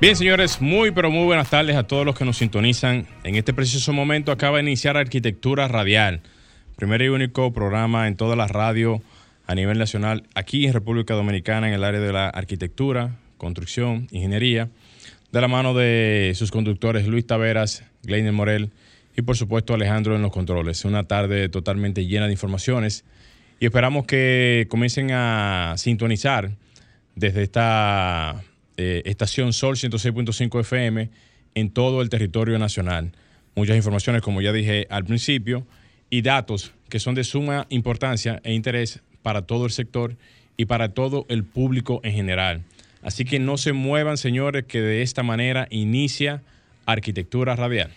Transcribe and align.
Bien, 0.00 0.16
señores, 0.16 0.62
muy 0.62 0.92
pero 0.92 1.10
muy 1.10 1.26
buenas 1.26 1.50
tardes 1.50 1.76
a 1.76 1.82
todos 1.82 2.06
los 2.06 2.16
que 2.16 2.24
nos 2.24 2.38
sintonizan. 2.38 3.06
En 3.22 3.34
este 3.34 3.52
preciso 3.52 3.92
momento 3.92 4.32
acaba 4.32 4.56
de 4.56 4.62
iniciar 4.62 4.96
Arquitectura 4.96 5.68
Radial, 5.68 6.22
primer 6.76 7.02
y 7.02 7.08
único 7.08 7.52
programa 7.52 8.08
en 8.08 8.16
toda 8.16 8.34
la 8.34 8.46
radio 8.46 9.02
a 9.46 9.54
nivel 9.54 9.78
nacional 9.78 10.22
aquí 10.34 10.64
en 10.64 10.72
República 10.72 11.12
Dominicana 11.12 11.68
en 11.68 11.74
el 11.74 11.84
área 11.84 12.00
de 12.00 12.14
la 12.14 12.30
arquitectura, 12.30 13.18
construcción, 13.36 14.08
ingeniería, 14.10 14.70
de 15.32 15.40
la 15.42 15.48
mano 15.48 15.74
de 15.74 16.32
sus 16.34 16.50
conductores 16.50 17.06
Luis 17.06 17.26
Taveras, 17.26 17.84
Gleiner 18.02 18.32
Morel 18.32 18.70
y 19.14 19.20
por 19.20 19.36
supuesto 19.36 19.74
Alejandro 19.74 20.16
en 20.16 20.22
los 20.22 20.32
controles. 20.32 20.82
Una 20.86 21.04
tarde 21.04 21.50
totalmente 21.50 22.06
llena 22.06 22.24
de 22.24 22.32
informaciones 22.32 23.04
y 23.58 23.66
esperamos 23.66 24.06
que 24.06 24.66
comiencen 24.70 25.10
a 25.12 25.74
sintonizar 25.76 26.52
desde 27.16 27.42
esta 27.42 28.42
eh, 28.76 29.02
estación 29.04 29.52
Sol 29.52 29.76
106.5 29.76 30.60
FM 30.60 31.10
en 31.54 31.70
todo 31.70 32.02
el 32.02 32.08
territorio 32.08 32.58
nacional. 32.58 33.12
Muchas 33.54 33.76
informaciones, 33.76 34.22
como 34.22 34.40
ya 34.40 34.52
dije 34.52 34.86
al 34.90 35.04
principio, 35.04 35.66
y 36.08 36.22
datos 36.22 36.72
que 36.88 36.98
son 36.98 37.14
de 37.14 37.24
suma 37.24 37.66
importancia 37.70 38.40
e 38.44 38.52
interés 38.54 39.00
para 39.22 39.42
todo 39.42 39.64
el 39.64 39.70
sector 39.70 40.16
y 40.56 40.66
para 40.66 40.90
todo 40.90 41.26
el 41.28 41.44
público 41.44 42.00
en 42.04 42.12
general. 42.12 42.62
Así 43.02 43.24
que 43.24 43.38
no 43.38 43.56
se 43.56 43.72
muevan, 43.72 44.18
señores, 44.18 44.64
que 44.66 44.80
de 44.80 45.02
esta 45.02 45.22
manera 45.22 45.66
inicia 45.70 46.42
Arquitectura 46.86 47.56
Radial. 47.56 47.90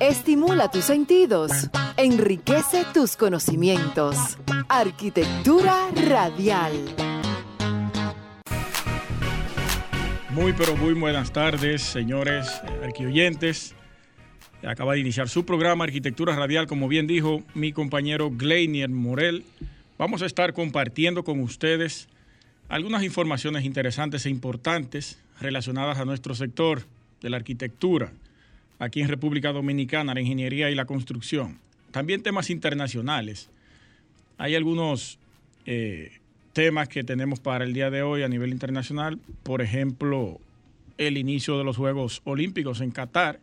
Estimula 0.00 0.70
tus 0.70 0.84
sentidos, 0.84 1.52
enriquece 1.96 2.84
tus 2.92 3.16
conocimientos. 3.16 4.38
Arquitectura 4.68 5.88
Radial. 5.94 7.17
Muy, 10.38 10.52
pero 10.52 10.76
muy 10.76 10.94
buenas 10.94 11.32
tardes, 11.32 11.82
señores 11.82 12.62
arquioyentes. 12.84 13.74
Acaba 14.62 14.92
de 14.94 15.00
iniciar 15.00 15.28
su 15.28 15.44
programa 15.44 15.82
Arquitectura 15.82 16.36
Radial, 16.36 16.68
como 16.68 16.86
bien 16.86 17.08
dijo 17.08 17.42
mi 17.54 17.72
compañero 17.72 18.30
Gleinier 18.30 18.88
Morel. 18.88 19.42
Vamos 19.98 20.22
a 20.22 20.26
estar 20.26 20.52
compartiendo 20.52 21.24
con 21.24 21.40
ustedes 21.40 22.08
algunas 22.68 23.02
informaciones 23.02 23.64
interesantes 23.64 24.26
e 24.26 24.30
importantes 24.30 25.18
relacionadas 25.40 25.98
a 25.98 26.04
nuestro 26.04 26.36
sector 26.36 26.82
de 27.20 27.30
la 27.30 27.38
arquitectura, 27.38 28.12
aquí 28.78 29.00
en 29.00 29.08
República 29.08 29.52
Dominicana, 29.52 30.14
la 30.14 30.20
ingeniería 30.20 30.70
y 30.70 30.76
la 30.76 30.84
construcción. 30.84 31.58
También 31.90 32.22
temas 32.22 32.48
internacionales. 32.48 33.50
Hay 34.38 34.54
algunos 34.54 35.18
eh, 35.66 36.17
temas 36.58 36.88
que 36.88 37.04
tenemos 37.04 37.38
para 37.38 37.64
el 37.64 37.72
día 37.72 37.88
de 37.88 38.02
hoy 38.02 38.24
a 38.24 38.28
nivel 38.28 38.50
internacional, 38.50 39.20
por 39.44 39.62
ejemplo, 39.62 40.40
el 40.96 41.16
inicio 41.16 41.56
de 41.56 41.62
los 41.62 41.76
Juegos 41.76 42.20
Olímpicos 42.24 42.80
en 42.80 42.90
Qatar, 42.90 43.38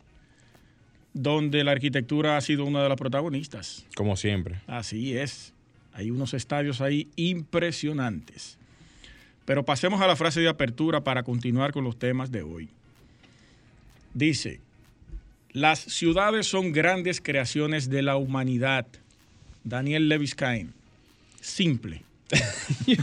donde 1.14 1.64
la 1.64 1.72
arquitectura 1.72 2.36
ha 2.36 2.40
sido 2.42 2.66
una 2.66 2.82
de 2.82 2.90
las 2.90 2.98
protagonistas. 2.98 3.86
Como 3.96 4.18
siempre. 4.18 4.56
Así 4.66 5.16
es. 5.16 5.54
Hay 5.94 6.10
unos 6.10 6.34
estadios 6.34 6.82
ahí 6.82 7.08
impresionantes. 7.16 8.58
Pero 9.46 9.64
pasemos 9.64 10.02
a 10.02 10.06
la 10.06 10.16
frase 10.16 10.42
de 10.42 10.50
apertura 10.50 11.02
para 11.02 11.22
continuar 11.22 11.72
con 11.72 11.84
los 11.84 11.98
temas 11.98 12.30
de 12.30 12.42
hoy. 12.42 12.68
Dice, 14.12 14.60
las 15.52 15.78
ciudades 15.78 16.48
son 16.48 16.70
grandes 16.70 17.22
creaciones 17.22 17.88
de 17.88 18.02
la 18.02 18.16
humanidad. 18.16 18.86
Daniel 19.64 20.10
Leviskine. 20.10 20.68
Simple. 21.40 22.05
yo, 22.86 22.96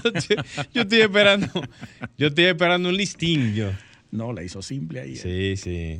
estoy, 0.73 1.01
esperando, 1.01 1.47
yo 2.17 2.27
estoy 2.27 2.45
esperando 2.45 2.89
un 2.89 2.97
listín, 2.97 3.53
yo. 3.55 3.71
No, 4.11 4.33
la 4.33 4.43
hizo 4.43 4.61
simple 4.61 4.99
ahí. 4.99 5.15
Sí, 5.15 5.55
sí. 5.55 5.99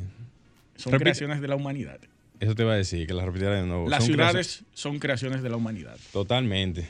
Son 0.76 0.92
creaciones 0.98 1.40
de 1.40 1.48
la 1.48 1.56
humanidad. 1.56 1.98
Eso 2.40 2.54
te 2.54 2.62
iba 2.62 2.72
a 2.72 2.76
decir, 2.76 3.06
que 3.06 3.14
la 3.14 3.24
repitiera 3.24 3.54
de 3.54 3.66
nuevo. 3.66 3.88
Las 3.88 4.04
ciudades 4.04 4.64
son 4.74 4.98
creaciones 4.98 5.42
de 5.42 5.48
la 5.48 5.56
humanidad. 5.56 5.96
Totalmente. 6.12 6.86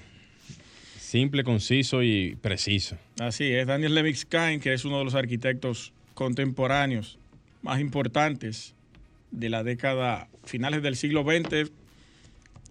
Simple, 0.98 1.44
conciso 1.44 2.02
y 2.02 2.36
preciso. 2.40 2.96
Así 3.20 3.52
es. 3.52 3.66
Daniel 3.66 3.94
Levitskine, 3.94 4.58
que 4.58 4.72
es 4.72 4.84
uno 4.84 4.98
de 4.98 5.04
los 5.04 5.14
arquitectos 5.14 5.92
contemporáneos 6.14 7.18
más 7.62 7.80
importantes 7.80 8.74
de 9.30 9.48
la 9.48 9.62
década, 9.62 10.28
finales 10.44 10.82
del 10.82 10.96
siglo 10.96 11.22
XX 11.22 11.70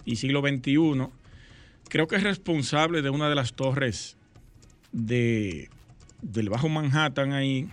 y 0.06 0.18
siglo 0.18 0.42
XXI, 0.42 1.08
creo 1.94 2.08
que 2.08 2.16
es 2.16 2.24
responsable 2.24 3.04
de 3.04 3.12
una 3.12 3.30
de 3.30 3.36
las 3.36 3.54
torres 3.54 4.18
de, 4.92 5.70
del 6.24 6.50
Bajo 6.50 6.68
Manhattan 6.68 7.34
ahí, 7.34 7.70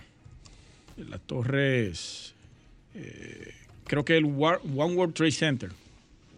las 0.95 1.19
torres, 1.21 2.35
eh, 2.93 3.51
creo 3.85 4.05
que 4.05 4.17
el 4.17 4.25
One 4.25 4.93
World 4.93 5.15
Trade 5.15 5.31
Center, 5.31 5.71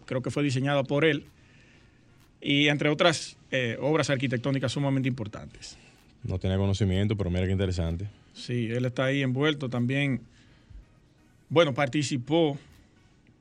creo 0.06 0.22
que 0.22 0.32
fue 0.32 0.44
diseñada 0.44 0.86
por 0.86 1.04
él, 1.04 1.26
y 2.40 2.70
entre 2.70 2.88
otras 2.88 3.36
eh, 3.52 3.78
obras 3.82 4.10
arquitectónicas 4.10 4.72
sumamente 4.72 5.10
importantes. 5.10 5.78
No 6.24 6.40
tenía 6.40 6.56
conocimiento, 6.56 7.18
pero 7.18 7.30
mira 7.30 7.46
qué 7.46 7.52
interesante. 7.52 8.08
Sí, 8.34 8.70
él 8.72 8.86
está 8.86 9.04
ahí 9.04 9.24
envuelto 9.24 9.70
también. 9.70 10.22
Bueno, 11.50 11.74
participó 11.74 12.58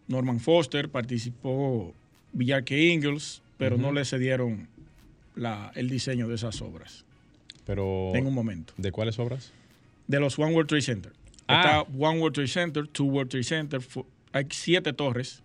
Norman 0.08 0.40
Foster, 0.40 0.88
participó 0.88 1.94
Villarque 2.32 2.92
Ingalls, 2.92 3.40
pero 3.58 3.76
no 3.78 3.92
le 3.92 4.04
cedieron 4.04 4.68
el 5.74 5.88
diseño 5.88 6.28
de 6.28 6.34
esas 6.34 6.60
obras. 6.62 7.04
Pero. 7.64 8.12
En 8.14 8.26
un 8.26 8.34
momento. 8.34 8.74
¿De 8.76 8.92
cuáles 8.92 9.18
obras? 9.18 9.52
De 10.06 10.20
los 10.20 10.38
One 10.38 10.52
World 10.52 10.68
Trade 10.68 10.82
Center. 10.82 11.12
Ah. 11.46 11.84
Está 11.84 11.98
One 11.98 12.20
World 12.20 12.34
Trade 12.34 12.48
Center, 12.48 12.86
Two 12.88 13.06
World 13.06 13.30
Trade 13.30 13.44
Center. 13.44 13.80
Hay 14.32 14.46
siete 14.50 14.92
torres 14.92 15.42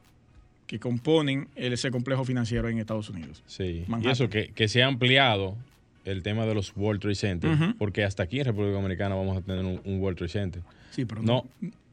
que 0.65 0.79
componen 0.79 1.47
ese 1.55 1.91
complejo 1.91 2.25
financiero 2.25 2.67
en 2.67 2.79
Estados 2.79 3.09
Unidos. 3.09 3.43
Sí. 3.47 3.85
Y 4.01 4.07
eso, 4.09 4.29
que, 4.29 4.67
se 4.67 4.83
ha 4.83 4.87
ampliado 4.87 5.55
el 6.03 6.23
tema 6.23 6.45
de 6.45 6.53
los 6.53 6.75
World 6.75 7.01
Trade 7.01 7.15
Center, 7.15 7.51
porque 7.77 8.03
hasta 8.03 8.23
aquí 8.23 8.39
en 8.39 8.45
República 8.45 8.73
Dominicana 8.73 9.15
vamos 9.15 9.37
a 9.37 9.41
tener 9.41 9.63
un, 9.63 10.01
World 10.01 10.17
Trade 10.17 10.31
Center. 10.31 10.61
Sí, 10.91 11.05
pero 11.05 11.21
no 11.21 11.45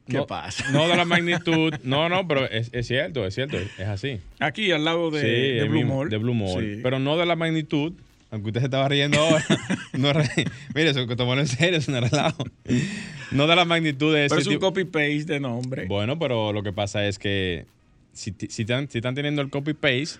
¿Qué 0.07 0.21
pasa? 0.21 0.69
No 0.71 0.87
de 0.87 0.95
la 0.95 1.05
magnitud. 1.05 1.73
No, 1.83 2.09
no, 2.09 2.27
pero 2.27 2.45
es, 2.49 2.69
cierto, 2.85 3.25
es 3.25 3.33
cierto, 3.35 3.57
es 3.57 3.87
así. 3.87 4.19
Aquí 4.39 4.71
al 4.71 4.85
lado 4.85 5.11
de, 5.11 5.65
Blue 5.69 5.85
Mall. 5.85 6.09
De 6.09 6.17
Blue 6.17 6.33
Mall. 6.33 6.79
Pero 6.83 6.99
no 6.99 7.17
de 7.17 7.25
la 7.25 7.35
magnitud, 7.35 7.93
aunque 8.31 8.49
usted 8.49 8.61
se 8.61 8.65
estaba 8.65 8.87
riendo 8.87 9.19
ahora. 9.19 9.45
no 9.93 10.11
Mire, 10.75 10.89
eso 10.89 11.07
que 11.07 11.15
tomó 11.15 11.33
en 11.35 11.47
serio, 11.47 11.79
es 11.79 11.87
un 11.87 11.99
relajo. 11.99 12.43
No 13.31 13.47
de 13.47 13.55
la 13.55 13.65
magnitud 13.65 14.13
de 14.13 14.25
ese. 14.25 14.35
Pero 14.35 14.41
es 14.41 14.47
un 14.47 14.59
copy-paste 14.59 15.25
de 15.25 15.39
nombre. 15.39 15.85
Bueno, 15.85 16.19
pero 16.19 16.53
lo 16.53 16.61
que 16.61 16.71
pasa 16.71 17.05
es 17.07 17.17
que 17.17 17.65
si, 18.13 18.35
si, 18.49 18.61
están, 18.61 18.89
si 18.89 18.99
están 18.99 19.15
teniendo 19.15 19.41
el 19.41 19.49
copy-paste, 19.49 20.19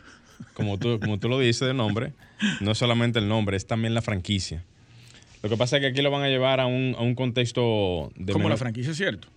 como 0.54 0.78
tú, 0.78 1.00
como 1.00 1.20
tú 1.20 1.30
lo 1.30 1.40
dices 1.40 1.68
de 1.68 1.74
nombre, 1.74 2.14
no 2.60 2.72
es 2.72 2.78
solamente 2.78 3.20
el 3.20 3.28
nombre, 3.28 3.58
es 3.58 3.68
también 3.68 3.94
la 3.94 4.02
franquicia. 4.02 4.64
Lo 5.44 5.50
que 5.50 5.58
pasa 5.58 5.78
es 5.78 5.82
que 5.82 5.88
aquí 5.88 6.02
lo 6.02 6.10
van 6.10 6.24
a 6.24 6.28
llevar 6.28 6.60
a 6.60 6.66
un, 6.66 6.96
a 6.98 7.02
un 7.02 7.14
contexto 7.14 8.12
de. 8.16 8.34
Como 8.34 8.50
la 8.50 8.58
franquicia, 8.58 8.92
es 8.92 8.98
cierto. 8.98 9.28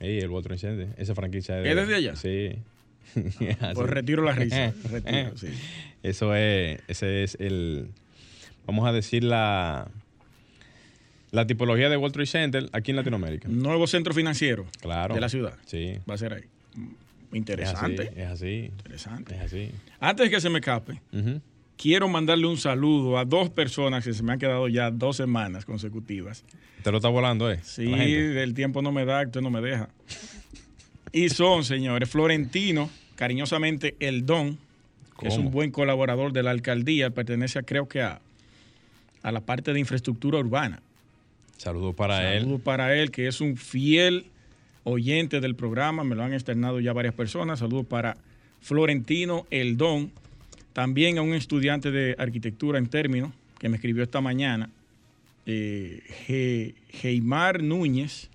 Sí, 0.00 0.18
el 0.18 0.30
World 0.30 0.46
Trade 0.46 0.88
esa 0.96 1.14
franquicia. 1.14 1.56
De, 1.56 1.68
¿Es 1.68 1.76
desde 1.76 1.94
allá? 1.94 2.16
Sí. 2.16 2.56
pues 3.74 3.90
retiro 3.90 4.22
la 4.24 4.32
risa. 4.32 4.72
retiro, 4.90 5.36
sí. 5.36 5.48
Eso 6.02 6.34
es, 6.34 6.80
ese 6.88 7.22
es 7.22 7.36
el, 7.38 7.88
vamos 8.66 8.88
a 8.88 8.92
decir, 8.92 9.24
la, 9.24 9.88
la 11.30 11.46
tipología 11.46 11.90
de 11.90 11.96
World 11.98 12.14
Trade 12.14 12.26
Center 12.26 12.70
aquí 12.72 12.92
en 12.92 12.96
Latinoamérica. 12.96 13.48
Nuevo 13.48 13.86
centro 13.86 14.14
financiero 14.14 14.66
claro. 14.80 15.14
de 15.14 15.20
la 15.20 15.28
ciudad. 15.28 15.58
Sí. 15.66 15.98
Va 16.08 16.14
a 16.14 16.18
ser 16.18 16.32
ahí. 16.32 16.44
Interesante. 17.32 18.10
Es 18.16 18.28
así. 18.28 18.70
Interesante. 18.78 19.34
Es 19.34 19.40
así. 19.42 19.70
Antes 20.00 20.26
de 20.26 20.30
que 20.30 20.40
se 20.40 20.48
me 20.48 20.58
escape, 20.58 21.00
quiero 21.80 22.08
mandarle 22.08 22.46
un 22.46 22.58
saludo 22.58 23.16
a 23.16 23.24
dos 23.24 23.48
personas 23.48 24.04
que 24.04 24.12
se 24.12 24.22
me 24.22 24.34
han 24.34 24.38
quedado 24.38 24.68
ya 24.68 24.90
dos 24.90 25.16
semanas 25.16 25.64
consecutivas. 25.64 26.44
Te 26.82 26.90
lo 26.90 26.98
está 26.98 27.08
volando, 27.08 27.50
¿eh? 27.50 27.58
Sí, 27.62 27.90
el 27.90 28.52
tiempo 28.52 28.82
no 28.82 28.92
me 28.92 29.06
da, 29.06 29.22
usted 29.22 29.40
no 29.40 29.48
me 29.48 29.62
deja. 29.62 29.88
Y 31.10 31.30
son, 31.30 31.64
señores, 31.64 32.10
Florentino, 32.10 32.90
cariñosamente 33.14 33.96
El 33.98 34.26
Don, 34.26 34.58
que 35.18 35.28
es 35.28 35.38
un 35.38 35.50
buen 35.50 35.70
colaborador 35.70 36.34
de 36.34 36.42
la 36.42 36.50
alcaldía, 36.50 37.10
pertenece 37.10 37.62
creo 37.62 37.88
que 37.88 38.02
a, 38.02 38.20
a 39.22 39.32
la 39.32 39.40
parte 39.40 39.72
de 39.72 39.80
infraestructura 39.80 40.38
urbana. 40.38 40.82
Saludos 41.56 41.94
para 41.94 42.34
él. 42.34 42.42
Saludos 42.42 42.60
para 42.60 42.94
él, 42.94 43.10
que 43.10 43.26
es 43.26 43.40
un 43.40 43.56
fiel 43.56 44.26
oyente 44.84 45.40
del 45.40 45.54
programa, 45.54 46.04
me 46.04 46.14
lo 46.14 46.24
han 46.24 46.34
externado 46.34 46.78
ya 46.80 46.92
varias 46.92 47.14
personas. 47.14 47.58
Saludos 47.58 47.86
para 47.86 48.18
Florentino 48.60 49.46
Eldón, 49.50 50.12
también 50.72 51.18
a 51.18 51.22
un 51.22 51.34
estudiante 51.34 51.90
de 51.90 52.14
arquitectura 52.18 52.78
en 52.78 52.88
términos 52.88 53.32
que 53.58 53.68
me 53.68 53.76
escribió 53.76 54.02
esta 54.02 54.20
mañana, 54.20 54.70
eh, 55.46 56.74
Geimar 56.90 57.62
Núñez. 57.62 58.30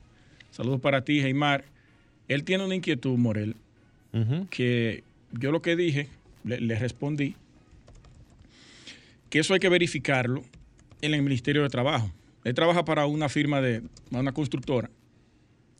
Saludos 0.51 0.81
para 0.81 1.03
ti, 1.03 1.21
Geimar. 1.21 1.65
Él 2.27 2.43
tiene 2.43 2.65
una 2.65 2.75
inquietud, 2.75 3.17
Morel, 3.17 3.55
que 4.49 5.03
yo 5.31 5.51
lo 5.51 5.61
que 5.61 5.75
dije, 5.75 6.07
le, 6.43 6.75
respondí, 6.79 7.35
que 9.29 9.39
eso 9.39 9.53
hay 9.53 9.59
que 9.59 9.69
verificarlo 9.69 10.43
en 11.01 11.13
el 11.13 11.21
Ministerio 11.21 11.63
de 11.63 11.69
Trabajo. 11.69 12.11
Él 12.43 12.53
trabaja 12.53 12.85
para 12.85 13.05
una 13.05 13.29
firma 13.29 13.61
de 13.61 13.81
una 14.11 14.31
constructora. 14.31 14.89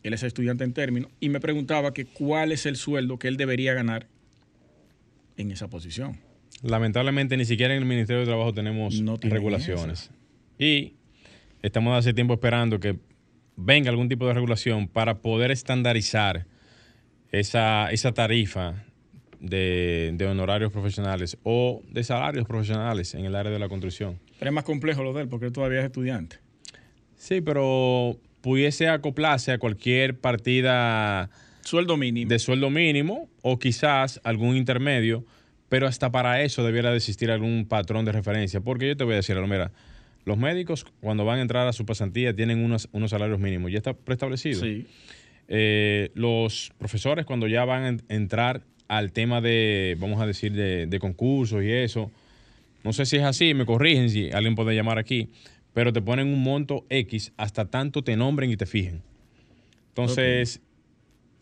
Él 0.04 0.14
es 0.14 0.24
estudiante 0.24 0.64
en 0.64 0.74
términos 0.74 1.12
y 1.20 1.30
me 1.30 1.40
preguntaba 1.40 1.94
que 1.94 2.06
cuál 2.06 2.52
es 2.52 2.66
el 2.66 2.76
sueldo 2.76 3.18
que 3.18 3.28
él 3.28 3.38
debería 3.38 3.74
ganar 3.74 4.08
en 5.38 5.52
esa 5.52 5.68
posición. 5.68 6.18
Lamentablemente 6.62 7.38
ni 7.38 7.46
siquiera 7.46 7.74
en 7.74 7.82
el 7.82 7.88
Ministerio 7.88 8.22
de 8.22 8.26
Trabajo 8.26 8.54
tenemos 8.54 9.02
regulaciones. 9.22 10.12
Y 10.58 10.94
estamos 11.62 11.98
hace 11.98 12.14
tiempo 12.14 12.34
esperando 12.34 12.80
que 12.80 12.98
venga 13.56 13.90
algún 13.90 14.10
tipo 14.10 14.28
de 14.28 14.34
regulación 14.34 14.88
para 14.88 15.22
poder 15.22 15.52
estandarizar 15.52 16.46
esa, 17.32 17.92
esa 17.92 18.14
tarifa 18.14 18.86
de, 19.40 20.28
honorarios 20.30 20.72
profesionales 20.72 21.38
o 21.44 21.82
de 21.90 22.04
salarios 22.04 22.46
profesionales 22.48 23.14
en 23.14 23.26
el 23.26 23.36
área 23.36 23.52
de 23.52 23.60
la 23.60 23.70
construcción. 23.70 24.20
Pero 24.40 24.50
es 24.50 24.56
más 24.56 24.64
complejo 24.64 25.04
lo 25.04 25.14
de 25.14 25.24
él 25.24 25.28
porque 25.28 25.48
él 25.48 25.52
todavía 25.52 25.80
es 25.80 25.86
estudiante. 25.86 26.38
Sí, 27.18 27.42
pero 27.42 28.18
pudiese 28.42 28.88
acoplarse 28.90 29.52
a 29.52 29.58
cualquier 29.58 30.20
partida 30.20 31.30
sueldo 31.62 31.98
mínimo. 31.98 32.30
de 32.30 32.40
sueldo 32.40 32.70
mínimo 32.70 33.30
o 33.42 33.58
quizás 33.58 34.20
algún 34.24 34.56
intermedio, 34.56 35.26
pero 35.76 35.88
hasta 35.88 36.10
para 36.10 36.42
eso 36.42 36.64
debiera 36.64 36.92
de 36.92 36.96
existir 36.96 37.30
algún 37.30 37.66
patrón 37.66 38.06
de 38.06 38.14
referencia. 38.14 38.62
Porque 38.62 38.88
yo 38.88 38.96
te 38.96 39.04
voy 39.04 39.12
a 39.12 39.16
decir, 39.18 39.36
mira, 39.42 39.74
los 40.24 40.38
médicos 40.38 40.86
cuando 41.02 41.26
van 41.26 41.40
a 41.40 41.42
entrar 41.42 41.68
a 41.68 41.74
su 41.74 41.86
pasantía 41.86 42.34
tienen 42.34 42.64
unos, 42.64 42.88
unos 42.94 43.12
salarios 43.12 43.42
mínimos, 43.42 43.74
ya 43.74 43.80
está 43.80 43.94
preestablecido. 43.94 44.62
Sí. 44.62 44.86
Eh, 45.50 46.12
los 46.14 46.72
profesores 46.78 47.26
cuando 47.26 47.50
ya 47.50 47.66
van 47.66 48.00
a 48.08 48.14
entrar 48.14 48.62
al 48.88 49.12
tema 49.12 49.42
de, 49.42 49.98
vamos 50.00 50.22
a 50.22 50.26
decir, 50.26 50.54
de, 50.54 50.98
concursos 50.98 51.62
y 51.62 51.70
eso, 51.70 52.10
no 52.86 52.94
sé 52.94 53.06
si 53.06 53.18
es 53.18 53.24
así, 53.24 53.54
me 53.54 53.66
corrigen 53.66 54.10
si 54.10 54.32
alguien 54.32 54.56
puede 54.56 54.76
llamar 54.76 54.98
aquí, 54.98 55.28
pero 55.74 55.92
te 55.92 56.02
ponen 56.02 56.28
un 56.28 56.42
monto 56.42 56.86
X 56.90 57.34
hasta 57.36 57.66
tanto 57.66 58.02
te 58.02 58.16
nombren 58.16 58.50
y 58.50 58.56
te 58.56 58.66
fijen. 58.66 59.02
Entonces, 59.90 60.62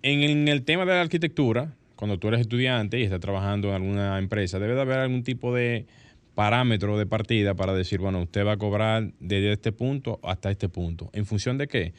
en, 0.01 0.47
el 0.47 0.63
tema 0.63 0.85
de 0.85 0.93
la 0.93 1.01
arquitectura, 1.01 1.75
cuando 1.95 2.17
tú 2.17 2.27
eres 2.27 2.41
estudiante 2.41 2.99
y 2.99 3.03
estás 3.03 3.19
trabajando 3.19 3.69
en 3.69 3.75
alguna 3.75 4.17
empresa, 4.17 4.59
debe 4.59 4.75
de 4.75 4.81
haber 4.81 4.99
algún 4.99 5.23
tipo 5.23 5.53
de 5.53 5.85
parámetro 6.35 6.97
de 6.97 7.05
partida 7.05 7.53
para 7.53 7.73
decir, 7.73 7.99
bueno, 7.99 8.21
usted 8.21 8.45
va 8.45 8.53
a 8.53 8.57
cobrar 8.57 9.11
desde 9.19 9.53
este 9.53 9.71
punto 9.71 10.19
hasta 10.23 10.49
este 10.49 10.69
punto. 10.69 11.09
¿En 11.13 11.25
función 11.25 11.57
de 11.57 11.67
qué? 11.67 11.93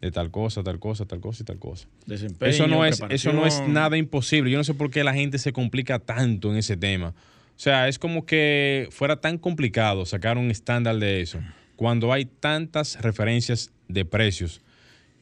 de 0.00 0.10
tal 0.10 0.30
cosa, 0.30 0.62
tal 0.62 0.78
cosa, 0.78 1.06
tal 1.06 1.20
cosa 1.20 1.42
y 1.42 1.46
tal 1.46 1.58
cosa. 1.58 1.88
Desempeño, 2.06 2.50
eso 2.50 2.66
no 2.66 2.84
es, 2.84 3.02
eso 3.08 3.32
no 3.32 3.46
es 3.46 3.62
nada 3.66 3.96
imposible. 3.96 4.50
Yo 4.50 4.58
no 4.58 4.64
sé 4.64 4.74
por 4.74 4.90
qué 4.90 5.02
la 5.04 5.14
gente 5.14 5.38
se 5.38 5.52
complica 5.52 5.98
tanto 5.98 6.50
en 6.50 6.58
ese 6.58 6.76
tema. 6.76 7.08
O 7.08 7.58
sea, 7.58 7.88
es 7.88 7.98
como 7.98 8.26
que 8.26 8.88
fuera 8.90 9.20
tan 9.20 9.38
complicado 9.38 10.04
sacar 10.04 10.36
un 10.36 10.50
estándar 10.50 10.98
de 10.98 11.22
eso 11.22 11.40
cuando 11.76 12.12
hay 12.12 12.26
tantas 12.26 13.00
referencias 13.00 13.70
de 13.88 14.04
precios 14.04 14.60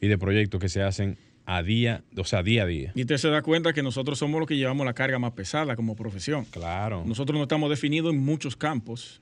y 0.01 0.07
de 0.07 0.17
proyectos 0.17 0.59
que 0.59 0.69
se 0.69 0.81
hacen 0.81 1.17
a 1.45 1.63
día, 1.63 2.03
o 2.17 2.23
sea, 2.23 2.43
día 2.43 2.63
a 2.63 2.65
día. 2.65 2.91
Y 2.95 3.01
usted 3.01 3.17
se 3.17 3.29
da 3.29 3.41
cuenta 3.41 3.73
que 3.73 3.83
nosotros 3.83 4.19
somos 4.19 4.39
los 4.39 4.47
que 4.47 4.57
llevamos 4.57 4.85
la 4.85 4.93
carga 4.93 5.19
más 5.19 5.31
pesada 5.31 5.75
como 5.75 5.95
profesión. 5.95 6.45
Claro. 6.45 7.03
Nosotros 7.05 7.37
no 7.37 7.43
estamos 7.43 7.69
definidos 7.69 8.13
en 8.13 8.19
muchos 8.19 8.55
campos 8.55 9.21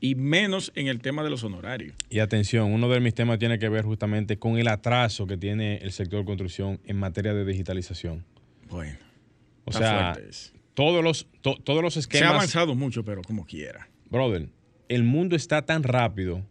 y 0.00 0.14
menos 0.14 0.72
en 0.74 0.88
el 0.88 1.00
tema 1.00 1.22
de 1.22 1.30
los 1.30 1.44
honorarios. 1.44 1.94
Y 2.08 2.18
atención, 2.18 2.72
uno 2.72 2.88
de 2.88 3.00
mis 3.00 3.14
temas 3.14 3.38
tiene 3.38 3.58
que 3.58 3.68
ver 3.68 3.84
justamente 3.84 4.38
con 4.38 4.58
el 4.58 4.68
atraso 4.68 5.26
que 5.26 5.36
tiene 5.36 5.76
el 5.78 5.92
sector 5.92 6.24
construcción 6.24 6.80
en 6.84 6.96
materia 6.96 7.34
de 7.34 7.44
digitalización. 7.44 8.24
Bueno. 8.68 8.98
O 9.64 9.72
sea, 9.72 10.18
todos 10.74 11.04
los, 11.04 11.28
todos 11.42 11.82
los 11.82 11.96
esquemas... 11.96 12.28
Se 12.28 12.32
ha 12.32 12.36
avanzado 12.36 12.74
mucho, 12.74 13.04
pero 13.04 13.22
como 13.22 13.44
quiera. 13.44 13.88
Brother, 14.08 14.48
el 14.88 15.04
mundo 15.04 15.36
está 15.36 15.62
tan 15.62 15.82
rápido 15.84 16.42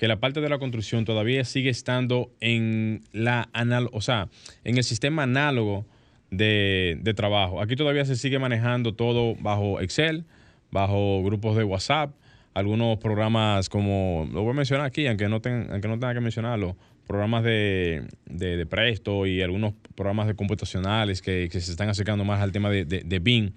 que 0.00 0.08
la 0.08 0.18
parte 0.18 0.40
de 0.40 0.48
la 0.48 0.58
construcción 0.58 1.04
todavía 1.04 1.44
sigue 1.44 1.68
estando 1.68 2.32
en 2.40 3.02
la 3.12 3.50
o 3.92 4.00
sea, 4.00 4.30
en 4.64 4.78
el 4.78 4.82
sistema 4.82 5.24
análogo 5.24 5.84
de, 6.30 6.96
de 7.02 7.12
trabajo. 7.12 7.60
Aquí 7.60 7.76
todavía 7.76 8.06
se 8.06 8.16
sigue 8.16 8.38
manejando 8.38 8.94
todo 8.94 9.34
bajo 9.34 9.78
Excel, 9.78 10.24
bajo 10.70 11.22
grupos 11.22 11.54
de 11.54 11.64
WhatsApp, 11.64 12.14
algunos 12.54 12.96
programas 12.96 13.68
como, 13.68 14.26
lo 14.32 14.40
voy 14.40 14.52
a 14.52 14.54
mencionar 14.54 14.86
aquí, 14.86 15.06
aunque 15.06 15.28
no, 15.28 15.42
aunque 15.44 15.88
no 15.88 15.98
tenga 15.98 16.14
que 16.14 16.20
mencionarlo, 16.20 16.78
programas 17.06 17.44
de, 17.44 18.04
de, 18.24 18.64
presto 18.64 19.26
y 19.26 19.42
algunos 19.42 19.74
programas 19.96 20.28
de 20.28 20.34
computacionales 20.34 21.20
que, 21.20 21.46
se 21.50 21.58
están 21.58 21.90
acercando 21.90 22.24
más 22.24 22.40
al 22.40 22.52
tema 22.52 22.70
de, 22.70 22.86
de, 22.86 23.18
BIM, 23.18 23.52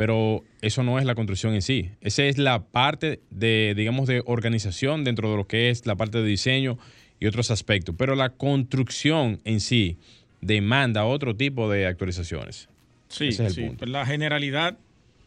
pero 0.00 0.44
eso 0.62 0.82
no 0.82 0.98
es 0.98 1.04
la 1.04 1.14
construcción 1.14 1.52
en 1.52 1.60
sí. 1.60 1.90
Esa 2.00 2.24
es 2.24 2.38
la 2.38 2.62
parte 2.62 3.20
de, 3.28 3.74
digamos, 3.76 4.08
de 4.08 4.22
organización 4.24 5.04
dentro 5.04 5.30
de 5.30 5.36
lo 5.36 5.46
que 5.46 5.68
es 5.68 5.84
la 5.84 5.94
parte 5.94 6.22
de 6.22 6.24
diseño 6.24 6.78
y 7.20 7.26
otros 7.26 7.50
aspectos, 7.50 7.94
pero 7.98 8.14
la 8.14 8.30
construcción 8.30 9.42
en 9.44 9.60
sí 9.60 9.98
demanda 10.40 11.04
otro 11.04 11.36
tipo 11.36 11.70
de 11.70 11.86
actualizaciones. 11.86 12.70
Sí, 13.08 13.30
sí. 13.30 13.72
La 13.80 14.06
generalidad 14.06 14.78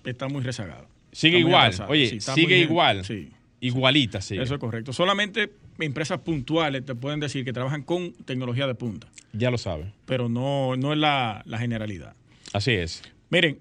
está 0.05 0.27
muy 0.27 0.41
rezagada. 0.41 0.87
Sigue 1.11 1.37
igual. 1.37 1.71
Oye, 1.87 2.19
sigue 2.19 2.57
igual. 2.57 3.05
Sí. 3.05 3.29
Igualita, 3.61 4.21
sí. 4.21 4.39
Eso 4.39 4.55
es 4.55 4.59
correcto. 4.59 4.91
Solamente 4.91 5.51
empresas 5.77 6.17
puntuales 6.21 6.83
te 6.83 6.95
pueden 6.95 7.19
decir 7.19 7.45
que 7.45 7.53
trabajan 7.53 7.83
con 7.83 8.13
tecnología 8.25 8.65
de 8.65 8.73
punta. 8.73 9.07
Ya 9.33 9.51
lo 9.51 9.59
sabe. 9.59 9.93
Pero 10.07 10.29
no, 10.29 10.75
no 10.77 10.93
es 10.93 10.97
la, 10.97 11.43
generalidad. 11.59 12.15
Así 12.53 12.71
es. 12.71 13.03
Miren, 13.29 13.59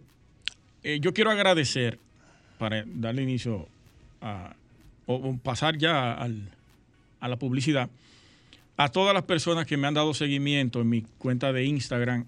eh, 0.82 0.99
yo 1.00 1.12
quiero 1.12 1.31
agradecer, 1.31 1.99
para 2.58 2.84
darle 2.87 3.23
inicio 3.23 3.69
a, 4.20 4.55
o, 5.06 5.37
pasar 5.43 5.76
ya 5.79 6.12
a 7.20 7.29
la 7.29 7.37
publicidad, 7.37 7.90
a 8.76 8.88
todas 8.88 9.14
las 9.14 9.25
personas 9.25 9.67
que 9.67 9.77
me 9.77 9.86
han 9.86 9.94
dado 9.94 10.15
seguimiento 10.15 10.81
en 10.81 10.89
mi 10.89 11.03
cuenta 11.19 11.53
de 11.53 11.65
Instagram 11.65 12.24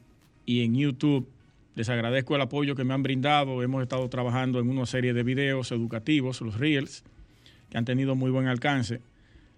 y 0.47 0.63
en 0.63 0.75
YouTube 0.75 1.27
les 1.75 1.89
agradezco 1.89 2.37
el 2.37 2.43
apoyo 2.43 2.77
que 2.77 2.85
me 2.85 2.95
han 2.95 3.03
brindado. 3.03 3.63
Hemos 3.63 3.83
estado 3.83 4.09
trabajando 4.09 4.61
en 4.61 4.69
una 4.69 4.87
serie 4.87 5.13
de 5.13 5.23
videos 5.23 5.73
educativos, 5.73 6.41
los 6.41 6.59
Reels, 6.59 7.03
que 7.71 7.79
han 7.79 7.85
tenido 7.85 8.15
muy 8.15 8.31
buen 8.31 8.47
alcance. 8.47 9.01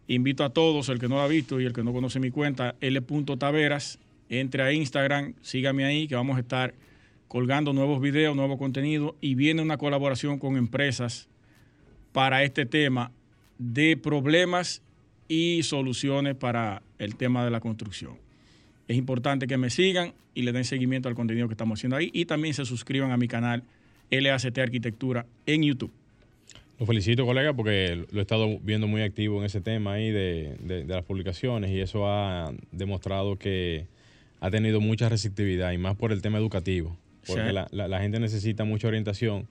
Invito 0.09 0.45
a 0.45 0.51
todos, 0.51 0.89
el 0.89 0.99
que 0.99 1.09
no 1.09 1.17
lo 1.17 1.23
ha 1.23 1.29
visto 1.29 1.61
y 1.61 1.67
el 1.67 1.73
que 1.73 1.83
no 1.83 1.93
conoce 1.93 2.21
mi 2.21 2.31
cuenta, 2.31 2.75
L.taveras, 2.81 3.99
entre 4.31 4.63
a 4.63 4.73
Instagram, 4.73 5.35
sígame 5.43 5.85
ahí, 5.85 6.09
que 6.09 6.15
vamos 6.15 6.37
a 6.37 6.41
estar 6.41 6.73
colgando 7.29 7.73
nuevos 7.73 8.01
videos, 8.01 8.37
nuevo 8.37 8.59
contenido 8.59 9.17
y 9.21 9.35
viene 9.35 9.63
una 9.63 9.79
colaboración 9.79 10.39
con 10.39 10.57
empresas 10.57 11.29
para 12.13 12.43
este 12.45 12.67
tema 12.67 13.13
de 13.59 13.97
problemas 13.97 14.83
y 15.29 15.63
soluciones 15.63 16.35
para 16.35 16.83
el 16.99 17.17
tema 17.17 17.45
de 17.45 17.51
la 17.51 17.61
construcción. 17.61 18.19
Es 18.89 18.97
importante 18.97 19.47
que 19.47 19.57
me 19.57 19.71
sigan 19.71 20.15
y 20.35 20.43
le 20.43 20.53
den 20.53 20.65
seguimiento 20.65 21.09
al 21.09 21.15
contenido 21.15 21.49
que 21.49 21.55
estamos 21.55 21.79
haciendo 21.79 21.97
ahí 21.97 22.11
y 22.13 22.27
también 22.27 22.55
se 22.55 22.65
suscriban 22.65 23.11
a 23.11 23.17
mi 23.17 23.27
canal 23.27 23.65
LACT 24.11 24.59
Arquitectura 24.59 25.27
en 25.47 25.63
YouTube. 25.63 25.91
Lo 26.79 26.85
felicito, 26.85 27.25
colega, 27.25 27.55
porque 27.55 28.05
lo 28.11 28.19
he 28.19 28.23
estado 28.23 28.59
viendo 28.61 28.87
muy 28.87 29.01
activo 29.01 29.39
en 29.39 29.47
ese 29.47 29.63
tema 29.63 29.95
ahí 29.95 30.11
de, 30.11 30.85
las 30.87 31.05
publicaciones 31.05 31.71
y 31.71 31.81
eso 31.81 32.07
ha 32.07 32.53
demostrado 32.71 33.37
que 33.37 33.87
ha 34.41 34.51
tenido 34.51 34.81
mucha 34.81 35.09
receptividad 35.09 35.73
y 35.73 35.79
más 35.79 35.97
por 35.97 36.13
el 36.13 36.21
tema 36.21 36.37
educativo, 36.37 36.95
porque 37.27 37.53
la, 37.53 37.69
la, 37.71 38.01
gente 38.01 38.21
necesita 38.21 38.65
mucha 38.65 38.89
orientación 38.89 39.47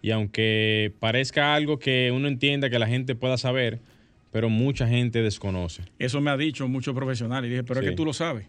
y 0.00 0.10
aunque 0.10 0.92
parezca 0.98 1.54
algo 1.54 1.78
que 1.78 2.10
uno 2.12 2.28
entienda 2.28 2.70
que 2.70 2.78
la 2.78 2.88
gente 2.88 3.14
pueda 3.14 3.38
saber, 3.38 3.80
pero 4.30 4.48
mucha 4.48 4.88
gente 4.88 5.22
desconoce. 5.22 5.82
Eso 5.98 6.20
me 6.20 6.30
ha 6.30 6.36
dicho 6.36 6.66
muchos 6.68 6.94
profesionales 6.94 7.48
y 7.48 7.50
dije, 7.50 7.64
pero 7.64 7.80
es 7.80 7.90
que 7.90 7.94
tú 7.94 8.04
lo 8.04 8.12
sabes 8.12 8.46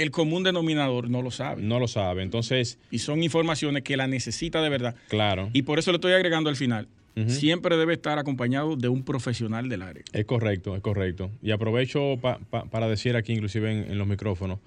el 0.00 0.10
común 0.10 0.42
denominador 0.42 1.10
no 1.10 1.22
lo 1.22 1.30
sabe. 1.30 1.62
No 1.62 1.78
lo 1.78 1.88
sabe. 1.88 2.22
Entonces. 2.22 2.78
Y 2.90 3.00
son 3.00 3.22
informaciones 3.22 3.82
que 3.82 3.96
la 3.96 4.06
necesita 4.06 4.62
de 4.62 4.68
verdad. 4.68 4.94
Claro. 5.08 5.50
Y 5.52 5.62
por 5.62 5.78
eso 5.78 5.90
le 5.92 5.96
estoy 5.96 6.12
agregando 6.12 6.50
al 6.50 6.56
final. 6.56 6.88
Siempre 7.26 7.76
debe 7.76 7.92
estar 7.92 8.18
acompañado 8.18 8.76
de 8.76 8.88
un 8.88 9.02
profesional 9.04 9.68
del 9.68 9.82
área. 9.82 10.02
Es 10.14 10.24
correcto, 10.24 10.74
es 10.74 10.80
correcto. 10.80 11.30
Y 11.42 11.50
aprovecho 11.50 12.18
para 12.18 12.88
decir 12.88 13.14
aquí, 13.14 13.34
inclusive 13.34 13.70
en, 13.70 13.98
los 13.98 14.06
micrófonos, 14.06 14.58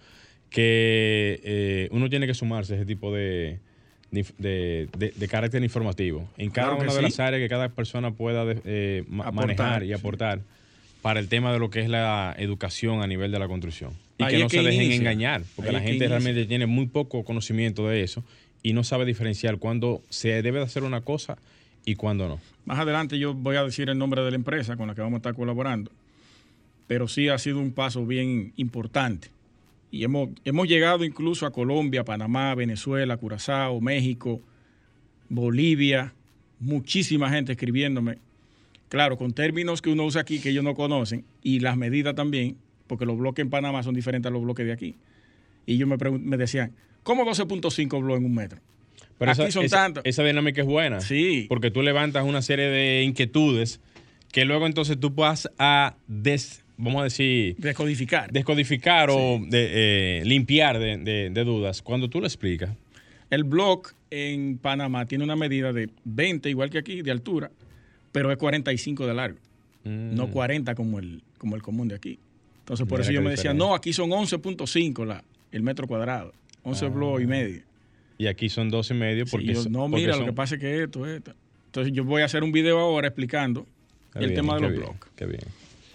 que 0.53 1.41
eh, 1.43 1.89
uno 1.91 2.11
tiene 2.11 2.27
que 2.27 2.35
sumarse 2.35 2.73
a 2.73 2.75
ese 2.77 2.85
tipo 2.85 3.11
de, 3.11 3.57
de, 4.11 5.27
carácter 5.27 5.63
informativo. 5.63 6.29
En 6.37 6.51
cada 6.51 6.75
una 6.75 6.93
de 6.93 7.01
las 7.01 7.19
áreas 7.19 7.41
que 7.41 7.49
cada 7.49 7.69
persona 7.69 8.11
pueda 8.11 8.45
eh, 8.63 9.03
manejar 9.09 9.83
y 9.83 9.93
aportar 9.93 10.41
para 11.01 11.19
el 11.19 11.27
tema 11.27 11.51
de 11.51 11.57
lo 11.57 11.71
que 11.71 11.81
es 11.81 11.89
la 11.89 12.35
educación 12.37 13.01
a 13.01 13.07
nivel 13.07 13.31
de 13.31 13.39
la 13.39 13.47
construcción. 13.47 13.93
Y 14.19 14.27
que 14.27 14.37
no 14.37 14.47
se 14.47 14.61
dejen 14.61 14.91
engañar, 14.91 15.41
porque 15.55 15.71
la 15.71 15.81
gente 15.81 16.07
realmente 16.07 16.45
tiene 16.45 16.67
muy 16.67 16.85
poco 16.85 17.23
conocimiento 17.25 17.87
de 17.87 18.03
eso 18.03 18.23
y 18.61 18.73
no 18.73 18.83
sabe 18.83 19.05
diferenciar 19.05 19.57
cuándo 19.57 20.03
se 20.09 20.43
debe 20.43 20.59
de 20.59 20.65
hacer 20.65 20.83
una 20.83 21.01
cosa 21.01 21.39
y 21.83 21.95
cuándo 21.95 22.27
no. 22.27 22.39
Más 22.65 22.77
adelante 22.77 23.17
yo 23.17 23.33
voy 23.33 23.55
a 23.55 23.63
decir 23.63 23.89
el 23.89 23.97
nombre 23.97 24.21
de 24.21 24.29
la 24.29 24.35
empresa 24.35 24.77
con 24.77 24.87
la 24.87 24.93
que 24.93 25.01
vamos 25.01 25.15
a 25.15 25.17
estar 25.17 25.33
colaborando, 25.33 25.91
pero 26.85 27.07
sí 27.07 27.27
ha 27.27 27.39
sido 27.39 27.57
un 27.57 27.71
paso 27.71 28.05
bien 28.05 28.53
importante. 28.55 29.29
Y 29.93 30.03
hemos, 30.03 30.29
hemos 30.43 30.67
llegado 30.67 31.05
incluso 31.05 31.45
a 31.45 31.51
Colombia, 31.51 32.03
Panamá, 32.03 32.55
Venezuela, 32.55 33.15
Curazao, 33.15 33.79
México, 33.79 34.41
Bolivia, 35.29 36.15
muchísima 36.59 37.29
gente 37.29 37.51
escribiéndome. 37.51 38.17
Claro, 38.89 39.19
con 39.19 39.33
términos 39.33 39.83
que 39.83 39.91
uno 39.91 40.03
usa 40.05 40.21
aquí 40.21 40.39
que 40.39 40.49
ellos 40.49 40.63
no 40.63 40.73
conocen 40.73 41.25
y 41.43 41.59
las 41.59 41.77
medidas 41.77 42.15
también, 42.15 42.57
porque 42.87 43.05
los 43.05 43.19
bloques 43.19 43.43
en 43.43 43.51
Panamá 43.51 43.83
son 43.83 43.93
diferentes 43.93 44.31
a 44.31 44.33
los 44.33 44.41
bloques 44.41 44.65
de 44.65 44.71
aquí. 44.71 44.95
Y 45.67 45.75
ellos 45.75 45.87
me, 45.87 45.97
me 46.17 46.37
decían, 46.37 46.73
¿cómo 47.03 47.23
12.5 47.23 48.01
bloques 48.01 48.19
en 48.19 48.25
un 48.25 48.33
metro? 48.33 48.59
Pero 49.19 49.31
Aquí 49.31 49.43
esa, 49.43 49.51
son 49.51 49.65
esa, 49.65 49.77
tantos. 49.77 50.03
Esa 50.07 50.23
dinámica 50.23 50.61
es 50.61 50.67
buena. 50.67 51.01
Sí. 51.01 51.45
Porque 51.47 51.69
tú 51.69 51.83
levantas 51.83 52.25
una 52.25 52.41
serie 52.41 52.65
de 52.65 53.03
inquietudes 53.03 53.79
que 54.31 54.43
luego 54.43 54.65
entonces 54.65 54.99
tú 54.99 55.11
vas 55.11 55.51
a 55.59 55.97
des, 56.07 56.62
vamos 56.77 57.01
a 57.01 57.03
decir... 57.05 57.55
Descodificar. 57.57 58.31
Descodificar 58.31 59.09
sí. 59.09 59.15
o 59.17 59.39
de, 59.45 60.19
eh, 60.19 60.25
limpiar 60.25 60.79
de, 60.79 60.97
de, 60.97 61.29
de, 61.29 61.43
dudas. 61.43 61.81
Cuando 61.81 62.09
tú 62.09 62.19
lo 62.19 62.27
explicas. 62.27 62.71
El 63.29 63.43
blog 63.43 63.87
en 64.09 64.57
Panamá 64.57 65.05
tiene 65.05 65.23
una 65.23 65.35
medida 65.35 65.73
de 65.73 65.89
20, 66.03 66.49
igual 66.49 66.69
que 66.69 66.77
aquí, 66.77 67.01
de 67.01 67.11
altura, 67.11 67.51
pero 68.11 68.31
es 68.31 68.37
45 68.37 69.07
de 69.07 69.13
largo. 69.13 69.39
Mm. 69.83 70.15
No 70.15 70.29
40 70.29 70.75
como 70.75 70.99
el, 70.99 71.23
como 71.37 71.55
el 71.55 71.61
común 71.61 71.87
de 71.87 71.95
aquí. 71.95 72.19
Entonces, 72.59 72.87
por 72.87 72.99
Mira 72.99 73.03
eso 73.03 73.11
yo 73.11 73.21
me 73.21 73.31
decía, 73.31 73.53
no, 73.53 73.75
aquí 73.75 73.91
son 73.91 74.11
11.5 74.11 75.23
el 75.51 75.63
metro 75.63 75.87
cuadrado. 75.87 76.33
11 76.63 76.85
ah. 76.85 77.21
y 77.21 77.25
medio. 77.25 77.61
Y 78.17 78.27
aquí 78.27 78.49
son 78.49 78.69
12 78.69 78.93
y 78.93 78.97
medio 78.97 79.25
porque... 79.25 79.55
Sí, 79.55 79.63
yo, 79.63 79.69
no, 79.69 79.81
porque 79.89 79.95
mira, 79.97 80.13
son... 80.13 80.21
lo 80.21 80.25
que 80.27 80.33
pasa 80.33 80.55
es 80.55 80.61
que 80.61 80.83
esto, 80.83 81.05
esto. 81.05 81.33
Entonces 81.65 81.91
yo 81.91 82.03
voy 82.03 82.21
a 82.21 82.25
hacer 82.25 82.43
un 82.43 82.51
video 82.51 82.79
ahora 82.79 83.07
explicando 83.07 83.65
Qué 84.13 84.19
el 84.19 84.27
bien, 84.27 84.35
tema 84.35 84.55
de 84.55 84.61
los 84.61 84.75
bloques. 84.75 85.11
Qué 85.15 85.25
bien. 85.25 85.41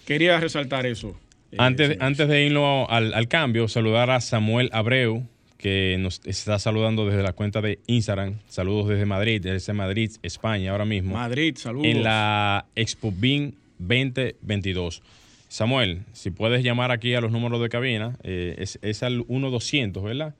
Quería 0.09 0.41
resaltar 0.41 0.87
eso. 0.87 1.15
eh, 1.53 1.57
Antes, 1.59 1.88
señores. 1.88 2.03
antes 2.07 2.29
de 2.29 2.47
irnos 2.47 2.87
al, 2.88 3.12
al 3.12 3.29
cambio, 3.29 3.69
saludar 3.69 4.11
a 4.11 4.21
Samuel 4.23 4.71
Abreu, 4.73 5.27
que 5.59 5.97
nos 5.99 6.23
está 6.25 6.59
saludando 6.59 7.05
desde 7.07 7.23
la 7.23 7.35
cuenta 7.35 7.61
de 7.61 7.79
Instagram. 7.87 8.38
Saludos 8.49 8.88
desde 8.88 9.05
Madrid, 9.05 9.43
desde 9.43 9.73
Madrid, 9.75 10.11
España, 10.23 10.71
ahora 10.71 10.87
mismo. 10.87 11.12
Madrid, 11.15 11.57
saludos. 11.59 11.87
En 11.87 12.03
la 12.05 12.65
Expo 12.75 13.12
BIN 13.12 13.55
2022. 13.79 15.03
Samuel, 15.49 16.05
si 16.12 16.31
puedes 16.31 16.62
llamar 16.65 16.91
aquí 16.91 17.12
a 17.15 17.21
los 17.21 17.31
números 17.31 17.61
de 17.61 17.69
cabina, 17.69 18.17
eh, 18.23 18.55
es, 18.59 18.79
es 18.83 19.03
al 19.03 19.25
1200, 19.29 20.03
¿verdad? 20.03 20.35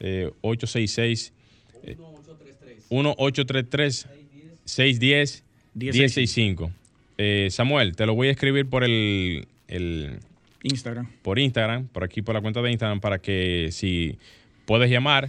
Eh, 0.00 0.30
866 0.40 1.32
eh, 1.82 1.96
1833 2.90 4.06
610 4.64 5.44
1065. 5.74 6.70
Eh, 7.22 7.48
Samuel, 7.50 7.96
te 7.96 8.06
lo 8.06 8.14
voy 8.14 8.28
a 8.28 8.30
escribir 8.30 8.66
por 8.66 8.82
el, 8.82 9.46
el 9.68 10.20
Instagram. 10.62 11.06
por 11.20 11.38
Instagram, 11.38 11.86
por 11.88 12.02
aquí 12.02 12.22
por 12.22 12.34
la 12.34 12.40
cuenta 12.40 12.62
de 12.62 12.70
Instagram, 12.70 13.00
para 13.00 13.18
que 13.18 13.68
si 13.72 14.16
puedes 14.64 14.90
llamar, 14.90 15.28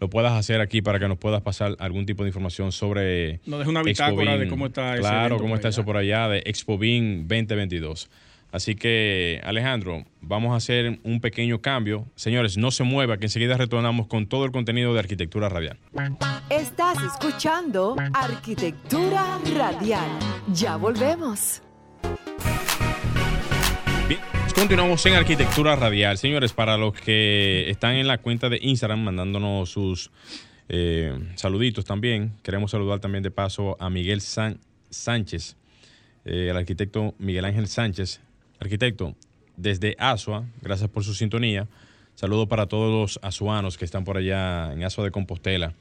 lo 0.00 0.08
puedas 0.08 0.32
hacer 0.32 0.62
aquí 0.62 0.80
para 0.80 0.98
que 0.98 1.08
nos 1.08 1.18
puedas 1.18 1.42
pasar 1.42 1.76
algún 1.78 2.06
tipo 2.06 2.22
de 2.22 2.30
información 2.30 2.72
sobre. 2.72 3.40
Nos 3.44 3.58
deja 3.58 3.70
una 3.70 3.82
bitácora 3.82 4.38
de 4.38 4.48
cómo 4.48 4.68
está 4.68 4.96
Claro, 4.96 5.36
cómo 5.36 5.56
está 5.56 5.68
allá. 5.68 5.74
eso 5.74 5.84
por 5.84 5.98
allá 5.98 6.26
de 6.28 6.38
Expo 6.46 6.78
BIN 6.78 7.28
2022. 7.28 8.08
Así 8.56 8.74
que, 8.74 9.38
Alejandro, 9.44 10.06
vamos 10.22 10.54
a 10.54 10.56
hacer 10.56 10.98
un 11.02 11.20
pequeño 11.20 11.60
cambio. 11.60 12.06
Señores, 12.14 12.56
no 12.56 12.70
se 12.70 12.84
mueva, 12.84 13.18
que 13.18 13.26
enseguida 13.26 13.58
retornamos 13.58 14.06
con 14.06 14.28
todo 14.28 14.46
el 14.46 14.50
contenido 14.50 14.94
de 14.94 15.00
Arquitectura 15.00 15.50
Radial. 15.50 15.76
Estás 16.48 16.96
escuchando 17.02 17.96
Arquitectura 18.14 19.38
Radial. 19.54 20.08
Ya 20.54 20.76
volvemos. 20.76 21.60
Bien, 24.08 24.20
continuamos 24.54 25.04
en 25.04 25.12
Arquitectura 25.16 25.76
Radial. 25.76 26.16
Señores, 26.16 26.54
para 26.54 26.78
los 26.78 26.94
que 26.94 27.68
están 27.68 27.96
en 27.96 28.06
la 28.06 28.16
cuenta 28.16 28.48
de 28.48 28.58
Instagram 28.62 29.00
mandándonos 29.04 29.68
sus 29.68 30.10
eh, 30.70 31.12
saluditos 31.34 31.84
también, 31.84 32.32
queremos 32.42 32.70
saludar 32.70 33.00
también 33.00 33.22
de 33.22 33.30
paso 33.30 33.76
a 33.78 33.90
Miguel 33.90 34.22
San- 34.22 34.60
Sánchez, 34.88 35.58
eh, 36.24 36.48
el 36.50 36.56
arquitecto 36.56 37.14
Miguel 37.18 37.44
Ángel 37.44 37.68
Sánchez. 37.68 38.22
Arquitecto, 38.58 39.14
desde 39.56 39.96
Asua, 39.98 40.44
gracias 40.62 40.88
por 40.90 41.04
su 41.04 41.14
sintonía. 41.14 41.66
Saludo 42.14 42.46
para 42.46 42.66
todos 42.66 42.90
los 42.90 43.20
azuanos 43.22 43.76
que 43.76 43.84
están 43.84 44.04
por 44.04 44.16
allá 44.16 44.72
en 44.72 44.82
Asua 44.84 45.04
de 45.04 45.10
Compostela, 45.10 45.74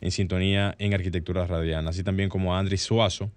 en 0.00 0.10
sintonía 0.10 0.74
en 0.78 0.94
Arquitectura 0.94 1.46
Radial. 1.46 1.86
Así 1.86 2.02
también 2.02 2.28
como 2.28 2.54
a 2.54 2.58
Andris 2.58 2.82
Suazo, 2.82 3.30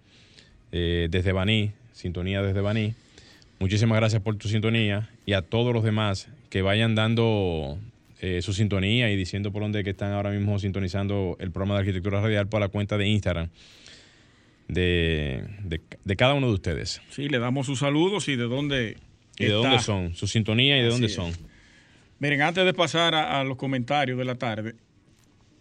eh, 0.72 1.08
desde 1.12 1.34
Baní, 1.34 1.72
sintonía 1.92 2.42
desde 2.42 2.62
Baní. 2.62 2.94
Muchísimas 3.60 3.98
gracias 3.98 4.22
por 4.22 4.38
tu 4.38 4.48
sintonía 4.48 5.10
y 5.26 5.34
a 5.34 5.42
todos 5.42 5.74
los 5.74 5.84
demás 5.84 6.30
que 6.50 6.62
vayan 6.62 6.96
dando 6.96 7.78
eh, 8.22 8.42
su 8.42 8.54
sintonía 8.54 9.12
y 9.12 9.18
diciendo 9.18 9.52
por 9.52 9.62
dónde 9.62 9.84
que 9.84 9.90
están 9.90 10.14
ahora 10.14 10.32
mismo 10.32 10.58
sintonizando 10.60 11.36
el 11.40 11.52
programa 11.52 11.76
de 11.76 11.80
Arquitectura 11.82 12.22
Radial 12.22 12.48
por 12.48 12.62
la 12.62 12.70
cuenta 12.70 12.98
de 12.98 13.08
Instagram 13.08 13.50
de, 14.72 15.44
de- 15.66 15.82
de 16.04 16.16
cada 16.16 16.34
uno 16.34 16.48
de 16.48 16.54
ustedes. 16.54 17.02
Sí, 17.10 17.28
le 17.30 17.38
damos 17.40 17.66
sus 17.66 17.80
saludos 17.80 18.28
y 18.30 18.36
de 18.36 18.44
dónde 18.46 18.98
Y 19.38 19.46
de 19.46 19.52
dónde 19.52 19.80
son, 19.80 20.16
su 20.16 20.28
sintonía 20.28 20.78
y 20.78 20.82
de 20.82 20.88
Así 20.88 20.92
dónde 20.94 21.08
es. 21.08 21.14
son. 21.14 21.32
Miren, 22.20 22.42
antes 22.42 22.64
de 22.66 22.74
pasar 22.74 23.14
a, 23.16 23.40
a 23.40 23.44
los 23.44 23.58
comentarios 23.58 24.18
de 24.18 24.26
la 24.26 24.36
tarde, 24.36 24.76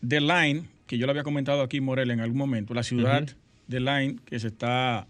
The 0.07 0.21
Line, 0.21 0.65
que 0.87 0.97
yo 0.99 1.07
lo 1.07 1.11
había 1.13 1.23
comentado 1.25 1.63
aquí, 1.63 1.81
Morel, 1.81 2.11
en 2.11 2.21
algún 2.21 2.39
momento, 2.39 2.73
la 2.75 2.83
ciudad 2.83 3.23
Ujú. 3.25 3.33
de 3.67 3.81
Line, 3.81 4.17
que 4.27 4.39
se 4.39 4.49
está. 4.49 5.07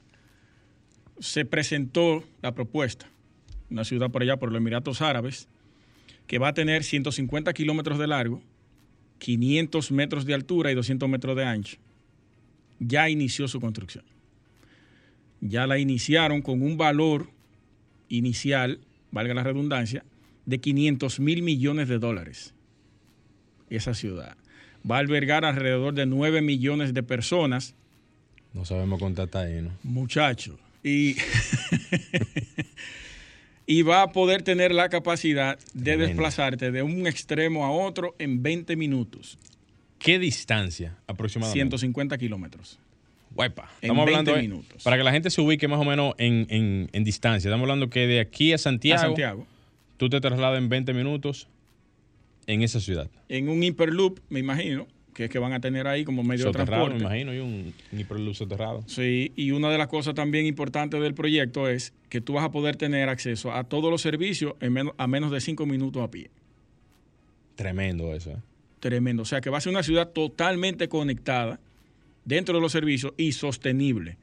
Se 1.19 1.45
presentó 1.45 2.25
la 2.40 2.54
propuesta, 2.54 3.07
una 3.71 3.85
ciudad 3.85 4.11
por 4.11 4.23
allá, 4.23 4.38
por 4.38 4.50
los 4.50 4.59
Emiratos 4.61 5.02
Árabes, 5.02 5.49
que 6.26 6.38
va 6.38 6.49
a 6.49 6.54
tener 6.54 6.83
150 6.85 7.52
kilómetros 7.52 7.99
de 7.99 8.07
largo, 8.07 8.40
500 9.19 9.92
metros 9.92 10.25
de 10.25 10.33
altura 10.35 10.71
y 10.73 10.75
200 10.75 11.09
metros 11.09 11.37
de 11.37 11.45
ancho. 11.45 11.76
Ya 12.81 13.09
inició 13.09 13.47
su 13.47 13.61
construcción. 13.61 14.05
Ya 15.41 15.67
la 15.69 15.79
iniciaron 15.79 16.43
con 16.43 16.61
un 16.63 16.77
valor 16.77 17.31
inicial, 18.09 18.81
valga 19.13 19.33
la 19.35 19.45
redundancia, 19.45 20.05
de 20.47 20.59
500 20.59 21.21
mil 21.21 21.43
millones 21.43 21.87
de 21.89 21.99
dólares. 21.99 22.55
Esa 23.71 23.95
ciudad 23.95 24.37
va 24.91 24.97
a 24.97 25.01
albergar 25.01 25.45
alrededor 25.45 25.95
de 25.95 26.07
9 26.07 26.41
millones 26.43 26.93
de 26.95 27.03
personas, 27.03 27.75
No 28.53 28.65
sabemos 28.65 28.99
contar 28.99 29.29
ahí, 29.37 29.63
¿no? 29.63 29.71
muchachos. 29.83 30.57
Y, 30.83 31.17
y 33.67 33.83
va 33.83 34.03
a 34.03 34.13
poder 34.13 34.43
tener 34.43 34.73
la 34.73 34.89
capacidad 34.89 35.59
de 35.75 35.83
Tremendo. 35.83 36.07
desplazarte 36.07 36.71
de 36.71 36.83
un 36.83 37.07
extremo 37.07 37.65
a 37.65 37.71
otro 37.71 38.15
en 38.19 38.43
20 38.43 38.75
minutos, 38.77 39.39
¿Qué 40.00 40.19
distancia 40.19 40.97
aproximadamente? 41.07 41.54
150 41.78 42.19
kilómetros. 42.19 42.78
Guaypa. 43.35 43.71
Estamos 43.80 44.07
20 44.07 44.19
hablando, 44.19 44.37
eh, 44.37 44.42
minutos. 44.42 44.83
para 44.83 44.97
que 44.97 45.04
la 45.04 45.12
gente 45.12 45.30
se 45.30 45.40
ubique 45.40 45.69
más 45.69 45.78
o 45.78 45.85
menos 45.85 46.14
en, 46.19 46.47
en- 46.50 46.88
en 46.92 47.04
distancia. 47.04 47.49
Estamos 47.49 47.62
hablando 47.64 47.88
que 47.88 48.07
de 48.09 48.19
aquí 48.19 48.52
a 48.52 48.59
Santiago, 48.59 49.00
A 49.00 49.04
Santiago. 49.04 49.47
tú 49.99 50.09
te 50.09 50.21
trasladas 50.21 50.59
en 50.59 50.69
20 50.69 50.92
minutos 50.95 51.47
en 52.49 52.62
esa 52.62 52.80
ciudad. 52.80 53.09
En 53.28 53.49
un 53.49 53.62
hiperloop, 53.62 54.19
me 54.30 54.40
imagino, 54.40 54.88
que 55.14 55.25
es 55.26 55.30
que 55.30 55.38
van 55.38 55.52
a 55.52 55.61
tener 55.61 55.87
ahí 55.87 56.04
como 56.04 56.25
medio 56.25 56.47
de 56.47 56.52
Soterrado, 56.52 56.87
transporte. 56.87 56.95
me 56.95 57.00
imagino, 57.00 57.35
y 57.35 57.38
un, 57.38 57.73
un 57.92 58.00
hiperluz 58.00 58.38
soterrado. 58.38 58.83
Sí, 58.88 59.30
y 59.37 59.52
una 59.52 59.71
de 59.71 59.78
las 59.78 59.87
cosas 59.87 60.14
también 60.14 60.47
importantes 60.47 61.00
del 61.00 61.14
proyecto 61.14 61.69
es 61.69 61.92
que 62.09 62.21
tú 62.21 62.33
vas 62.33 62.45
a 62.45 62.50
poder 62.50 62.75
tener 62.76 63.09
acceso 63.09 63.52
a 63.52 63.62
todos 63.64 63.90
los 63.92 64.00
servicios 64.02 64.54
en 64.61 64.73
menos, 64.73 64.95
a 64.99 65.07
menos 65.07 65.30
de 65.30 65.40
cinco 65.40 65.66
minutos 65.66 66.02
a 66.02 66.11
pie. 66.11 66.30
Tremendo 67.54 68.12
eso. 68.14 68.30
¿eh? 68.30 68.37
Tremendo. 68.81 69.23
O 69.23 69.27
sea 69.27 69.41
que 69.41 69.51
va 69.51 69.59
a 69.59 69.61
ser 69.61 69.71
una 69.73 69.83
ciudad 69.83 70.09
totalmente 70.09 70.89
conectada 70.89 71.61
dentro 72.25 72.55
de 72.57 72.61
los 72.61 72.73
servicios 72.73 73.13
y 73.17 73.33
sostenible. 73.33 74.17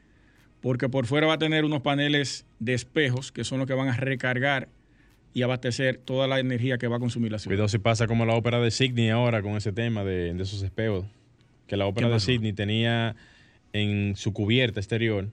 Porque 0.61 0.89
por 0.89 1.05
fuera 1.05 1.27
va 1.27 1.33
a 1.33 1.37
tener 1.37 1.63
unos 1.65 1.81
paneles 1.81 2.45
de 2.59 2.73
espejos 2.73 3.31
que 3.31 3.43
son 3.43 3.59
los 3.59 3.67
que 3.67 3.73
van 3.73 3.87
a 3.89 3.95
recargar 3.95 4.69
y 5.33 5.43
abastecer 5.43 5.97
toda 5.97 6.27
la 6.27 6.39
energía 6.39 6.79
que 6.79 6.87
va 6.87 6.95
a 6.97 6.99
consumir 6.99 7.31
la 7.31 7.37
ciudad. 7.37 7.53
Cuidado 7.55 7.67
si 7.69 7.77
pasa 7.77 8.07
como 8.07 8.25
la 8.25 8.33
ópera 8.33 8.59
de 8.59 8.71
Sydney 8.71 9.09
ahora 9.09 9.43
con 9.43 9.55
ese 9.55 9.71
tema 9.71 10.03
de, 10.03 10.33
de 10.33 10.43
esos 10.43 10.63
espejos. 10.63 11.05
Que 11.67 11.77
la 11.77 11.85
ópera 11.85 12.07
¿Qué 12.07 12.13
de? 12.13 12.19
Sydney 12.19 12.53
tenía 12.53 13.15
en 13.73 14.15
su 14.15 14.33
cubierta 14.33 14.79
exterior 14.79 15.29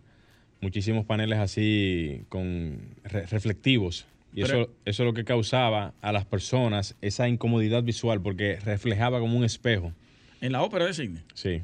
muchísimos 0.60 1.06
paneles 1.06 1.38
así 1.38 2.24
con 2.28 2.80
re- 3.04 3.24
reflectivos. 3.26 4.06
Y 4.34 4.42
Pero- 4.42 4.62
eso, 4.62 4.70
eso 4.84 5.02
es 5.02 5.06
lo 5.06 5.14
que 5.14 5.24
causaba 5.24 5.94
a 6.02 6.12
las 6.12 6.24
personas 6.24 6.96
esa 7.00 7.28
incomodidad 7.28 7.82
visual 7.84 8.20
porque 8.20 8.58
reflejaba 8.64 9.20
como 9.20 9.36
un 9.38 9.44
espejo. 9.44 9.92
En 10.40 10.52
la 10.52 10.62
ópera 10.62 10.86
de 10.86 10.92
Sydney. 10.94 11.22
Sí, 11.34 11.62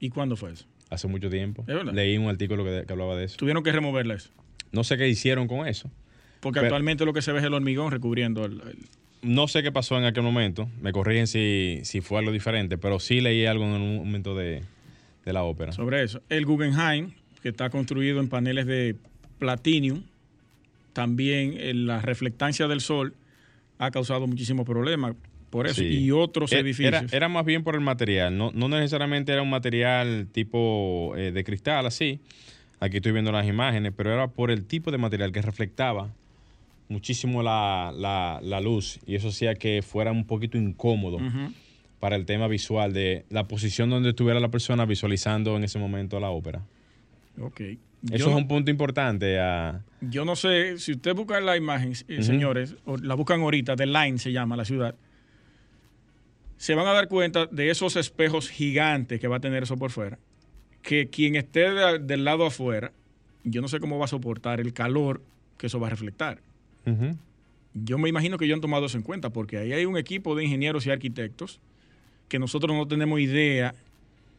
¿Y 0.00 0.08
cuándo 0.10 0.36
fue 0.36 0.52
eso? 0.52 0.64
hace 0.90 1.08
mucho 1.08 1.28
tiempo. 1.28 1.62
¿Es 1.66 1.74
verdad? 1.74 1.92
Leí 1.92 2.16
un 2.16 2.28
artículo 2.28 2.64
que, 2.64 2.84
que 2.86 2.92
hablaba 2.92 3.16
de 3.16 3.24
eso. 3.24 3.36
Tuvieron 3.36 3.62
que 3.62 3.72
removerla 3.72 4.14
eso. 4.14 4.30
No 4.72 4.82
sé 4.84 4.96
qué 4.96 5.08
hicieron 5.08 5.46
con 5.48 5.66
eso. 5.66 5.90
Porque 6.40 6.60
Pero- 6.60 6.66
actualmente 6.68 7.04
lo 7.04 7.12
que 7.12 7.22
se 7.22 7.32
ve 7.32 7.38
es 7.40 7.44
el 7.44 7.54
hormigón 7.54 7.90
recubriendo 7.90 8.44
el, 8.44 8.60
el- 8.62 8.78
no 9.22 9.48
sé 9.48 9.62
qué 9.62 9.72
pasó 9.72 9.98
en 9.98 10.04
aquel 10.04 10.22
momento, 10.22 10.68
me 10.80 10.92
corrigen 10.92 11.26
si, 11.26 11.80
si 11.82 12.00
fue 12.00 12.18
algo 12.20 12.30
diferente, 12.32 12.78
pero 12.78 13.00
sí 13.00 13.20
leí 13.20 13.44
algo 13.46 13.64
en 13.64 13.72
un 13.82 13.96
momento 13.96 14.36
de, 14.36 14.62
de 15.24 15.32
la 15.32 15.42
ópera. 15.42 15.72
Sobre 15.72 16.02
eso, 16.02 16.20
el 16.28 16.46
Guggenheim, 16.46 17.12
que 17.42 17.48
está 17.48 17.68
construido 17.70 18.20
en 18.20 18.28
paneles 18.28 18.66
de 18.66 18.94
platinium, 19.38 20.02
también 20.96 21.54
en 21.60 21.86
la 21.86 22.00
reflectancia 22.00 22.66
del 22.68 22.80
sol 22.80 23.12
ha 23.78 23.90
causado 23.90 24.26
muchísimos 24.26 24.64
problemas 24.64 25.14
por 25.50 25.66
eso. 25.66 25.82
Sí. 25.82 25.86
Y 25.88 26.10
otros 26.10 26.50
Eh, 26.52 26.60
edificios. 26.60 26.94
Era, 26.94 27.06
era 27.16 27.28
más 27.28 27.44
bien 27.44 27.62
por 27.62 27.74
el 27.74 27.82
material, 27.82 28.34
no, 28.36 28.50
no 28.54 28.68
necesariamente 28.70 29.30
era 29.32 29.42
un 29.42 29.50
material 29.50 30.26
tipo 30.32 31.12
eh, 31.18 31.32
de 31.32 31.44
cristal 31.44 31.84
así. 31.84 32.18
Aquí 32.80 32.96
estoy 32.96 33.12
viendo 33.12 33.30
las 33.30 33.46
imágenes, 33.46 33.92
pero 33.94 34.10
era 34.12 34.28
por 34.28 34.50
el 34.50 34.64
tipo 34.64 34.90
de 34.90 34.96
material 34.98 35.32
que 35.32 35.42
reflectaba 35.42 36.08
muchísimo 36.88 37.42
la, 37.42 37.92
la- 37.94 38.40
la 38.42 38.60
luz 38.62 38.98
y 39.06 39.16
eso 39.16 39.28
hacía 39.28 39.54
que 39.54 39.82
fuera 39.82 40.12
un 40.12 40.24
poquito 40.26 40.56
incómodo 40.56 41.18
para 42.00 42.16
el 42.16 42.24
tema 42.26 42.48
visual 42.48 42.92
de 42.94 43.24
la 43.28 43.44
posición 43.48 43.90
donde 43.90 44.10
estuviera 44.10 44.40
la 44.40 44.48
persona 44.50 44.86
visualizando 44.86 45.56
en 45.56 45.64
ese 45.64 45.78
momento 45.78 46.20
la 46.20 46.30
ópera. 46.30 46.62
Ok. 47.40 47.60
Eso 48.10 48.26
Yo 48.26 48.30
es 48.30 48.36
un 48.36 48.48
punto 48.48 48.70
importante. 48.70 49.38
a- 49.40 49.82
Yo 50.00 50.24
no 50.24 50.36
sé, 50.36 50.78
si 50.78 50.92
usted 50.92 51.14
busca 51.14 51.40
la 51.40 51.56
imagen, 51.56 51.92
eh, 52.08 52.22
señores, 52.22 52.76
o 52.84 52.96
la 52.96 53.14
buscan 53.14 53.40
ahorita, 53.40 53.74
The 53.76 53.86
Line 53.86 54.18
se 54.18 54.32
llama 54.32 54.56
la 54.56 54.64
ciudad, 54.64 54.94
se 56.56 56.74
van 56.74 56.86
a 56.86 56.92
dar 56.92 57.08
cuenta 57.08 57.46
de 57.46 57.70
esos 57.70 57.96
espejos 57.96 58.48
gigantes 58.48 59.20
que 59.20 59.28
va 59.28 59.36
a 59.36 59.40
tener 59.40 59.62
eso 59.64 59.76
por 59.76 59.90
fuera, 59.90 60.18
que 60.82 61.08
quien 61.08 61.36
esté 61.36 61.70
de- 61.70 61.98
del 61.98 62.24
lado 62.24 62.46
afuera, 62.46 62.92
yo 63.44 63.60
no 63.60 63.68
sé 63.68 63.78
cómo 63.80 63.98
va 63.98 64.04
a 64.06 64.08
soportar 64.08 64.60
el 64.60 64.72
calor 64.72 65.22
que 65.58 65.66
eso 65.66 65.80
va 65.80 65.88
a 65.88 65.90
reflectar. 65.90 66.40
Yo 67.74 67.98
me 67.98 68.08
imagino 68.08 68.38
que 68.38 68.44
ellos 68.46 68.54
han 68.56 68.60
tomado 68.60 68.86
eso 68.86 68.96
en 68.96 69.02
cuenta, 69.02 69.30
porque 69.30 69.58
ahí 69.58 69.72
hay 69.72 69.84
un 69.84 69.96
equipo 69.98 70.34
de 70.34 70.44
ingenieros 70.44 70.86
y 70.86 70.90
arquitectos 70.90 71.60
que 72.28 72.38
nosotros 72.38 72.74
no 72.76 72.86
tenemos 72.88 73.20
idea 73.20 73.74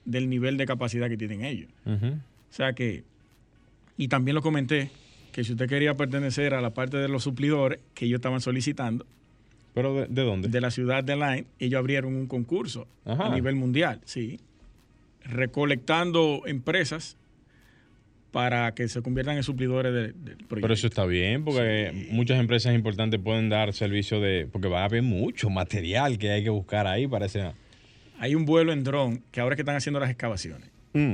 del 0.05 0.29
nivel 0.29 0.57
de 0.57 0.65
capacidad 0.65 1.07
que 1.09 1.17
tienen 1.17 1.43
ellos. 1.43 1.69
O 1.85 2.53
sea 2.53 2.73
que, 2.73 3.03
y 3.97 4.07
también 4.07 4.35
lo 4.35 4.41
comenté, 4.41 4.89
que 5.31 5.43
si 5.43 5.51
usted 5.53 5.67
quería 5.67 5.95
pertenecer 5.95 6.53
a 6.53 6.61
la 6.61 6.73
parte 6.73 6.97
de 6.97 7.07
los 7.09 7.23
suplidores 7.23 7.79
que 7.93 8.05
ellos 8.05 8.17
estaban 8.17 8.41
solicitando 8.41 9.05
¿Pero 9.73 9.93
de, 9.93 10.07
de 10.07 10.21
dónde? 10.23 10.47
de 10.49 10.61
la 10.61 10.71
ciudad 10.71 11.03
de 11.03 11.15
Line, 11.15 11.45
ellos 11.59 11.77
abrieron 11.79 12.15
un 12.15 12.27
concurso 12.27 12.87
Ajá. 13.05 13.27
a 13.27 13.35
nivel 13.35 13.55
mundial, 13.55 14.01
sí, 14.05 14.39
recolectando 15.23 16.43
empresas 16.45 17.17
para 18.31 18.73
que 18.75 18.87
se 18.87 19.01
conviertan 19.01 19.37
en 19.37 19.43
suplidores 19.43 19.93
de- 19.93 20.01
del 20.13 20.37
proyecto. 20.37 20.57
Pero 20.61 20.73
eso 20.73 20.87
está 20.87 21.05
bien, 21.05 21.43
porque 21.43 22.07
muchas 22.11 22.39
empresas 22.39 22.75
importantes 22.75 23.19
pueden 23.19 23.49
dar 23.49 23.73
servicio 23.73 24.19
de. 24.19 24.47
Porque 24.51 24.67
va 24.67 24.81
a 24.81 24.85
haber 24.85 25.01
mucho 25.01 25.49
material 25.49 26.17
que 26.17 26.31
hay 26.31 26.43
que 26.43 26.49
buscar 26.49 26.87
ahí 26.87 27.07
para 27.07 27.25
ese. 27.25 27.51
Hay 28.19 28.35
un 28.35 28.45
vuelo 28.45 28.73
en 28.73 28.83
dron 28.83 29.23
que 29.31 29.39
ahora 29.41 29.55
que 29.55 29.61
están 29.61 29.75
haciendo 29.75 29.99
las 29.99 30.09
excavaciones. 30.09 30.69
Mm. 30.93 31.13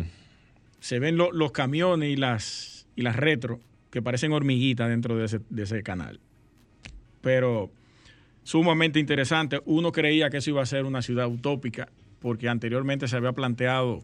Se 0.79 0.99
ven 0.99 1.15
lo- 1.17 1.31
los 1.31 1.51
camiones 1.51 2.09
y 2.09 2.15
las, 2.17 2.72
y 2.95 3.01
las 3.01 3.15
retro 3.15 3.59
que 3.91 4.01
parecen 4.01 4.31
hormiguitas 4.33 4.89
dentro 4.89 5.15
de 5.17 5.25
ese, 5.25 5.39
de 5.49 5.63
ese 5.63 5.83
canal. 5.83 6.19
Pero 7.21 7.71
sumamente 8.43 8.99
interesante. 8.99 9.61
Uno 9.65 9.91
creía 9.91 10.29
que 10.29 10.37
eso 10.37 10.49
iba 10.49 10.61
a 10.61 10.65
ser 10.65 10.85
una 10.85 11.01
ciudad 11.01 11.27
utópica 11.27 11.89
porque 12.19 12.49
anteriormente 12.49 13.07
se 13.07 13.15
había 13.15 13.31
planteado 13.33 14.01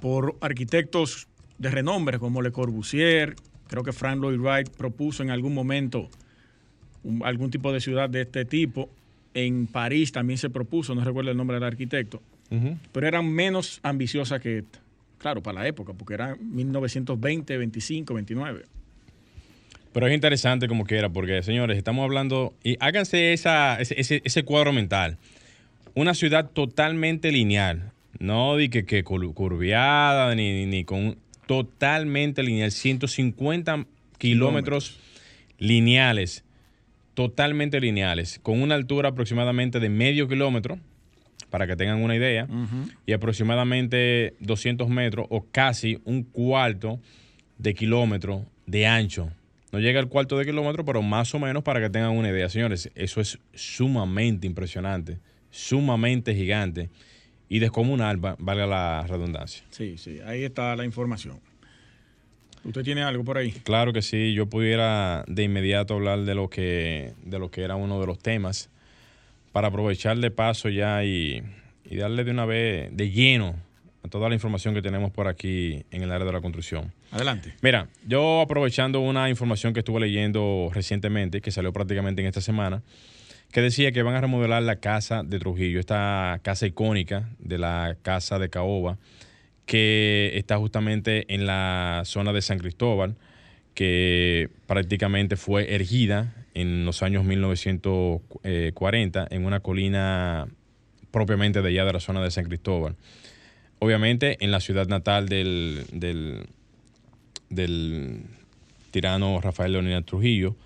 por 0.00 0.36
arquitectos 0.40 1.28
de 1.58 1.70
renombre 1.70 2.18
como 2.18 2.42
Le 2.42 2.52
Corbusier, 2.52 3.34
creo 3.68 3.82
que 3.82 3.92
Frank 3.92 4.20
Lloyd 4.20 4.38
Wright 4.38 4.68
propuso 4.70 5.22
en 5.22 5.30
algún 5.30 5.54
momento 5.54 6.10
un- 7.02 7.24
algún 7.24 7.50
tipo 7.50 7.72
de 7.72 7.80
ciudad 7.80 8.10
de 8.10 8.22
este 8.22 8.44
tipo. 8.44 8.90
En 9.34 9.66
París 9.66 10.12
también 10.12 10.38
se 10.38 10.50
propuso, 10.50 10.94
no 10.94 11.04
recuerdo 11.04 11.30
el 11.30 11.36
nombre 11.36 11.56
del 11.56 11.64
arquitecto, 11.64 12.22
pero 12.92 13.06
eran 13.06 13.28
menos 13.30 13.80
ambiciosas 13.82 14.40
que 14.40 14.58
esta. 14.58 14.80
Claro, 15.18 15.42
para 15.42 15.60
la 15.60 15.66
época, 15.66 15.92
porque 15.94 16.14
eran 16.14 16.36
1920, 16.54 17.56
25, 17.56 18.14
29. 18.14 18.64
Pero 19.92 20.06
es 20.08 20.14
interesante 20.14 20.68
como 20.68 20.84
quiera, 20.84 21.08
porque 21.08 21.42
señores, 21.42 21.78
estamos 21.78 22.04
hablando. 22.04 22.54
Y 22.62 22.76
háganse 22.80 23.32
esa, 23.32 23.80
ese, 23.80 23.98
ese- 23.98 24.20
ese 24.24 24.42
cuadro 24.44 24.72
mental. 24.72 25.16
Una 25.94 26.12
ciudad 26.14 26.50
totalmente 26.50 27.32
lineal. 27.32 27.92
No 28.18 28.56
di 28.56 28.68
que, 28.68 28.84
que 28.84 29.04
cur- 29.04 29.32
curviada, 29.32 30.34
ni, 30.34 30.52
ni, 30.52 30.66
ni 30.66 30.84
con. 30.84 31.16
Totalmente 31.46 32.42
lineal. 32.42 32.70
150 32.72 33.86
kilómetros 34.18 34.98
lineales. 35.58 36.44
Totalmente 37.14 37.80
lineales. 37.80 38.38
Con 38.42 38.60
una 38.60 38.74
altura 38.74 39.10
aproximadamente 39.10 39.80
de 39.80 39.88
medio 39.88 40.28
kilómetro. 40.28 40.78
Para 41.50 41.66
que 41.66 41.76
tengan 41.76 42.02
una 42.02 42.16
idea. 42.16 42.46
Y 43.06 43.12
aproximadamente 43.12 44.34
200 44.40 44.88
metros 44.88 45.26
o 45.30 45.46
casi 45.50 46.00
un 46.04 46.22
cuarto 46.24 47.00
de 47.58 47.74
kilómetro 47.74 48.44
de 48.66 48.86
ancho. 48.86 49.30
No 49.72 49.78
llega 49.78 50.00
al 50.00 50.08
cuarto 50.08 50.36
de 50.38 50.44
kilómetro, 50.44 50.84
pero 50.84 51.02
más 51.02 51.34
o 51.34 51.38
menos 51.38 51.62
para 51.62 51.80
que 51.80 51.88
tengan 51.90 52.10
una 52.12 52.30
idea. 52.30 52.48
Señores, 52.48 52.90
eso 52.94 53.20
es 53.20 53.38
sumamente 53.54 54.46
impresionante, 54.46 55.18
sumamente 55.50 56.34
gigante 56.34 56.90
y 57.48 57.58
descomunal, 57.60 58.22
va- 58.24 58.36
valga 58.38 58.66
la 58.66 59.06
redundancia. 59.08 59.62
Sí, 59.70 59.96
sí, 59.98 60.18
ahí 60.26 60.42
está 60.44 60.74
la 60.76 60.84
información. 60.84 61.38
¿Usted 62.64 62.82
tiene 62.82 63.02
algo 63.02 63.22
por 63.24 63.38
ahí? 63.38 63.52
Claro 63.52 63.92
que 63.92 64.02
sí, 64.02 64.34
yo 64.34 64.46
pudiera 64.46 65.24
de 65.28 65.44
inmediato 65.44 65.94
hablar 65.94 66.22
de 66.24 66.34
lo 66.34 66.50
que, 66.50 67.12
de 67.24 67.38
lo 67.38 67.50
que 67.50 67.62
era 67.62 67.76
uno 67.76 68.00
de 68.00 68.06
los 68.06 68.18
temas 68.18 68.70
para 69.56 69.68
aprovechar 69.68 70.18
de 70.18 70.30
paso 70.30 70.68
ya 70.68 71.02
y, 71.02 71.42
y 71.86 71.96
darle 71.96 72.24
de 72.24 72.30
una 72.30 72.44
vez 72.44 72.94
de 72.94 73.10
lleno 73.10 73.56
a 74.04 74.08
toda 74.08 74.28
la 74.28 74.34
información 74.34 74.74
que 74.74 74.82
tenemos 74.82 75.10
por 75.12 75.28
aquí 75.28 75.82
en 75.90 76.02
el 76.02 76.12
área 76.12 76.26
de 76.26 76.32
la 76.34 76.42
construcción. 76.42 76.92
Adelante. 77.10 77.54
Mira, 77.62 77.88
yo 78.06 78.42
aprovechando 78.42 79.00
una 79.00 79.30
información 79.30 79.72
que 79.72 79.80
estuve 79.80 80.00
leyendo 80.00 80.68
recientemente, 80.74 81.40
que 81.40 81.50
salió 81.50 81.72
prácticamente 81.72 82.20
en 82.20 82.28
esta 82.28 82.42
semana, 82.42 82.82
que 83.50 83.62
decía 83.62 83.92
que 83.92 84.02
van 84.02 84.14
a 84.16 84.20
remodelar 84.20 84.62
la 84.62 84.76
casa 84.76 85.22
de 85.22 85.38
Trujillo, 85.38 85.80
esta 85.80 86.38
casa 86.42 86.66
icónica 86.66 87.30
de 87.38 87.56
la 87.56 87.96
casa 88.02 88.38
de 88.38 88.50
Caoba, 88.50 88.98
que 89.64 90.32
está 90.34 90.58
justamente 90.58 91.32
en 91.34 91.46
la 91.46 92.02
zona 92.04 92.34
de 92.34 92.42
San 92.42 92.58
Cristóbal, 92.58 93.16
que 93.72 94.50
prácticamente 94.66 95.36
fue 95.36 95.74
erigida 95.74 96.45
en 96.56 96.84
los 96.86 97.02
años 97.02 97.24
1940 97.24 99.26
en 99.30 99.44
una 99.44 99.60
colina 99.60 100.48
propiamente 101.10 101.60
de 101.60 101.68
allá 101.68 101.84
de 101.84 101.92
la 101.92 102.00
zona 102.00 102.22
de 102.22 102.30
San 102.30 102.46
Cristóbal. 102.46 102.96
Obviamente 103.78 104.42
en 104.42 104.50
la 104.50 104.60
ciudad 104.60 104.88
natal 104.88 105.28
del, 105.28 105.84
del, 107.50 108.22
tirano 108.90 109.38
Rafael 109.42 109.72
Leonidas 109.72 110.06
Trujillo, 110.06 110.56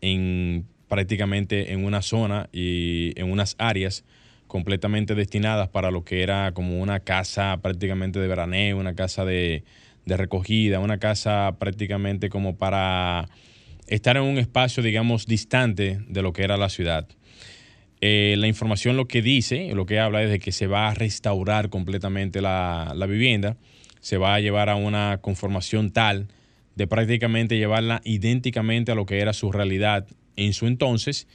en 0.00 0.64
prácticamente 0.88 1.74
en 1.74 1.84
una 1.84 2.00
zona 2.00 2.48
y 2.50 3.12
en 3.20 3.30
unas 3.30 3.54
áreas 3.58 4.02
completamente 4.46 5.14
destinadas 5.14 5.68
para 5.68 5.90
lo 5.90 6.04
que 6.04 6.22
era 6.22 6.52
como 6.52 6.80
una 6.80 7.00
casa 7.00 7.58
prácticamente 7.60 8.18
de 8.18 8.28
veraneo, 8.28 8.78
una 8.78 8.94
casa 8.94 9.26
de, 9.26 9.62
de 10.06 10.16
recogida, 10.16 10.80
una 10.80 10.96
casa 10.96 11.56
prácticamente 11.58 12.30
como 12.30 12.56
para 12.56 13.28
estar 13.86 14.16
en 14.16 14.22
un 14.22 14.38
espacio, 14.38 14.82
digamos, 14.82 15.26
distante 15.26 16.00
de 16.08 16.22
lo 16.22 16.32
que 16.32 16.42
era 16.42 16.56
la 16.56 16.68
ciudad. 16.68 17.08
Eh, 18.00 18.34
la 18.38 18.46
información 18.46 18.96
lo 18.96 19.06
que 19.06 19.22
dice, 19.22 19.70
lo 19.74 19.86
que 19.86 19.98
habla 19.98 20.22
es 20.22 20.30
de 20.30 20.38
que 20.38 20.52
se 20.52 20.66
va 20.66 20.88
a 20.88 20.94
restaurar 20.94 21.70
completamente 21.70 22.40
la, 22.40 22.92
la 22.94 23.06
vivienda, 23.06 23.56
se 24.00 24.18
va 24.18 24.34
a 24.34 24.40
llevar 24.40 24.68
a 24.68 24.76
una 24.76 25.18
conformación 25.22 25.90
tal 25.90 26.28
de 26.74 26.86
prácticamente 26.86 27.56
llevarla 27.56 28.00
idénticamente 28.04 28.92
a 28.92 28.94
lo 28.94 29.06
que 29.06 29.20
era 29.20 29.32
su 29.32 29.52
realidad 29.52 30.06
en 30.36 30.52
su 30.52 30.66
entonces. 30.66 31.28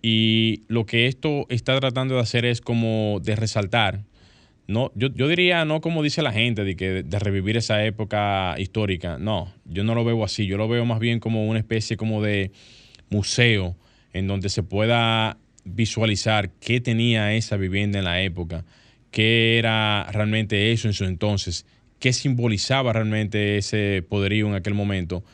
Y 0.00 0.62
lo 0.68 0.86
que 0.86 1.06
esto 1.06 1.46
está 1.48 1.78
tratando 1.80 2.14
de 2.14 2.20
hacer 2.20 2.44
es 2.44 2.60
como 2.60 3.20
de 3.22 3.36
resaltar, 3.36 4.04
no, 4.66 4.90
yo, 4.94 5.08
yo 5.14 5.28
diría 5.28 5.64
no 5.64 5.80
como 5.80 6.02
dice 6.02 6.22
la 6.22 6.32
gente, 6.32 6.64
de, 6.64 6.76
que, 6.76 7.02
de 7.02 7.18
revivir 7.18 7.56
esa 7.56 7.84
época 7.84 8.54
histórica. 8.58 9.18
No, 9.18 9.52
yo 9.64 9.84
no 9.84 9.94
lo 9.94 10.04
veo 10.04 10.24
así, 10.24 10.46
yo 10.46 10.56
lo 10.56 10.68
veo 10.68 10.84
más 10.84 11.00
bien 11.00 11.20
como 11.20 11.46
una 11.46 11.58
especie 11.58 11.96
como 11.96 12.22
de 12.22 12.50
museo 13.10 13.76
en 14.12 14.26
donde 14.26 14.48
se 14.48 14.62
pueda 14.62 15.36
visualizar 15.64 16.50
qué 16.60 16.80
tenía 16.80 17.34
esa 17.34 17.56
vivienda 17.56 17.98
en 17.98 18.04
la 18.04 18.22
época, 18.22 18.64
qué 19.10 19.58
era 19.58 20.08
realmente 20.12 20.72
eso 20.72 20.88
en 20.88 20.94
su 20.94 21.04
entonces, 21.04 21.66
qué 21.98 22.12
simbolizaba 22.12 22.92
realmente 22.92 23.56
ese 23.58 24.04
poderío 24.08 24.46
en 24.48 24.54
aquel 24.54 24.74
momento. 24.74 25.24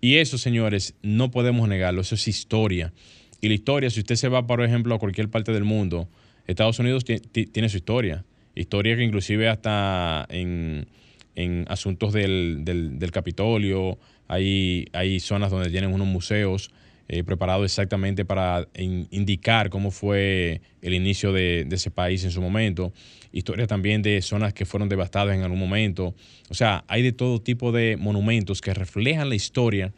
Y 0.00 0.16
eso, 0.16 0.38
señores, 0.38 0.94
no 1.02 1.30
podemos 1.30 1.68
negarlo, 1.68 2.02
eso 2.02 2.14
es 2.14 2.28
historia. 2.28 2.92
Y 3.40 3.48
la 3.48 3.54
historia, 3.54 3.90
si 3.90 4.00
usted 4.00 4.16
se 4.16 4.28
va, 4.28 4.46
por 4.46 4.62
ejemplo, 4.62 4.94
a 4.94 4.98
cualquier 4.98 5.28
parte 5.28 5.52
del 5.52 5.64
mundo, 5.64 6.08
Estados 6.46 6.78
Unidos 6.78 7.04
ti- 7.04 7.18
ti- 7.20 7.46
tiene 7.46 7.68
su 7.68 7.78
historia. 7.78 8.24
Historia 8.56 8.96
que 8.96 9.04
inclusive 9.04 9.48
hasta 9.48 10.26
en, 10.28 10.88
en 11.36 11.64
asuntos 11.68 12.12
del, 12.12 12.62
del, 12.64 12.98
del 12.98 13.10
Capitolio, 13.12 13.98
hay, 14.26 14.86
hay 14.92 15.20
zonas 15.20 15.50
donde 15.52 15.70
tienen 15.70 15.92
unos 15.92 16.08
museos 16.08 16.70
eh, 17.08 17.22
preparado 17.22 17.64
exactamente 17.64 18.24
para 18.24 18.66
indicar 18.74 19.70
cómo 19.70 19.92
fue 19.92 20.60
el 20.82 20.92
inicio 20.92 21.32
de, 21.32 21.64
ese 21.70 21.92
país 21.92 22.24
en 22.24 22.32
su 22.32 22.42
momento, 22.42 22.92
historia 23.30 23.68
también 23.68 24.02
de 24.02 24.20
zonas 24.22 24.52
que 24.52 24.64
fueron 24.64 24.88
devastadas 24.88 25.36
en 25.36 25.42
algún 25.42 25.60
momento. 25.60 26.16
O 26.48 26.54
sea, 26.54 26.84
hay 26.88 27.02
de 27.02 27.12
todo 27.12 27.40
tipo 27.40 27.70
de 27.70 27.96
monumentos 27.96 28.60
que 28.60 28.74
reflejan 28.74 29.28
la 29.28 29.36
historia 29.36 29.92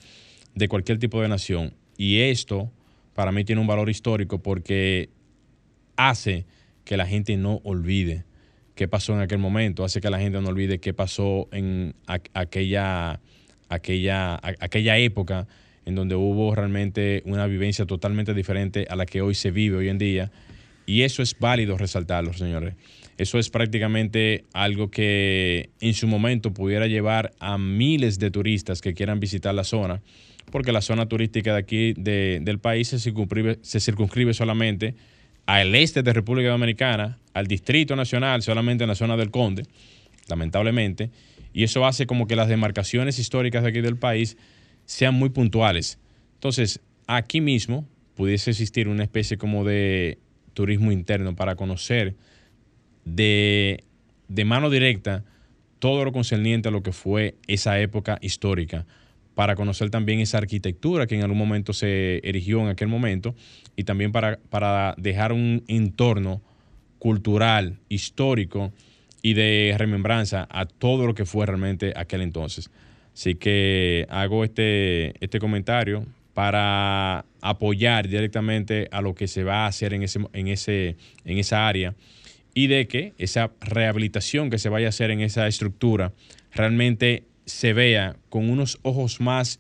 de 0.55 0.69
cualquier 0.69 0.99
tipo 0.99 1.23
de 1.23 1.29
nación. 1.29 1.73
Y 1.97 2.21
esto 2.21 2.71
para 3.15 3.33
mí 3.33 3.43
tiene 3.43 3.63
un 3.63 3.67
valor 3.67 3.89
histórico 3.89 4.43
porque 4.43 5.09
hace 5.97 6.45
que 6.85 6.99
la 6.99 7.07
gente 7.07 7.39
no 7.39 7.63
olvide 7.65 8.25
qué 8.79 8.87
pasó 8.87 9.13
en 9.13 9.21
aquel 9.21 9.39
momento, 9.39 9.85
hace 9.85 10.01
que 10.01 10.09
la 10.09 10.21
gente 10.21 10.41
no 10.41 10.51
olvide 10.51 10.79
qué 10.79 10.95
pasó 10.95 11.49
en 11.51 11.97
aquella, 12.07 13.19
aquella, 13.69 14.39
aquella 14.41 14.99
época 14.99 15.49
en 15.85 15.97
donde 15.97 16.15
hubo 16.15 16.55
realmente 16.55 17.25
una 17.27 17.49
vivencia 17.49 17.87
totalmente 17.87 18.35
diferente 18.35 18.87
a 18.89 18.95
la 18.95 19.05
que 19.05 19.21
hoy 19.21 19.35
se 19.35 19.51
vive 19.51 19.79
hoy 19.79 19.89
en 19.89 19.99
día. 19.99 20.31
Y 20.87 21.03
eso 21.03 21.23
es 21.25 21.37
válido 21.37 21.77
resaltarlo, 21.77 22.33
señores. 22.35 22.77
Eso 23.17 23.41
es 23.41 23.51
prácticamente 23.51 24.45
algo 24.53 24.93
que 24.93 25.71
en 25.81 25.95
su 25.95 26.07
momento 26.07 26.55
pudiera 26.55 26.87
llevar 26.87 27.33
a 27.41 27.59
miles 27.59 28.21
de 28.21 28.31
turistas 28.31 28.81
que 28.81 28.95
quieran 28.95 29.19
visitar 29.19 29.57
la 29.57 29.65
zona, 29.65 30.03
porque 30.53 30.71
la 30.71 30.83
zona 30.83 31.09
turística 31.09 31.53
de 31.53 31.59
aquí 31.59 31.95
del 31.95 32.61
país 32.61 32.87
se 32.87 33.01
circunscribe, 33.01 33.59
se 33.61 33.81
circunscribe 33.81 34.35
solamente 34.35 34.95
al 35.49 35.75
este 35.75 36.03
de 36.03 36.13
República 36.13 36.51
Dominicana, 36.51 37.19
al 37.33 37.47
Distrito 37.47 37.97
Nacional, 37.97 38.43
solamente 38.43 38.85
en 38.85 38.89
la 38.89 38.95
zona 38.95 39.17
del 39.17 39.31
Conde, 39.31 39.63
lamentablemente, 40.29 41.11
y 41.55 41.65
eso 41.65 41.87
hace 41.87 42.07
como 42.07 42.27
que 42.27 42.37
las 42.37 42.49
demarcaciones 42.49 43.19
históricas 43.19 43.63
de 43.63 43.71
aquí 43.71 43.81
del 43.81 43.97
país 43.97 44.37
sean 44.85 45.15
muy 45.15 45.31
puntuales. 45.31 45.99
Entonces, 46.35 46.81
aquí 47.07 47.41
mismo 47.41 47.89
pudiese 48.15 48.51
existir 48.51 48.89
una 48.89 49.03
especie 49.03 49.39
como 49.39 49.65
de 49.65 50.19
turismo 50.53 50.93
interno 50.93 51.35
para 51.35 51.57
conocer 51.57 52.15
de, 53.07 53.85
de 54.29 54.45
mano 54.45 54.69
directa 54.69 55.25
todo 55.79 56.05
lo 56.05 56.13
concerniente 56.13 56.69
a 56.69 56.73
lo 56.73 56.83
que 56.83 56.93
fue 56.93 57.37
esa 57.47 57.81
época 57.81 58.19
histórica 58.21 58.85
para 59.39 59.55
conocer 59.55 59.89
también 59.89 60.19
esa 60.19 60.39
arquitectura 60.39 61.07
que 61.07 61.15
en 61.15 61.23
algún 61.23 61.39
momento 61.39 61.73
se 61.73 62.19
erigió 62.25 62.61
en 62.61 62.67
aquel 62.67 62.89
momento 62.89 63.37
y 63.77 63.85
también 63.85 64.11
para, 64.11 64.41
para 64.51 64.97
dejar 64.99 65.33
un 65.33 65.63
entorno 65.69 66.43
cultural, 66.99 67.79
histórico 67.89 68.73
y 69.23 69.35
de 69.35 69.77
remembranza 69.79 70.49
a 70.51 70.67
todo 70.67 71.07
lo 71.07 71.15
que 71.15 71.25
fue 71.25 71.47
realmente 71.47 71.93
aquel 71.95 72.23
entonces. 72.23 72.69
Así 73.15 73.37
que 73.37 74.09
hago 74.11 74.43
este, 74.43 75.15
este 75.25 75.39
comentario 75.39 76.05
para 76.35 77.25
apoyar 77.41 78.09
directamente 78.09 78.89
a 78.91 79.01
lo 79.03 79.15
que 79.15 79.29
se 79.29 79.45
va 79.45 79.67
a 79.67 79.67
hacer 79.69 79.95
en, 79.95 80.03
ese, 80.03 80.19
en, 80.33 80.49
ese, 80.49 80.97
en 81.25 81.39
esa 81.39 81.69
área 81.69 81.95
y 82.55 82.67
de 82.67 82.89
que 82.89 83.13
esa 83.19 83.53
rehabilitación 83.61 84.51
que 84.51 84.59
se 84.59 84.69
vaya 84.69 84.87
a 84.87 84.89
hacer 84.89 85.13
en 85.13 85.21
esa 85.21 85.47
estructura 85.47 86.13
realmente 86.53 87.28
se 87.49 87.73
vea 87.73 88.17
con 88.29 88.51
unos 88.51 88.79
ojos 88.83 89.21
más 89.21 89.59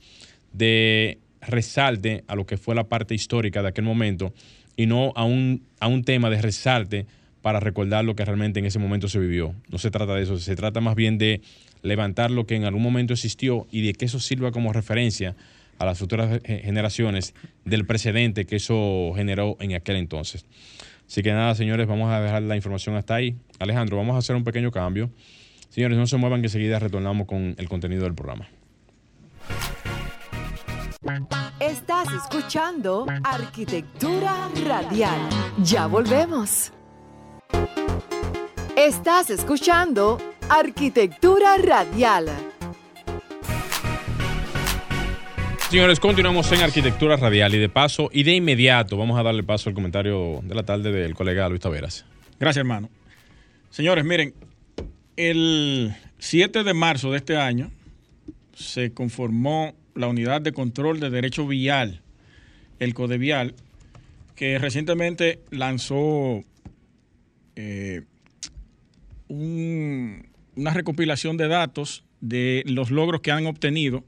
de 0.52 1.18
resalte 1.40 2.24
a 2.26 2.34
lo 2.34 2.46
que 2.46 2.56
fue 2.56 2.74
la 2.74 2.84
parte 2.84 3.14
histórica 3.14 3.62
de 3.62 3.68
aquel 3.68 3.84
momento 3.84 4.32
y 4.76 4.86
no 4.86 5.12
a 5.16 5.24
un, 5.24 5.62
a 5.80 5.88
un 5.88 6.04
tema 6.04 6.30
de 6.30 6.40
resalte 6.40 7.06
para 7.42 7.60
recordar 7.60 8.04
lo 8.04 8.14
que 8.14 8.24
realmente 8.24 8.60
en 8.60 8.66
ese 8.66 8.78
momento 8.78 9.08
se 9.08 9.18
vivió. 9.18 9.54
No 9.70 9.78
se 9.78 9.90
trata 9.90 10.14
de 10.14 10.22
eso, 10.22 10.38
se 10.38 10.54
trata 10.54 10.80
más 10.80 10.96
bien 10.96 11.18
de 11.18 11.40
levantar 11.82 12.30
lo 12.30 12.46
que 12.46 12.56
en 12.56 12.64
algún 12.64 12.82
momento 12.82 13.14
existió 13.14 13.66
y 13.70 13.86
de 13.86 13.94
que 13.94 14.04
eso 14.04 14.20
sirva 14.20 14.52
como 14.52 14.72
referencia 14.72 15.34
a 15.78 15.86
las 15.86 15.98
futuras 15.98 16.40
generaciones 16.44 17.34
del 17.64 17.86
precedente 17.86 18.44
que 18.44 18.56
eso 18.56 19.12
generó 19.14 19.56
en 19.60 19.74
aquel 19.74 19.96
entonces. 19.96 20.44
Así 21.06 21.22
que 21.22 21.32
nada, 21.32 21.54
señores, 21.54 21.86
vamos 21.86 22.10
a 22.12 22.20
dejar 22.20 22.42
la 22.42 22.56
información 22.56 22.96
hasta 22.96 23.14
ahí. 23.14 23.34
Alejandro, 23.58 23.96
vamos 23.96 24.14
a 24.14 24.18
hacer 24.18 24.36
un 24.36 24.44
pequeño 24.44 24.70
cambio. 24.70 25.10
Señores, 25.68 25.98
no 25.98 26.06
se 26.06 26.16
muevan 26.16 26.40
que 26.40 26.46
enseguida 26.46 26.78
retornamos 26.78 27.26
con 27.26 27.54
el 27.58 27.68
contenido 27.68 28.04
del 28.04 28.14
programa. 28.14 28.48
Estás 31.60 32.08
escuchando 32.12 33.06
Arquitectura 33.24 34.48
Radial. 34.66 35.20
Ya 35.62 35.86
volvemos. 35.86 36.72
Estás 38.76 39.30
escuchando 39.30 40.18
Arquitectura 40.48 41.56
Radial. 41.58 42.26
Señores, 45.70 46.00
continuamos 46.00 46.50
en 46.52 46.62
Arquitectura 46.62 47.16
Radial 47.16 47.54
y 47.54 47.58
de 47.58 47.68
paso 47.68 48.08
y 48.10 48.22
de 48.22 48.34
inmediato 48.34 48.96
vamos 48.96 49.18
a 49.18 49.22
darle 49.22 49.42
paso 49.42 49.68
al 49.68 49.74
comentario 49.74 50.40
de 50.42 50.54
la 50.54 50.62
tarde 50.62 50.90
del 50.90 51.14
colega 51.14 51.48
Luis 51.48 51.60
Taveras. 51.60 52.06
Gracias, 52.40 52.58
hermano. 52.58 52.88
Señores, 53.68 54.04
miren, 54.04 54.32
el 55.18 55.96
7 56.18 56.62
de 56.62 56.74
marzo 56.74 57.10
de 57.10 57.16
este 57.16 57.36
año 57.36 57.72
se 58.54 58.92
conformó 58.92 59.74
la 59.96 60.06
Unidad 60.06 60.40
de 60.40 60.52
Control 60.52 61.00
de 61.00 61.10
Derecho 61.10 61.44
Vial, 61.44 62.02
el 62.78 62.94
Codevial, 62.94 63.56
que 64.36 64.58
recientemente 64.60 65.40
lanzó 65.50 66.44
eh, 67.56 68.04
una 69.28 70.72
recopilación 70.72 71.36
de 71.36 71.48
datos 71.48 72.04
de 72.20 72.62
los 72.66 72.92
logros 72.92 73.20
que 73.20 73.32
han 73.32 73.46
obtenido 73.46 74.04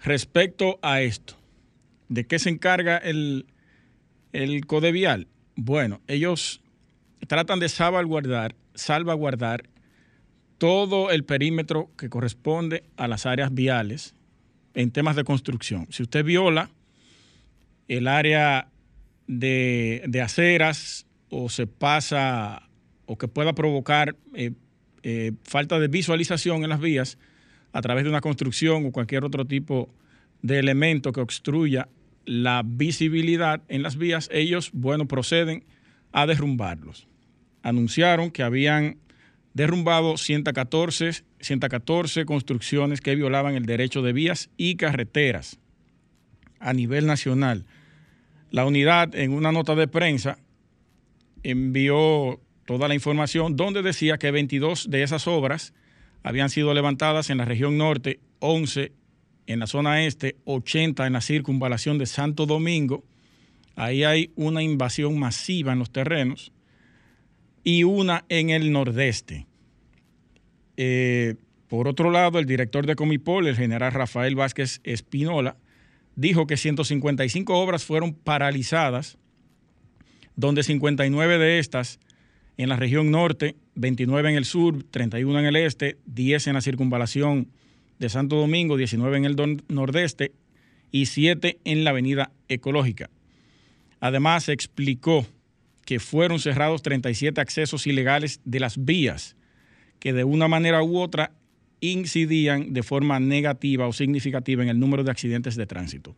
respecto 0.00 0.78
a 0.80 1.00
esto. 1.00 1.34
¿De 2.08 2.24
qué 2.24 2.38
se 2.38 2.50
encarga 2.50 2.98
el, 2.98 3.46
el 4.32 4.64
Codevial? 4.66 5.26
Bueno, 5.56 6.00
ellos 6.06 6.60
tratan 7.26 7.58
de 7.58 7.68
salvaguardar, 7.68 8.54
salvaguardar 8.76 9.64
todo 10.58 11.10
el 11.10 11.24
perímetro 11.24 11.90
que 11.96 12.08
corresponde 12.08 12.84
a 12.96 13.08
las 13.08 13.26
áreas 13.26 13.52
viales 13.52 14.14
en 14.74 14.90
temas 14.90 15.16
de 15.16 15.24
construcción. 15.24 15.86
Si 15.90 16.02
usted 16.02 16.24
viola 16.24 16.70
el 17.88 18.08
área 18.08 18.68
de, 19.26 20.20
aceras 20.22 21.06
o 21.30 21.48
se 21.48 21.66
pasa 21.66 22.68
o 23.06 23.18
que 23.18 23.28
pueda 23.28 23.54
provocar 23.54 24.16
eh, 24.34 24.52
eh, 25.02 25.32
falta 25.42 25.78
de 25.78 25.88
visualización 25.88 26.62
en 26.64 26.70
las 26.70 26.80
vías 26.80 27.18
a 27.72 27.82
través 27.82 28.04
de 28.04 28.10
una 28.10 28.20
construcción 28.20 28.86
o 28.86 28.92
cualquier 28.92 29.24
otro 29.24 29.44
tipo 29.44 29.88
de 30.42 30.58
elemento 30.58 31.12
que 31.12 31.20
obstruya 31.20 31.88
la 32.24 32.62
visibilidad 32.64 33.62
en 33.68 33.82
las 33.82 33.96
vías, 33.96 34.28
ellos, 34.32 34.70
bueno, 34.72 35.06
proceden 35.06 35.64
a 36.12 36.26
derrumbarlos. 36.26 37.06
Anunciaron 37.62 38.30
que 38.30 38.42
habían 38.42 38.98
derrumbado 39.56 40.18
114, 40.18 41.24
114 41.40 42.26
construcciones 42.26 43.00
que 43.00 43.14
violaban 43.14 43.54
el 43.54 43.64
derecho 43.64 44.02
de 44.02 44.12
vías 44.12 44.50
y 44.58 44.76
carreteras 44.76 45.58
a 46.60 46.74
nivel 46.74 47.06
nacional. 47.06 47.64
La 48.50 48.66
unidad 48.66 49.14
en 49.14 49.32
una 49.32 49.52
nota 49.52 49.74
de 49.74 49.88
prensa 49.88 50.36
envió 51.42 52.38
toda 52.66 52.86
la 52.86 52.94
información 52.94 53.56
donde 53.56 53.80
decía 53.80 54.18
que 54.18 54.30
22 54.30 54.90
de 54.90 55.02
esas 55.02 55.26
obras 55.26 55.72
habían 56.22 56.50
sido 56.50 56.74
levantadas 56.74 57.30
en 57.30 57.38
la 57.38 57.46
región 57.46 57.78
norte, 57.78 58.20
11 58.40 58.92
en 59.46 59.58
la 59.58 59.66
zona 59.66 60.04
este, 60.04 60.36
80 60.44 61.06
en 61.06 61.14
la 61.14 61.22
circunvalación 61.22 61.96
de 61.96 62.04
Santo 62.04 62.44
Domingo. 62.44 63.04
Ahí 63.74 64.04
hay 64.04 64.32
una 64.36 64.62
invasión 64.62 65.18
masiva 65.18 65.72
en 65.72 65.78
los 65.78 65.90
terrenos 65.90 66.52
y 67.66 67.82
una 67.82 68.24
en 68.28 68.50
el 68.50 68.70
nordeste. 68.70 69.45
Eh, 70.76 71.34
por 71.68 71.88
otro 71.88 72.10
lado, 72.10 72.38
el 72.38 72.46
director 72.46 72.86
de 72.86 72.96
Comipol, 72.96 73.46
el 73.46 73.56
general 73.56 73.92
Rafael 73.92 74.34
Vázquez 74.34 74.80
Espinola, 74.84 75.56
dijo 76.14 76.46
que 76.46 76.56
155 76.56 77.58
obras 77.58 77.84
fueron 77.84 78.14
paralizadas, 78.14 79.18
donde 80.36 80.62
59 80.62 81.38
de 81.38 81.58
estas 81.58 81.98
en 82.56 82.68
la 82.68 82.76
región 82.76 83.10
norte, 83.10 83.56
29 83.74 84.30
en 84.30 84.36
el 84.36 84.44
sur, 84.44 84.82
31 84.90 85.40
en 85.40 85.46
el 85.46 85.56
este, 85.56 85.98
10 86.06 86.46
en 86.46 86.54
la 86.54 86.60
circunvalación 86.60 87.48
de 87.98 88.08
Santo 88.08 88.36
Domingo, 88.36 88.76
19 88.76 89.16
en 89.16 89.24
el 89.24 89.62
nordeste 89.68 90.32
y 90.90 91.06
7 91.06 91.58
en 91.64 91.84
la 91.84 91.90
avenida 91.90 92.30
ecológica. 92.48 93.10
Además, 94.00 94.48
explicó 94.48 95.26
que 95.84 96.00
fueron 96.00 96.38
cerrados 96.38 96.82
37 96.82 97.40
accesos 97.40 97.86
ilegales 97.86 98.40
de 98.44 98.60
las 98.60 98.84
vías 98.84 99.36
que 99.98 100.12
de 100.12 100.24
una 100.24 100.48
manera 100.48 100.82
u 100.82 100.98
otra 100.98 101.32
incidían 101.80 102.72
de 102.72 102.82
forma 102.82 103.20
negativa 103.20 103.86
o 103.86 103.92
significativa 103.92 104.62
en 104.62 104.68
el 104.68 104.80
número 104.80 105.04
de 105.04 105.10
accidentes 105.10 105.56
de 105.56 105.66
tránsito. 105.66 106.14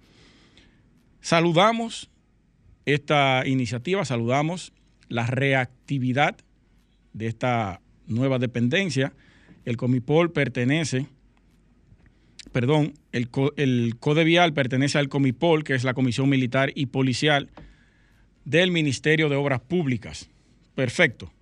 Saludamos 1.21 2.11
esta 2.87 3.47
iniciativa, 3.47 4.05
saludamos 4.05 4.73
la 5.09 5.27
reactividad 5.27 6.37
de 7.13 7.27
esta 7.27 7.81
nueva 8.07 8.39
dependencia. 8.39 9.13
El 9.65 9.77
Comipol 9.77 10.33
pertenece 10.33 11.07
perdón, 12.53 12.95
el, 13.13 13.29
el 13.57 13.97
Code 13.99 14.25
Vial 14.25 14.53
pertenece 14.53 14.99
al 14.99 15.09
Comipol, 15.09 15.65
que 15.65 15.75
es 15.75 15.85
la 15.85 15.95
Comisión 15.95 16.29
Militar 16.29 16.73
y 16.75 16.87
Policial 16.87 17.51
del 18.45 18.71
Ministerio 18.71 19.29
de 19.29 19.37
Obras 19.37 19.61
Públicas. 19.61 20.31
Perfecto. 20.75 21.33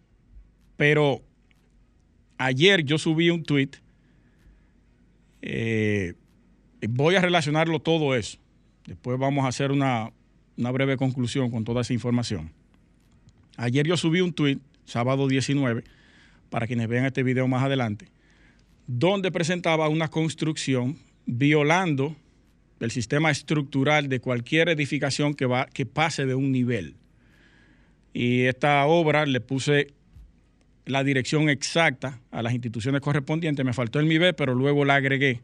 Pero 0.77 1.23
ayer 2.39 2.85
yo 2.85 2.99
subí 2.99 3.31
un 3.31 3.43
tweet. 3.43 3.71
Eh, 5.43 6.15
voy 6.89 7.15
a 7.17 7.21
relacionarlo 7.21 7.81
todo 7.81 8.15
eso. 8.15 8.39
Después 8.87 9.19
vamos 9.19 9.45
a 9.45 9.49
hacer 9.49 9.73
una, 9.73 10.13
una 10.57 10.71
breve 10.71 10.97
conclusión 10.97 11.51
con 11.51 11.65
toda 11.65 11.83
esa 11.83 11.93
información. 11.93 12.53
Ayer 13.57 13.87
yo 13.87 13.97
subí 13.97 14.21
un 14.21 14.33
tweet, 14.33 14.59
sábado 14.85 15.29
19, 15.29 15.85
para 16.51 16.67
quienes 16.67 16.89
vean 16.89 17.05
este 17.05 17.23
video 17.23 17.49
más 17.49 17.65
adelante, 17.65 18.09
donde 18.87 19.33
presentaba 19.33 19.89
una 19.89 20.09
construcción 20.09 20.99
violando 21.27 22.17
el 22.81 22.91
sistema 22.91 23.31
estructural 23.31 24.09
de 24.09 24.21
cualquier 24.21 24.69
edificación 24.69 25.35
que, 25.35 25.47
va, 25.47 25.67
que 25.67 25.87
pase 25.87 26.27
de 26.27 26.35
un 26.35 26.53
nivel. 26.53 26.95
Y 28.13 28.43
esta 28.43 28.85
obra 28.87 29.27
le 29.27 29.41
puse 29.41 29.89
la 30.87 31.03
dirección 31.05 31.49
exacta 31.49 32.21
a 32.31 32.43
las 32.43 32.55
instituciones 32.55 33.01
correspondientes. 33.01 33.65
Me 33.65 33.75
faltó 33.75 33.99
el 34.01 34.07
MIBE, 34.07 34.33
pero 34.33 34.55
luego 34.55 34.85
la 34.85 34.95
agregué. 34.95 35.43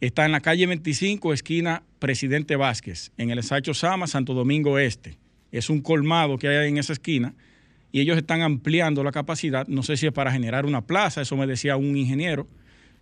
Está 0.00 0.24
en 0.24 0.32
la 0.32 0.40
calle 0.40 0.66
25, 0.66 1.32
esquina 1.32 1.82
Presidente 1.98 2.56
Vázquez, 2.56 3.12
en 3.18 3.30
el 3.30 3.38
ensacho 3.38 3.74
Sama, 3.74 4.06
Santo 4.06 4.34
Domingo 4.34 4.78
Este. 4.78 5.18
Es 5.50 5.68
un 5.68 5.80
colmado 5.80 6.38
que 6.38 6.48
hay 6.48 6.68
en 6.68 6.78
esa 6.78 6.92
esquina 6.92 7.34
y 7.92 8.00
ellos 8.00 8.16
están 8.16 8.42
ampliando 8.42 9.04
la 9.04 9.12
capacidad. 9.12 9.66
No 9.66 9.82
sé 9.82 9.96
si 9.96 10.06
es 10.06 10.12
para 10.12 10.32
generar 10.32 10.64
una 10.64 10.86
plaza, 10.86 11.20
eso 11.20 11.36
me 11.36 11.46
decía 11.46 11.76
un 11.76 11.96
ingeniero, 11.96 12.48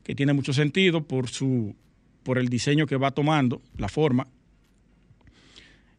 que 0.02 0.14
tiene 0.14 0.32
mucho 0.32 0.52
sentido 0.52 1.06
por, 1.06 1.28
su, 1.28 1.76
por 2.22 2.38
el 2.38 2.48
diseño 2.48 2.86
que 2.86 2.96
va 2.96 3.12
tomando, 3.12 3.62
la 3.76 3.88
forma. 3.88 4.26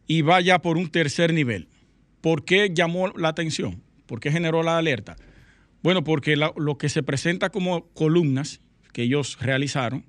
Y 0.07 0.23
va 0.23 0.41
ya 0.41 0.59
por 0.59 0.77
un 0.77 0.89
tercer 0.89 1.33
nivel. 1.33 1.67
¿Por 2.19 2.43
qué 2.43 2.71
llamó 2.73 3.09
la 3.09 3.29
atención? 3.29 3.81
¿Por 4.07 4.19
qué 4.19 4.31
generó 4.31 4.61
la 4.61 4.77
alerta? 4.77 5.15
Bueno, 5.83 6.03
porque 6.03 6.35
lo 6.35 6.77
que 6.77 6.89
se 6.89 7.03
presenta 7.03 7.49
como 7.49 7.87
columnas 7.93 8.61
que 8.93 9.03
ellos 9.03 9.37
realizaron 9.39 10.05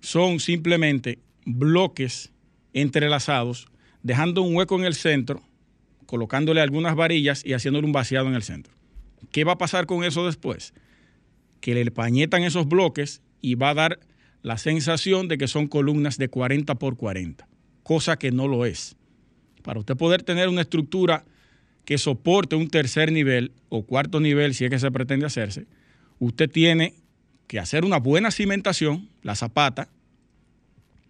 son 0.00 0.40
simplemente 0.40 1.18
bloques 1.44 2.32
entrelazados, 2.72 3.68
dejando 4.02 4.42
un 4.42 4.54
hueco 4.54 4.78
en 4.78 4.84
el 4.84 4.94
centro, 4.94 5.42
colocándole 6.06 6.60
algunas 6.60 6.94
varillas 6.94 7.44
y 7.44 7.54
haciéndole 7.54 7.86
un 7.86 7.92
vaciado 7.92 8.28
en 8.28 8.34
el 8.34 8.42
centro. 8.42 8.74
¿Qué 9.32 9.44
va 9.44 9.52
a 9.52 9.58
pasar 9.58 9.86
con 9.86 10.04
eso 10.04 10.26
después? 10.26 10.74
Que 11.60 11.74
le 11.74 11.90
pañetan 11.90 12.44
esos 12.44 12.68
bloques 12.68 13.22
y 13.40 13.54
va 13.54 13.70
a 13.70 13.74
dar 13.74 14.00
la 14.42 14.58
sensación 14.58 15.26
de 15.28 15.38
que 15.38 15.48
son 15.48 15.66
columnas 15.66 16.18
de 16.18 16.28
40 16.28 16.74
por 16.76 16.96
40, 16.96 17.48
cosa 17.82 18.18
que 18.18 18.30
no 18.30 18.46
lo 18.46 18.64
es. 18.64 18.96
Para 19.62 19.80
usted 19.80 19.96
poder 19.96 20.22
tener 20.22 20.48
una 20.48 20.62
estructura 20.62 21.24
que 21.88 21.96
soporte 21.96 22.54
un 22.54 22.68
tercer 22.68 23.10
nivel 23.12 23.50
o 23.70 23.82
cuarto 23.82 24.20
nivel, 24.20 24.52
si 24.52 24.66
es 24.66 24.70
que 24.70 24.78
se 24.78 24.90
pretende 24.90 25.24
hacerse, 25.24 25.64
usted 26.18 26.50
tiene 26.50 26.92
que 27.46 27.58
hacer 27.58 27.86
una 27.86 27.96
buena 27.96 28.30
cimentación, 28.30 29.08
la 29.22 29.34
zapata, 29.34 29.88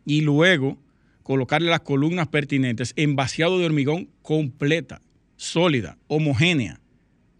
y 0.04 0.20
luego 0.20 0.78
colocarle 1.24 1.68
las 1.68 1.80
columnas 1.80 2.28
pertinentes 2.28 2.92
en 2.94 3.16
vaciado 3.16 3.58
de 3.58 3.66
hormigón 3.66 4.08
completa, 4.22 5.00
sólida, 5.36 5.98
homogénea. 6.06 6.78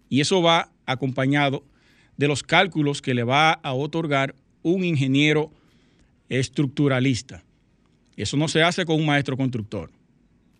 Y 0.09 0.20
eso 0.20 0.42
va 0.42 0.72
acompañado 0.85 1.62
de 2.16 2.27
los 2.27 2.42
cálculos 2.42 3.01
que 3.01 3.14
le 3.14 3.22
va 3.22 3.53
a 3.53 3.72
otorgar 3.72 4.35
un 4.64 4.83
ingeniero 4.83 5.53
estructuralista. 6.29 7.44
Eso 8.16 8.37
no 8.37 8.48
se 8.48 8.64
hace 8.64 8.85
con 8.85 8.96
un 8.96 9.07
maestro 9.07 9.37
constructor. 9.37 9.92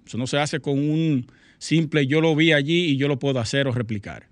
Eso 0.07 0.17
no 0.17 0.29
se 0.29 0.39
hace 0.39 0.61
con 0.61 0.79
un 0.79 1.27
simple 1.59 2.07
yo 2.07 2.21
lo 2.21 2.35
vi 2.35 2.53
allí 2.53 2.87
y 2.87 2.97
yo 2.97 3.09
lo 3.09 3.19
puedo 3.19 3.41
hacer 3.41 3.67
o 3.67 3.73
replicar. 3.73 4.27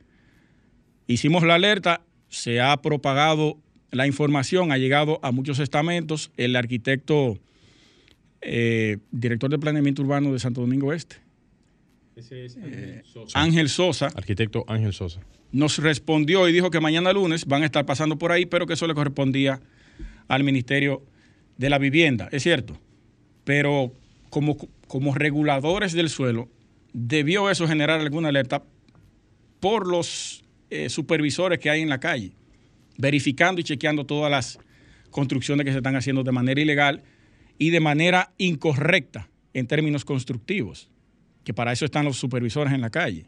Hicimos 1.07 1.45
la 1.45 1.55
alerta, 1.55 2.03
se 2.29 2.61
ha 2.61 2.77
propagado 2.83 3.59
la 3.91 4.07
información, 4.07 4.73
ha 4.73 4.79
llegado 4.79 5.21
a 5.23 5.33
muchos 5.33 5.59
estamentos. 5.59 6.31
El 6.37 6.57
arquitecto, 6.57 7.39
eh, 8.41 8.99
director 9.11 9.51
de 9.51 9.59
planeamiento 9.59 10.03
urbano 10.03 10.33
de 10.33 10.39
Santo 10.39 10.61
Domingo 10.61 10.93
Este, 10.93 11.17
Ese 12.17 12.45
es 12.45 12.57
eh, 12.61 13.03
Ángel, 13.35 13.69
Sosa. 13.69 14.09
Arquitecto 14.15 14.65
Ángel 14.69 14.93
Sosa. 14.93 15.21
Nos 15.53 15.79
respondió 15.79 16.49
y 16.49 16.53
dijo 16.53 16.71
que 16.71 16.81
mañana 16.81 17.13
lunes 17.13 17.47
van 17.47 17.63
a 17.63 17.67
estar 17.67 17.87
pasando 17.87 18.19
por 18.19 18.33
ahí, 18.33 18.47
pero 18.47 18.67
que 18.67 18.75
eso 18.75 18.87
le 18.87 18.95
correspondía 18.95 19.61
al 20.29 20.43
Ministerio 20.43 21.03
de 21.57 21.71
la 21.71 21.79
Vivienda. 21.79 22.29
Es 22.33 22.43
cierto. 22.43 22.79
Pero 23.45 23.93
como, 24.29 24.57
como 24.89 25.15
reguladores 25.15 25.93
del 25.93 26.11
suelo, 26.11 26.49
debió 26.99 27.51
eso 27.51 27.69
generar 27.69 28.01
alguna 28.01 28.31
alerta 28.31 28.63
por 29.61 29.87
los 29.87 30.43
eh, 30.71 30.89
supervisores 30.89 31.59
que 31.59 31.69
hay 31.69 31.83
en 31.83 31.91
la 31.91 32.01
calle, 32.01 32.33
verificando 32.97 33.61
y 33.61 33.65
chequeando 33.65 34.07
todas 34.07 34.31
las 34.31 34.59
construcciones 35.11 35.67
que 35.67 35.73
se 35.73 35.79
están 35.79 35.95
haciendo 35.95 36.23
de 36.23 36.33
manera 36.33 36.59
ilegal 36.59 37.03
y 37.59 37.69
de 37.69 37.81
manera 37.81 38.33
incorrecta 38.39 39.29
en 39.53 39.67
términos 39.67 40.07
constructivos, 40.07 40.89
que 41.45 41.53
para 41.53 41.71
eso 41.71 41.85
están 41.85 42.07
los 42.07 42.17
supervisores 42.17 42.73
en 42.73 42.81
la 42.81 42.89
calle. 42.89 43.27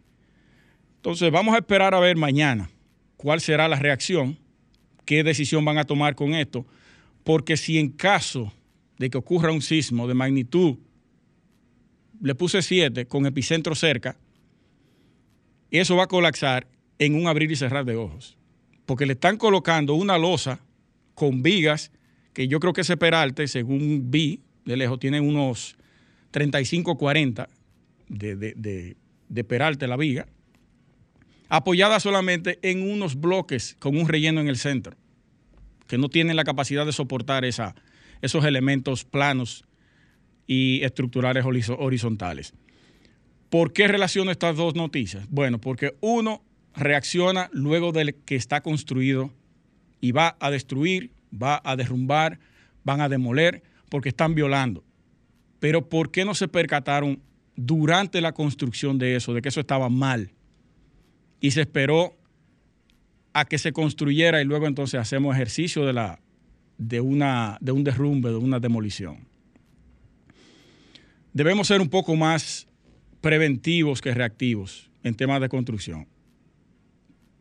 Entonces 0.97 1.31
vamos 1.31 1.55
a 1.55 1.59
esperar 1.59 1.95
a 1.95 2.01
ver 2.01 2.17
mañana 2.17 2.71
cuál 3.19 3.43
será 3.43 3.69
la 3.69 3.77
reacción, 3.77 4.39
qué 5.05 5.23
decisión 5.23 5.63
van 5.67 5.77
a 5.77 5.85
tomar 5.85 6.15
con 6.15 6.33
esto, 6.33 6.65
porque 7.23 7.59
si 7.59 7.79
en 7.79 7.91
caso 7.91 8.51
de 8.97 9.11
que 9.11 9.19
ocurra 9.19 9.53
un 9.53 9.61
sismo 9.61 10.09
de 10.09 10.15
magnitud 10.15 10.79
le 12.21 12.35
puse 12.35 12.63
7 12.63 13.07
con 13.07 13.27
epicentro 13.27 13.75
cerca, 13.75 14.17
eso 15.71 15.97
va 15.97 16.05
a 16.05 16.09
colapsar 16.09 16.67
en 16.99 17.15
un 17.15 17.27
abrir 17.27 17.51
y 17.51 17.57
cerrar 17.57 17.85
de 17.85 17.97
ojos. 17.97 18.37
Porque 18.87 19.07
le 19.07 19.13
están 19.13 19.37
colocando 19.37 19.95
una 19.95 20.19
losa 20.19 20.61
con 21.15 21.43
vigas, 21.43 21.93
que 22.33 22.49
yo 22.49 22.61
creo 22.61 22.73
que 22.73 22.81
ese 22.83 22.97
peralte, 22.97 23.49
según 23.49 24.11
vi 24.11 24.41
de 24.65 24.77
lejos, 24.77 24.99
tiene 24.99 25.21
unos 25.21 25.77
35, 26.31 26.97
40 26.97 27.49
de, 28.09 28.37
de, 28.37 28.97
de 29.29 29.45
peralte 29.45 29.87
la 29.87 29.97
viga, 29.97 30.27
apoyada 31.49 32.01
solamente 32.01 32.59
en 32.63 32.89
unos 32.89 33.21
bloques 33.21 33.77
con 33.79 33.97
un 33.97 34.09
relleno 34.09 34.41
en 34.41 34.49
el 34.49 34.57
centro, 34.57 34.97
que 35.87 35.99
no 35.99 36.09
tienen 36.09 36.37
la 36.37 36.45
capacidad 36.45 36.87
de 36.87 36.93
soportar 36.93 37.45
esa, 37.45 37.75
esos 38.23 38.45
elementos 38.45 39.05
planos 39.05 39.65
y 40.49 40.83
estructurales 40.83 41.45
horizontales. 41.45 42.55
¿Por 43.51 43.73
qué 43.73 43.87
relaciono 43.87 44.31
estas 44.33 44.57
dos 44.57 44.75
noticias? 44.75 45.27
Bueno, 45.31 45.61
porque 45.61 45.95
uno 46.01 46.43
reacciona 46.75 47.49
luego 47.53 47.93
de 47.93 48.17
que 48.25 48.35
está 48.35 48.63
construido 48.63 49.31
y 50.01 50.13
va 50.13 50.37
a 50.41 50.51
destruir, 50.51 51.13
va 51.31 51.61
a 51.65 51.77
derrumbar, 51.77 52.41
van 52.83 53.01
a 53.01 53.09
demoler, 53.09 53.63
porque 53.91 54.09
están 54.09 54.35
violando. 54.35 54.85
Pero 55.61 55.89
¿por 55.89 56.11
qué 56.11 56.25
no 56.25 56.35
se 56.35 56.49
percataron 56.49 57.21
durante 57.55 58.21
la 58.21 58.33
construcción 58.33 58.99
de 58.99 59.17
eso, 59.17 59.35
de 59.35 59.43
que 59.43 59.51
eso 59.51 59.61
estaba 59.61 59.89
mal? 59.89 60.33
Y 61.41 61.51
se 61.51 61.61
esperó 61.61 62.17
a 63.35 63.45
que 63.45 63.59
se 63.59 63.73
construyera 63.73 64.41
y 64.41 64.45
luego 64.45 64.67
entonces 64.67 64.99
hacemos 64.99 65.35
ejercicio 65.35 65.85
de, 65.85 65.93
la, 65.93 66.21
de, 66.79 67.01
una, 67.01 67.59
de 67.61 67.73
un 67.73 67.85
derrumbe, 67.85 68.31
de 68.31 68.37
una 68.37 68.61
demolición 68.61 69.28
debemos 71.33 71.69
ser 71.69 71.81
un 71.81 71.89
poco 71.89 72.17
más 72.17 72.67
preventivos 73.21 74.01
que 74.01 74.15
reactivos 74.15 74.91
en 75.03 75.15
temas 75.15 75.41
de 75.41 75.49
construcción. 75.49 76.07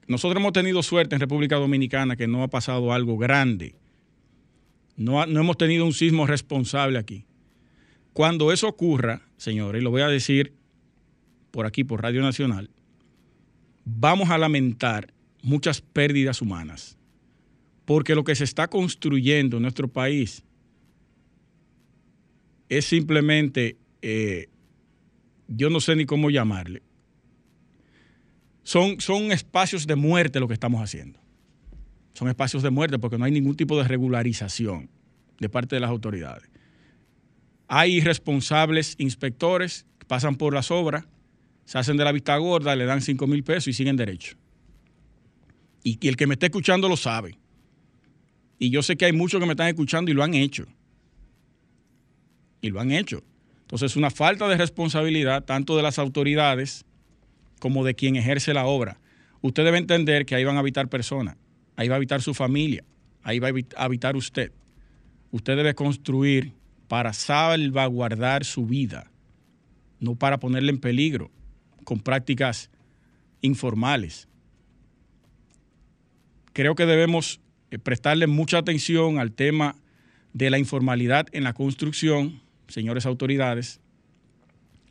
Nosotros 0.07 0.39
hemos 0.39 0.53
tenido 0.53 0.81
suerte 0.83 1.15
en 1.15 1.21
República 1.21 1.57
Dominicana 1.57 2.15
que 2.15 2.27
no 2.27 2.43
ha 2.43 2.47
pasado 2.47 2.93
algo 2.93 3.17
grande. 3.17 3.75
No, 4.95 5.25
no 5.25 5.39
hemos 5.39 5.57
tenido 5.57 5.85
un 5.85 5.93
sismo 5.93 6.25
responsable 6.25 6.97
aquí. 6.97 7.25
Cuando 8.13 8.51
eso 8.51 8.67
ocurra, 8.67 9.21
señores, 9.37 9.81
y 9.81 9.83
lo 9.83 9.91
voy 9.91 10.01
a 10.01 10.07
decir 10.07 10.53
por 11.51 11.65
aquí, 11.65 11.83
por 11.83 12.01
Radio 12.01 12.21
Nacional, 12.21 12.69
vamos 13.83 14.29
a 14.29 14.37
lamentar 14.37 15.13
muchas 15.41 15.81
pérdidas 15.81 16.41
humanas. 16.41 16.97
Porque 17.85 18.15
lo 18.15 18.23
que 18.23 18.35
se 18.35 18.43
está 18.43 18.67
construyendo 18.69 19.57
en 19.57 19.63
nuestro 19.63 19.87
país 19.87 20.43
es 22.69 22.85
simplemente 22.85 23.77
eh, 24.01 24.49
yo 25.47 25.69
no 25.69 25.79
sé 25.79 25.95
ni 25.95 26.05
cómo 26.05 26.29
llamarle. 26.29 26.81
Son, 28.63 28.99
son 28.99 29.31
espacios 29.31 29.87
de 29.87 29.95
muerte 29.95 30.39
lo 30.39 30.47
que 30.47 30.53
estamos 30.53 30.81
haciendo. 30.81 31.19
Son 32.13 32.27
espacios 32.27 32.63
de 32.63 32.69
muerte 32.69 32.99
porque 32.99 33.17
no 33.17 33.25
hay 33.25 33.31
ningún 33.31 33.55
tipo 33.55 33.77
de 33.77 33.87
regularización 33.87 34.89
de 35.39 35.49
parte 35.49 35.75
de 35.75 35.79
las 35.79 35.89
autoridades. 35.89 36.49
Hay 37.67 38.01
responsables 38.01 38.95
inspectores 38.97 39.85
que 39.99 40.05
pasan 40.05 40.35
por 40.35 40.53
las 40.53 40.71
obras, 40.71 41.05
se 41.65 41.77
hacen 41.77 41.97
de 41.97 42.03
la 42.03 42.11
vista 42.11 42.35
gorda, 42.37 42.75
le 42.75 42.85
dan 42.85 43.01
5 43.01 43.27
mil 43.27 43.43
pesos 43.43 43.67
y 43.67 43.73
siguen 43.73 43.95
derecho. 43.95 44.35
Y, 45.83 45.97
y 46.01 46.07
el 46.07 46.17
que 46.17 46.27
me 46.27 46.33
está 46.33 46.47
escuchando 46.47 46.89
lo 46.89 46.97
sabe. 46.97 47.37
Y 48.59 48.69
yo 48.69 48.81
sé 48.81 48.97
que 48.97 49.05
hay 49.05 49.13
muchos 49.13 49.39
que 49.39 49.45
me 49.45 49.53
están 49.53 49.67
escuchando 49.67 50.09
y 50.09 50.13
lo 50.13 50.23
han 50.23 50.33
hecho. 50.33 50.65
Y 52.61 52.69
lo 52.69 52.79
han 52.79 52.91
hecho. 52.91 53.23
Entonces, 53.61 53.95
una 53.95 54.09
falta 54.09 54.47
de 54.47 54.57
responsabilidad 54.57 55.43
tanto 55.43 55.75
de 55.75 55.83
las 55.83 55.99
autoridades 55.99 56.85
como 57.59 57.83
de 57.83 57.95
quien 57.95 58.15
ejerce 58.15 58.53
la 58.53 58.65
obra. 58.65 58.99
Usted 59.41 59.63
debe 59.63 59.77
entender 59.77 60.25
que 60.25 60.35
ahí 60.35 60.43
van 60.43 60.55
a 60.55 60.59
habitar 60.59 60.89
personas, 60.89 61.37
ahí 61.75 61.87
va 61.87 61.95
a 61.95 61.97
habitar 61.97 62.21
su 62.21 62.33
familia, 62.33 62.83
ahí 63.23 63.39
va 63.39 63.49
a 63.49 63.83
habitar 63.83 64.15
usted. 64.15 64.51
Usted 65.31 65.57
debe 65.57 65.75
construir 65.75 66.53
para 66.87 67.13
salvaguardar 67.13 68.45
su 68.45 68.65
vida, 68.65 69.11
no 69.99 70.15
para 70.15 70.39
ponerle 70.39 70.71
en 70.71 70.79
peligro 70.79 71.29
con 71.83 71.99
prácticas 71.99 72.69
informales. 73.41 74.27
Creo 76.53 76.75
que 76.75 76.85
debemos 76.85 77.39
eh, 77.69 77.79
prestarle 77.79 78.27
mucha 78.27 78.57
atención 78.57 79.19
al 79.19 79.31
tema 79.31 79.75
de 80.33 80.49
la 80.49 80.57
informalidad 80.57 81.27
en 81.31 81.43
la 81.43 81.53
construcción, 81.53 82.41
señores 82.67 83.05
autoridades. 83.05 83.79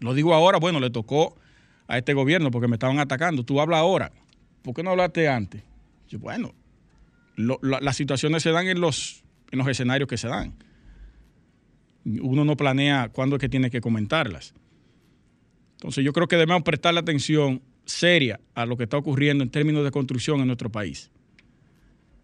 Lo 0.00 0.14
digo 0.14 0.34
ahora, 0.34 0.58
bueno, 0.58 0.80
le 0.80 0.90
tocó 0.90 1.36
a 1.88 1.98
este 1.98 2.14
gobierno 2.14 2.50
porque 2.50 2.68
me 2.68 2.76
estaban 2.76 2.98
atacando. 2.98 3.44
Tú 3.44 3.60
hablas 3.60 3.80
ahora, 3.80 4.12
¿por 4.62 4.74
qué 4.74 4.82
no 4.82 4.90
hablaste 4.90 5.28
antes? 5.28 5.62
bueno, 6.18 6.54
las 7.36 7.96
situaciones 7.96 8.42
se 8.42 8.50
dan 8.50 8.68
en 8.68 8.80
los, 8.80 9.22
en 9.50 9.58
los 9.58 9.68
escenarios 9.68 10.08
que 10.08 10.16
se 10.16 10.28
dan. 10.28 10.54
Uno 12.04 12.44
no 12.44 12.56
planea 12.56 13.08
cuándo 13.10 13.36
es 13.36 13.40
que 13.40 13.48
tiene 13.48 13.70
que 13.70 13.80
comentarlas. 13.80 14.54
Entonces 15.74 16.04
yo 16.04 16.12
creo 16.12 16.28
que 16.28 16.36
debemos 16.36 16.62
prestarle 16.62 17.00
atención 17.00 17.60
seria 17.84 18.40
a 18.54 18.66
lo 18.66 18.76
que 18.76 18.84
está 18.84 18.96
ocurriendo 18.96 19.44
en 19.44 19.50
términos 19.50 19.84
de 19.84 19.90
construcción 19.90 20.40
en 20.40 20.46
nuestro 20.46 20.70
país. 20.70 21.10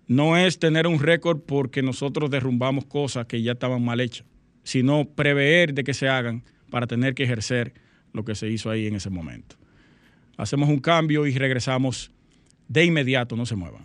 No 0.07 0.37
es 0.37 0.59
tener 0.59 0.87
un 0.87 0.99
récord 0.99 1.41
porque 1.41 1.83
nosotros 1.83 2.31
derrumbamos 2.31 2.85
cosas 2.85 3.27
que 3.27 3.43
ya 3.43 3.53
estaban 3.53 3.85
mal 3.85 4.01
hechas, 4.01 4.27
sino 4.63 5.07
prever 5.07 5.75
de 5.75 5.83
que 5.85 5.95
se 5.95 6.09
hagan 6.09 6.43
para 6.71 6.87
tener 6.87 7.15
que 7.15 7.25
ejercer 7.25 7.73
lo 8.13 8.25
que 8.25 8.35
se 8.35 8.49
hizo 8.49 8.71
ahí 8.71 8.87
en 8.87 8.97
ese 8.97 9.11
momento. 9.11 9.57
Hacemos 10.37 10.69
un 10.69 10.81
cambio 10.81 11.27
y 11.27 11.37
regresamos 11.37 12.11
de 12.69 12.85
inmediato, 12.85 13.37
no 13.37 13.47
se 13.47 13.57
muevan. 13.57 13.85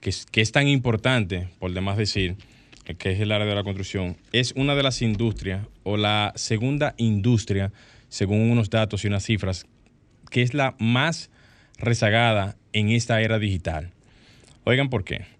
que 0.00 0.14
que 0.30 0.40
es 0.40 0.52
tan 0.52 0.68
importante, 0.68 1.48
por 1.58 1.72
demás 1.72 1.96
decir, 1.96 2.36
que 2.84 3.10
es 3.10 3.18
el 3.18 3.32
área 3.32 3.48
de 3.48 3.54
la 3.56 3.64
construcción, 3.64 4.16
es 4.32 4.52
una 4.52 4.76
de 4.76 4.84
las 4.84 5.02
industrias 5.02 5.66
o 5.82 5.96
la 5.96 6.32
segunda 6.36 6.94
industria, 6.96 7.72
según 8.08 8.52
unos 8.52 8.70
datos 8.70 9.04
y 9.04 9.08
unas 9.08 9.24
cifras, 9.24 9.66
que 10.30 10.42
es 10.42 10.54
la 10.54 10.76
más 10.78 11.28
rezagada 11.76 12.56
en 12.72 12.90
esta 12.90 13.20
era 13.20 13.40
digital. 13.40 13.90
Oigan, 14.62 14.90
¿por 14.90 15.02
qué? 15.02 15.35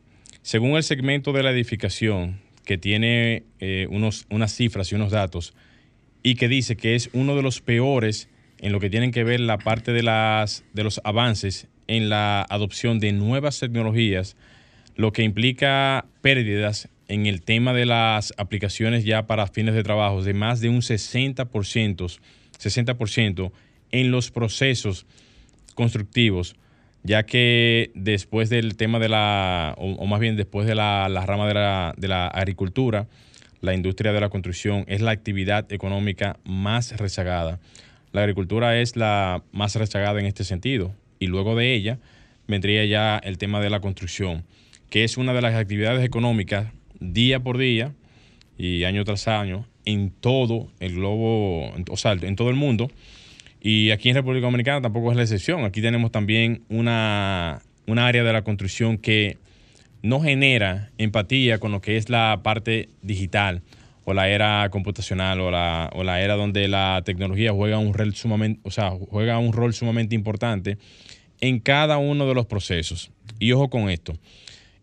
Según 0.47 0.77
el 0.77 0.85
segmento 0.85 1.33
de 1.33 1.43
la 1.43 1.51
edificación, 1.51 2.39
que 2.65 2.79
tiene 2.79 3.43
eh, 3.59 3.89
unos, 3.91 4.27
unas 4.31 4.55
cifras 4.55 4.93
y 4.93 4.95
unos 4.95 5.11
datos, 5.11 5.55
y 6.23 6.37
que 6.37 6.47
dice 6.47 6.77
que 6.77 6.95
es 6.95 7.11
uno 7.13 7.35
de 7.35 7.43
los 7.43 7.61
peores 7.61 8.29
en 8.61 8.71
lo 8.71 8.79
que 8.79 8.89
tienen 8.89 9.11
que 9.11 9.25
ver 9.25 9.41
la 9.41 9.59
parte 9.59 9.93
de, 9.93 10.05
las, 10.05 10.63
de 10.73 10.85
los 10.85 11.01
avances 11.03 11.67
en 11.89 12.11
la 12.11 12.47
adopción 12.49 13.01
de 13.01 13.11
nuevas 13.11 13.59
tecnologías, 13.59 14.37
lo 14.95 15.13
que 15.13 15.25
implica 15.25 16.07
pérdidas 16.21 16.91
en 17.09 17.27
el 17.27 17.43
tema 17.43 17.73
de 17.73 17.87
las 17.87 18.33
aplicaciones 18.37 19.05
ya 19.05 19.27
para 19.27 19.49
fines 19.49 19.75
de 19.75 19.83
trabajo 19.83 20.23
de 20.23 20.33
más 20.33 20.61
de 20.61 20.69
un 20.69 20.81
60%, 20.81 22.21
60% 22.57 23.53
en 23.91 24.11
los 24.13 24.31
procesos 24.31 25.07
constructivos, 25.75 26.55
ya 27.07 27.25
que 27.25 27.93
después 27.95 28.51
del 28.51 28.77
tema 28.77 28.99
de 28.99 29.09
la, 29.09 29.75
o, 29.79 30.07
más 30.07 30.19
bien 30.19 30.37
después 30.37 30.67
de 30.67 30.75
la, 30.75 31.09
rama 31.25 31.47
de 31.47 31.55
la, 31.55 31.95
de 31.97 32.09
la 32.09 32.27
agricultura, 32.27 33.07
la 33.61 33.75
industria 33.75 34.13
de 34.13 34.21
la 34.21 34.29
construcción 34.29 34.85
es 34.89 35.01
la 35.01 35.13
actividad 35.13 35.73
económica 35.73 36.39
más 36.45 36.97
rezagada. 36.97 37.61
La 38.13 38.23
agricultura 38.23 38.81
es 38.81 38.97
la 38.97 39.45
más 39.53 39.77
rezagada 39.77 40.19
en 40.19 40.27
este 40.27 40.43
sentido 40.43 40.95
y 41.21 41.29
luego 41.29 41.55
de 41.55 41.75
ella 41.75 41.99
vendría 42.49 42.85
ya 42.85 43.19
el 43.19 43.39
tema 43.39 43.61
de 43.61 43.71
la 43.71 43.81
construcción, 43.81 44.45
que 44.91 45.05
es 45.05 45.17
una 45.17 45.33
de 45.33 45.43
las 45.43 45.55
actividades 45.55 46.05
económicas 46.05 46.73
día 46.99 47.41
por 47.41 47.57
día 47.57 47.93
y 48.59 48.83
año 48.83 49.05
tras 49.05 49.29
año 49.29 49.67
en 49.85 50.11
todo 50.11 50.73
el 50.81 50.97
globo, 50.97 51.73
o 51.89 51.97
sea, 51.97 52.13
en 52.13 52.35
todo 52.35 52.51
el 52.51 52.57
mundo. 52.57 52.91
Y 53.69 53.91
aquí 53.91 54.11
en 54.11 54.15
República 54.15 54.47
Dominicana 54.47 54.81
tampoco 54.81 55.11
es 55.11 55.17
la 55.17 55.25
excepción. 55.25 55.65
Aquí 55.65 55.83
tenemos 55.83 56.13
también 56.13 56.63
una, 56.69 57.63
área 57.89 58.23
de 58.23 58.33
la 58.33 58.43
construcción 58.43 58.97
que 58.97 59.39
no 60.03 60.21
genera 60.21 60.93
empatía 60.99 61.59
con 61.59 61.73
lo 61.73 61.81
que 61.81 61.97
es 61.97 62.09
la 62.09 62.43
parte 62.45 62.91
digital 63.03 63.63
o 64.05 64.15
la 64.15 64.29
era 64.29 64.69
computacional 64.71 65.41
o 65.41 65.51
la, 65.51 65.91
o 65.95 66.05
la 66.05 66.21
era 66.21 66.37
donde 66.37 66.69
la 66.69 67.03
tecnología 67.05 67.51
juega 67.51 67.79
un 67.79 67.93
rol 67.93 68.15
sumamente, 68.15 68.61
o 68.63 68.71
sea, 68.71 68.91
juega 68.91 69.41
un 69.41 69.53
rol 69.53 69.75
sumamente 69.75 70.15
importante 70.15 70.79
en 71.41 71.59
cada 71.59 71.99
uno 71.99 72.29
de 72.29 72.35
los 72.35 72.47
procesos. 72.47 73.11
Y 73.41 73.51
ojo 73.51 73.69
con 73.69 73.91
esto. 73.91 74.17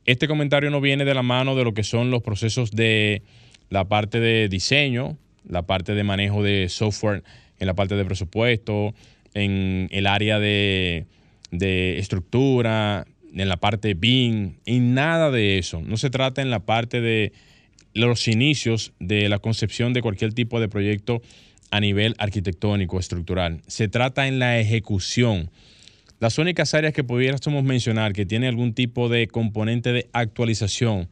Este 0.04 0.28
comentario 0.28 0.70
no 0.72 0.82
viene 0.82 1.06
de 1.06 1.14
la 1.14 1.24
mano 1.24 1.56
de 1.56 1.64
lo 1.64 1.74
que 1.74 1.86
son 1.86 2.12
los 2.12 2.22
procesos 2.22 2.72
de 2.72 3.22
la 3.70 3.86
parte 3.86 4.20
de 4.20 4.50
diseño, 4.50 5.18
la 5.48 5.62
parte 5.62 5.96
de 5.96 6.04
manejo 6.04 6.44
de 6.44 6.68
software 6.68 7.24
en 7.64 7.68
la 7.68 7.74
parte 7.74 7.96
de 7.96 8.06
presupuesto, 8.06 8.94
en 9.34 9.88
el 9.92 10.06
área 10.06 10.38
de, 10.40 11.08
estructura, 11.52 13.06
en 13.34 13.50
la 13.50 13.58
parte 13.58 13.94
BIM, 13.94 14.56
y 14.66 14.80
nada 14.80 15.32
de 15.32 15.58
eso. 15.58 15.82
No 15.82 15.98
se 15.98 16.10
trata 16.10 16.42
en 16.42 16.50
la 16.50 16.60
parte 16.60 17.02
de 17.02 17.32
los 17.94 18.28
inicios 18.28 18.94
de 19.00 19.30
la 19.30 19.40
concepción 19.40 19.94
de 19.94 20.02
cualquier 20.02 20.34
tipo 20.34 20.60
de 20.60 20.68
proyecto 20.68 21.22
a 21.72 21.80
nivel 21.80 22.16
arquitectónico, 22.18 23.00
estructural. 23.00 23.62
Se 23.68 23.88
trata 23.88 24.28
en 24.28 24.40
la 24.40 24.60
ejecución 24.60 25.50
las 26.20 26.38
únicas 26.38 26.74
áreas 26.74 26.94
que 26.94 27.04
pudiéramos 27.04 27.64
mencionar 27.64 28.14
que 28.14 28.26
tiene 28.26 28.48
algún 28.48 28.74
tipo 28.74 29.10
de 29.10 29.28
componente 29.28 29.92
de 29.92 30.10
actualización, 30.14 31.10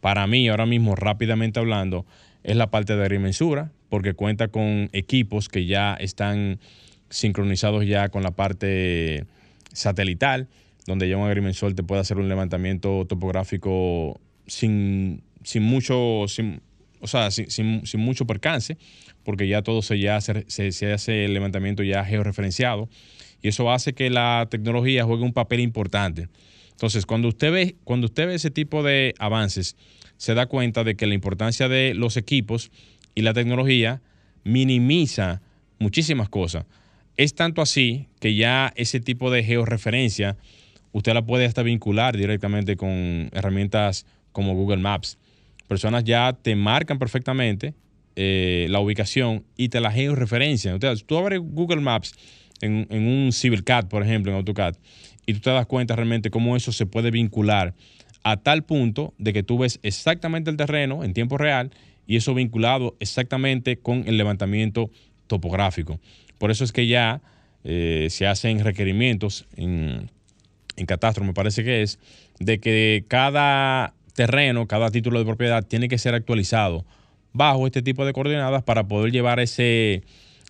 para 0.00 0.26
mí 0.26 0.48
ahora 0.48 0.66
mismo 0.66 0.96
rápidamente 0.96 1.60
hablando, 1.60 2.06
es 2.42 2.56
la 2.56 2.70
parte 2.70 2.96
de 2.96 3.02
agrimensura, 3.02 3.70
porque 3.90 4.14
cuenta 4.14 4.48
con 4.48 4.88
equipos 4.92 5.48
que 5.48 5.66
ya 5.66 5.94
están 5.94 6.58
sincronizados 7.10 7.84
ya 7.86 8.08
con 8.08 8.22
la 8.22 8.30
parte 8.30 9.26
satelital, 9.72 10.48
donde 10.86 11.08
ya 11.08 11.18
un 11.18 11.26
agrimensor 11.26 11.74
te 11.74 11.82
puede 11.82 12.00
hacer 12.00 12.16
un 12.16 12.28
levantamiento 12.28 13.04
topográfico 13.06 14.18
sin, 14.46 15.22
mucho, 15.56 16.24
sin, 16.28 16.62
o 17.00 17.06
sea, 17.06 17.30
sin, 17.30 17.82
mucho 17.96 18.26
percance, 18.26 18.78
porque 19.24 19.46
ya 19.46 19.62
todo 19.62 19.82
se, 19.82 19.98
ya 19.98 20.20
se, 20.20 20.44
se 20.48 20.92
hace 20.92 21.26
el 21.26 21.34
levantamiento 21.34 21.82
ya 21.82 22.04
georreferenciado 22.04 22.88
y 23.42 23.48
eso 23.48 23.70
hace 23.70 23.92
que 23.92 24.10
la 24.10 24.46
tecnología 24.50 25.04
juegue 25.04 25.24
un 25.24 25.32
papel 25.32 25.60
importante. 25.60 26.28
Entonces, 26.70 27.06
cuando 27.06 27.28
usted 27.28 27.52
ve, 27.52 27.76
cuando 27.84 28.06
usted 28.06 28.26
ve 28.26 28.34
ese 28.34 28.50
tipo 28.50 28.82
de 28.82 29.14
avances, 29.18 29.76
se 30.16 30.34
da 30.34 30.46
cuenta 30.46 30.84
de 30.84 30.96
que 30.96 31.06
la 31.06 31.14
importancia 31.14 31.68
de 31.68 31.94
los 31.94 32.16
equipos 32.16 32.70
y 33.14 33.22
la 33.22 33.32
tecnología 33.32 34.00
minimiza 34.44 35.40
muchísimas 35.78 36.28
cosas. 36.28 36.64
Es 37.16 37.34
tanto 37.34 37.62
así 37.62 38.06
que 38.20 38.34
ya 38.34 38.72
ese 38.76 39.00
tipo 39.00 39.30
de 39.30 39.44
georreferencia 39.44 40.36
usted 40.92 41.14
la 41.14 41.24
puede 41.24 41.46
hasta 41.46 41.62
vincular 41.62 42.16
directamente 42.16 42.76
con 42.76 43.30
herramientas 43.32 44.06
como 44.32 44.54
Google 44.54 44.78
Maps 44.78 45.18
personas 45.70 46.02
ya 46.02 46.32
te 46.32 46.56
marcan 46.56 46.98
perfectamente 46.98 47.74
eh, 48.16 48.66
la 48.70 48.80
ubicación 48.80 49.44
y 49.56 49.68
te 49.68 49.80
la 49.80 49.92
georreferencian. 49.92 50.74
Entonces, 50.74 51.06
tú 51.06 51.16
abres 51.16 51.38
Google 51.40 51.80
Maps 51.80 52.12
en, 52.60 52.88
en 52.90 53.06
un 53.06 53.32
CivilCAD, 53.32 53.86
por 53.86 54.02
ejemplo, 54.02 54.32
en 54.32 54.38
AutoCAD, 54.38 54.74
y 55.26 55.34
tú 55.34 55.38
te 55.38 55.50
das 55.50 55.66
cuenta 55.66 55.94
realmente 55.94 56.28
cómo 56.28 56.56
eso 56.56 56.72
se 56.72 56.86
puede 56.86 57.12
vincular 57.12 57.74
a 58.24 58.36
tal 58.38 58.64
punto 58.64 59.14
de 59.18 59.32
que 59.32 59.44
tú 59.44 59.58
ves 59.58 59.78
exactamente 59.84 60.50
el 60.50 60.56
terreno 60.56 61.04
en 61.04 61.14
tiempo 61.14 61.38
real 61.38 61.70
y 62.10 62.16
eso 62.16 62.34
vinculado 62.34 62.96
exactamente 62.98 63.76
con 63.76 64.02
el 64.08 64.16
levantamiento 64.16 64.90
topográfico. 65.28 66.00
Por 66.38 66.50
eso 66.50 66.64
es 66.64 66.72
que 66.72 66.88
ya 66.88 67.22
eh, 67.62 68.08
se 68.10 68.26
hacen 68.26 68.64
requerimientos 68.64 69.46
en, 69.54 70.10
en 70.76 70.86
catastro, 70.86 71.24
me 71.24 71.34
parece 71.34 71.62
que 71.62 71.82
es, 71.82 72.00
de 72.40 72.58
que 72.58 73.04
cada 73.06 73.94
terreno, 74.14 74.66
cada 74.66 74.90
título 74.90 75.20
de 75.20 75.24
propiedad 75.24 75.64
tiene 75.64 75.86
que 75.86 75.98
ser 75.98 76.16
actualizado 76.16 76.84
bajo 77.32 77.64
este 77.68 77.80
tipo 77.80 78.04
de 78.04 78.12
coordenadas 78.12 78.64
para 78.64 78.88
poder 78.88 79.12
llevar 79.12 79.38
ese, 79.38 80.02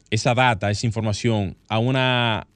esa 0.09 0.33
data, 0.33 0.71
esa 0.71 0.87
información 0.87 1.59
a 1.69 1.79
una, 1.79 2.47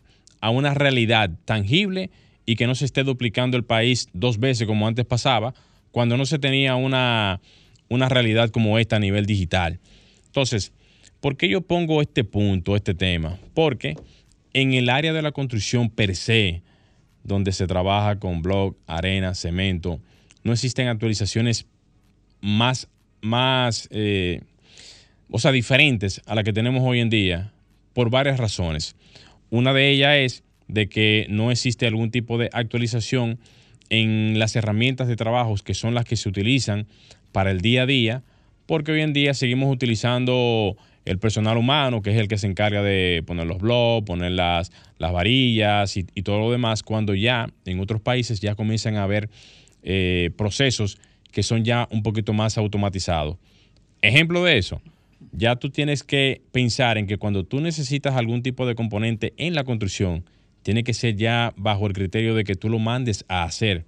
a 0.40 0.48
una 0.48 0.72
realidad 0.72 1.28
tangible 1.44 2.09
y 2.46 2.57
que 2.57 2.66
no 2.66 2.74
se 2.74 2.86
esté 2.86 3.05
duplicando 3.05 3.59
el 3.59 3.64
país 3.64 4.09
dos 4.14 4.40
veces 4.40 4.66
como 4.66 4.88
antes 4.88 5.05
pasaba, 5.05 5.52
cuando 5.90 6.16
no 6.16 6.24
se 6.24 6.38
tenía 6.38 6.74
una, 6.74 7.42
una 7.89 8.09
realidad 8.09 8.51
como 8.51 8.78
esta 8.78 8.97
a 8.97 9.01
nivel 9.01 9.26
digital. 9.26 9.80
Entonces, 10.26 10.72
¿por 11.20 11.37
qué 11.37 11.49
yo 11.49 11.61
pongo 11.61 12.03
este 12.03 12.24
punto, 12.24 12.76
este 12.76 12.95
tema? 12.95 13.39
Porque 13.55 13.97
en 14.53 14.74
el 14.74 14.89
área 14.89 15.12
de 15.12 15.22
la 15.22 15.32
construcción 15.32 15.91
per 15.91 16.16
se, 16.16 16.62
donde 17.22 17.53
se 17.53 17.66
trabaja 17.66 18.18
con 18.18 18.43
blog, 18.43 18.76
arena, 18.87 19.35
cemento, 19.35 20.01
no 20.43 20.53
existen 20.53 20.89
actualizaciones 20.89 21.66
más, 22.41 22.89
más 23.22 23.89
eh, 23.91 24.43
o 25.30 25.39
sea, 25.39 25.53
diferentes 25.53 26.20
a 26.26 26.35
las 26.35 26.45
que 26.45 26.53
tenemos 26.53 26.82
hoy 26.85 27.01
en 27.01 27.11
día 27.11 27.53
por 27.93 28.11
varias 28.11 28.39
razones. 28.39 28.95
Una 29.51 29.72
de 29.72 29.91
ellas 29.91 30.16
es 30.16 30.45
de 30.68 30.89
que 30.89 31.26
no 31.30 31.51
existe 31.51 31.87
algún 31.87 32.11
tipo 32.11 32.39
de 32.39 32.51
actualización 32.53 33.39
en 33.91 34.39
las 34.39 34.57
herramientas 34.57 35.09
de 35.09 35.16
trabajos 35.16 35.62
que 35.62 35.74
son 35.74 35.95
las 35.95 36.05
que 36.05 36.16
se 36.16 36.28
utilizan 36.28 36.87
para 37.35 37.51
el 37.51 37.61
día 37.61 37.82
a 37.82 37.87
día, 37.87 38.22
porque 38.64 38.93
hoy 38.93 39.01
en 39.01 39.12
día 39.12 39.35
seguimos 39.35 39.70
utilizando 39.70 40.76
el 41.05 41.18
personal 41.18 41.59
humano, 41.59 42.01
que 42.01 42.12
es 42.12 42.16
el 42.16 42.28
que 42.28 42.39
se 42.39 42.47
encarga 42.47 42.80
de 42.80 43.24
poner 43.26 43.49
los 43.49 43.59
blogs, 43.59 44.07
poner 44.07 44.30
las, 44.30 44.70
las 44.99 45.12
varillas 45.12 45.97
y, 45.97 46.05
todo 46.22 46.39
lo 46.39 46.53
demás, 46.53 46.85
cuando 46.85 47.12
ya 47.12 47.49
en 47.64 47.80
otros 47.80 48.01
países 48.01 48.39
ya 48.39 48.55
comienzan 48.55 48.95
a 48.95 49.03
haber 49.03 49.28
eh, 49.82 50.30
procesos 50.39 50.99
que 51.32 51.43
son 51.43 51.64
ya 51.64 51.89
un 51.91 52.05
poquito 52.05 52.32
más 52.32 52.57
automatizados. 52.57 53.37
Ejemplo 54.01 54.45
de 54.45 54.57
eso, 54.57 54.80
ya 55.32 55.57
tú 55.57 55.70
tienes 55.70 56.05
que 56.05 56.41
pensar 56.53 56.99
en 56.99 57.09
que 57.09 57.18
cuando 57.18 57.43
tú 57.43 57.61
necesitas 57.61 58.14
algún 58.14 58.45
tipo 58.45 58.64
de 58.64 58.76
componente 58.76 59.35
en 59.39 59.57
la 59.57 59.64
construcción, 59.64 60.24
tiene 60.62 60.85
que 60.85 60.95
ser 60.95 61.16
ya 61.16 61.53
bajo 61.57 61.89
el 61.89 61.95
criterio 61.95 62.37
de 62.37 62.45
que 62.45 62.55
tú 62.55 62.68
lo 62.68 62.78
mandes 62.78 63.24
a 63.26 63.43
hacer 63.43 63.85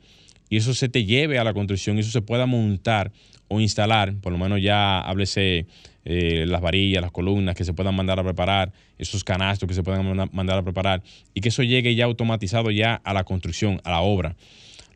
y 0.48 0.56
eso 0.56 0.74
se 0.74 0.88
te 0.88 1.04
lleve 1.04 1.38
a 1.38 1.44
la 1.44 1.54
construcción 1.54 1.96
y 1.96 2.00
eso 2.00 2.10
se 2.10 2.22
pueda 2.22 2.46
montar 2.46 3.12
o 3.48 3.60
instalar, 3.60 4.14
por 4.20 4.32
lo 4.32 4.38
menos 4.38 4.60
ya 4.60 5.00
háblese 5.00 5.66
eh, 6.04 6.44
las 6.46 6.60
varillas, 6.60 7.02
las 7.02 7.10
columnas 7.10 7.54
que 7.54 7.64
se 7.64 7.72
puedan 7.72 7.94
mandar 7.94 8.18
a 8.18 8.24
preparar, 8.24 8.72
esos 8.98 9.24
canastos 9.24 9.68
que 9.68 9.74
se 9.74 9.82
puedan 9.82 10.30
mandar 10.32 10.58
a 10.58 10.62
preparar 10.62 11.02
y 11.34 11.40
que 11.40 11.48
eso 11.48 11.62
llegue 11.62 11.94
ya 11.94 12.04
automatizado 12.04 12.70
ya 12.70 12.94
a 12.94 13.12
la 13.12 13.24
construcción, 13.24 13.80
a 13.84 13.90
la 13.90 14.00
obra. 14.00 14.36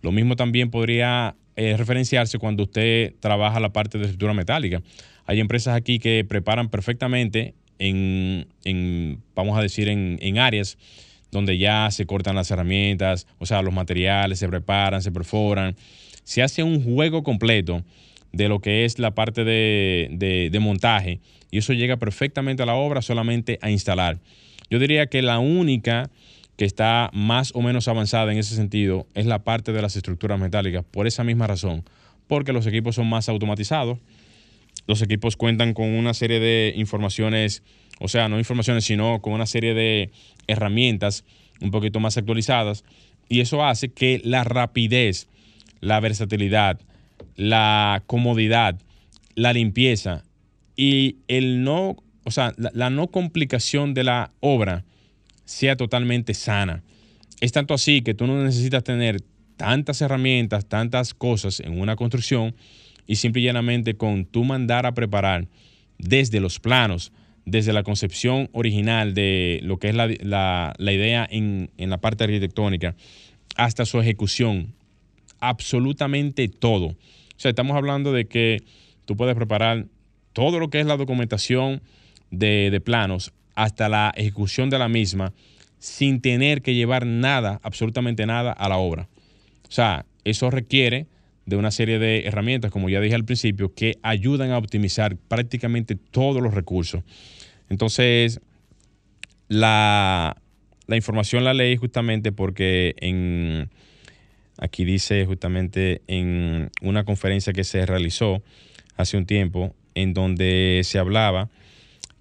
Lo 0.02 0.12
mismo 0.12 0.36
también 0.36 0.70
podría 0.70 1.34
eh, 1.56 1.76
referenciarse 1.76 2.38
cuando 2.38 2.62
usted 2.62 3.14
trabaja 3.20 3.60
la 3.60 3.72
parte 3.72 3.98
de 3.98 4.04
estructura 4.04 4.34
metálica. 4.34 4.82
Hay 5.26 5.40
empresas 5.40 5.76
aquí 5.76 5.98
que 5.98 6.24
preparan 6.24 6.68
perfectamente 6.68 7.54
en, 7.78 8.46
vamos 9.34 9.58
a 9.58 9.62
decir, 9.62 9.88
en, 9.88 10.18
en 10.20 10.38
áreas 10.38 10.78
donde 11.30 11.58
ya 11.58 11.90
se 11.90 12.06
cortan 12.06 12.36
las 12.36 12.50
herramientas, 12.50 13.26
o 13.38 13.46
sea, 13.46 13.62
los 13.62 13.72
materiales 13.72 14.38
se 14.38 14.48
preparan, 14.48 15.02
se 15.02 15.12
perforan. 15.12 15.76
Se 16.24 16.42
hace 16.42 16.62
un 16.62 16.82
juego 16.82 17.22
completo 17.22 17.84
de 18.32 18.48
lo 18.48 18.60
que 18.60 18.84
es 18.84 18.98
la 18.98 19.12
parte 19.12 19.44
de, 19.44 20.58
montaje. 20.60 21.20
Y 21.50 21.58
eso 21.58 21.72
llega 21.72 21.96
perfectamente 21.96 22.62
a 22.62 22.66
la 22.66 22.74
obra 22.74 23.02
solamente 23.02 23.58
a 23.62 23.70
instalar. 23.70 24.18
Yo 24.70 24.78
diría 24.78 25.06
que 25.06 25.22
la 25.22 25.38
única 25.38 26.10
que 26.56 26.64
está 26.64 27.10
más 27.12 27.52
o 27.54 27.62
menos 27.62 27.88
avanzada 27.88 28.30
en 28.32 28.38
ese 28.38 28.54
sentido 28.54 29.06
es 29.14 29.26
la 29.26 29.42
parte 29.42 29.72
de 29.72 29.82
las 29.82 29.96
estructuras 29.96 30.38
metálicas, 30.38 30.84
por 30.84 31.06
esa 31.06 31.24
misma 31.24 31.46
razón, 31.46 31.84
porque 32.28 32.52
los 32.52 32.66
equipos 32.66 32.94
son 32.94 33.08
más 33.08 33.28
automatizados, 33.28 33.98
los 34.86 35.02
equipos 35.02 35.36
cuentan 35.36 35.72
con 35.72 35.88
una 35.88 36.14
serie 36.14 36.38
de 36.38 36.74
informaciones, 36.76 37.62
o 37.98 38.08
sea, 38.08 38.28
no 38.28 38.38
informaciones, 38.38 38.84
sino 38.84 39.20
con 39.20 39.32
una 39.32 39.46
serie 39.46 39.74
de 39.74 40.10
herramientas 40.46 41.24
un 41.60 41.70
poquito 41.70 42.00
más 42.00 42.16
actualizadas. 42.16 42.84
Y 43.28 43.40
eso 43.40 43.64
hace 43.64 43.90
que 43.90 44.20
la 44.24 44.44
rapidez, 44.44 45.28
la 45.80 46.00
versatilidad, 46.00 46.80
la 47.36 48.02
comodidad, 48.06 48.78
la 49.34 49.52
limpieza 49.52 50.24
y 50.76 51.16
el 51.28 51.62
no, 51.62 51.96
o 52.24 52.30
sea, 52.30 52.54
la, 52.56 52.90
no 52.90 53.08
complicación 53.08 53.94
de 53.94 54.04
la 54.04 54.32
obra 54.40 54.84
sea 55.44 55.76
totalmente 55.76 56.34
sana. 56.34 56.82
Es 57.40 57.52
tanto 57.52 57.74
así 57.74 58.02
que 58.02 58.14
tú 58.14 58.26
no 58.26 58.42
necesitas 58.42 58.84
tener 58.84 59.22
tantas 59.56 60.00
herramientas, 60.00 60.66
tantas 60.66 61.12
cosas 61.14 61.60
en 61.60 61.80
una 61.80 61.96
construcción 61.96 62.54
y 63.06 63.16
simple 63.16 63.42
y 63.42 63.44
llanamente 63.44 63.94
con 63.94 64.24
tú 64.24 64.44
mandar 64.44 64.86
a 64.86 64.94
preparar 64.94 65.48
desde 65.98 66.40
los 66.40 66.60
planos, 66.60 67.12
desde 67.44 67.72
la 67.72 67.82
concepción 67.82 68.48
original 68.52 69.14
de 69.14 69.60
lo 69.62 69.78
que 69.78 69.88
es 69.88 69.94
la, 69.94 70.74
idea 70.78 71.26
en, 71.30 71.70
en, 71.76 71.90
la 71.90 72.00
parte 72.00 72.24
arquitectónica 72.24 72.94
hasta 73.56 73.84
su 73.84 74.00
ejecución. 74.00 74.74
Absolutamente 75.40 76.48
todo. 76.48 76.86
O 76.86 76.96
sea, 77.36 77.50
estamos 77.50 77.76
hablando 77.76 78.12
de 78.12 78.26
que 78.26 78.62
tú 79.04 79.16
puedes 79.16 79.34
preparar 79.34 79.86
todo 80.32 80.58
lo 80.58 80.70
que 80.70 80.80
es 80.80 80.86
la 80.86 80.96
documentación 80.96 81.82
de, 82.30 82.70
de 82.70 82.80
planos 82.80 83.32
hasta 83.54 83.88
la 83.88 84.12
ejecución 84.16 84.70
de 84.70 84.78
la 84.78 84.88
misma 84.88 85.32
sin 85.78 86.20
tener 86.20 86.62
que 86.62 86.74
llevar 86.74 87.06
nada, 87.06 87.58
absolutamente 87.62 88.26
nada 88.26 88.52
a 88.52 88.68
la 88.68 88.76
obra. 88.76 89.08
O 89.68 89.72
sea, 89.72 90.04
eso 90.24 90.50
requiere 90.50 91.06
de 91.46 91.56
una 91.56 91.70
serie 91.70 91.98
de 91.98 92.26
herramientas, 92.26 92.70
como 92.70 92.88
ya 92.88 93.00
dije 93.00 93.14
al 93.14 93.24
principio, 93.24 93.74
que 93.74 93.98
ayudan 94.02 94.50
a 94.50 94.58
optimizar 94.58 95.16
prácticamente 95.16 95.96
todos 95.96 96.42
los 96.42 96.54
recursos. 96.54 97.02
Entonces, 97.68 98.40
la, 99.48 100.36
información 100.88 101.44
la 101.44 101.54
leí 101.54 101.76
justamente 101.76 102.30
porque 102.30 102.94
en, 102.98 103.70
aquí 104.60 104.84
dice 104.84 105.24
justamente 105.24 106.02
en 106.06 106.70
una 106.82 107.04
conferencia 107.04 107.52
que 107.52 107.64
se 107.64 107.84
realizó 107.86 108.42
hace 108.96 109.16
un 109.16 109.26
tiempo, 109.26 109.74
en 109.94 110.14
donde 110.14 110.82
se 110.84 110.98
hablaba 110.98 111.48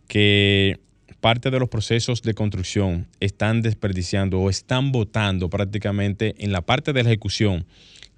que 0.07 0.79
parte 1.19 1.51
de 1.51 1.59
los 1.59 1.69
procesos 1.69 2.21
de 2.21 2.33
construcción 2.33 3.07
están 3.19 3.61
desperdiciando 3.61 4.39
o 4.39 4.49
están 4.49 4.91
votando 4.91 5.49
prácticamente 5.49 6.33
en 6.39 6.51
la 6.51 6.61
parte 6.61 6.93
de 6.93 7.03
la 7.03 7.09
ejecución 7.09 7.65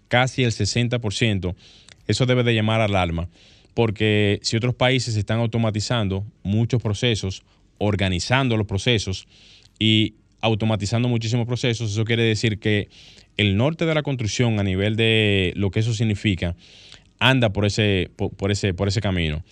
casi 0.08 0.44
el 0.44 0.52
60%, 0.52 1.56
eso 2.08 2.26
debe 2.26 2.44
de 2.44 2.54
llamar 2.54 2.82
alarma, 2.82 3.28
porque 3.74 4.40
si 4.44 4.56
otros 4.56 4.76
países 4.76 5.16
están 5.16 5.40
automatizando 5.40 6.26
muchos 6.44 6.82
procesos, 6.82 7.44
organizando 7.80 8.56
los 8.56 8.68
procesos 8.68 9.28
y 9.80 10.16
automatizando 10.42 11.08
muchísimos 11.08 11.48
procesos, 11.48 11.92
eso 11.92 12.04
quiere 12.04 12.24
decir 12.24 12.60
que 12.60 12.90
el 13.38 13.58
norte 13.58 13.86
de 13.86 13.96
la 13.96 14.04
construcción 14.04 14.60
a 14.60 14.64
nivel 14.64 14.96
de 14.96 15.54
lo 15.56 15.72
que 15.72 15.80
eso 15.80 15.94
significa 15.94 16.56
anda 17.20 17.54
por 17.54 17.66
ese, 17.66 18.10
por, 18.16 18.52
ese, 18.52 18.74
por 18.74 18.88
ese 18.88 19.00
camino. 19.00 19.44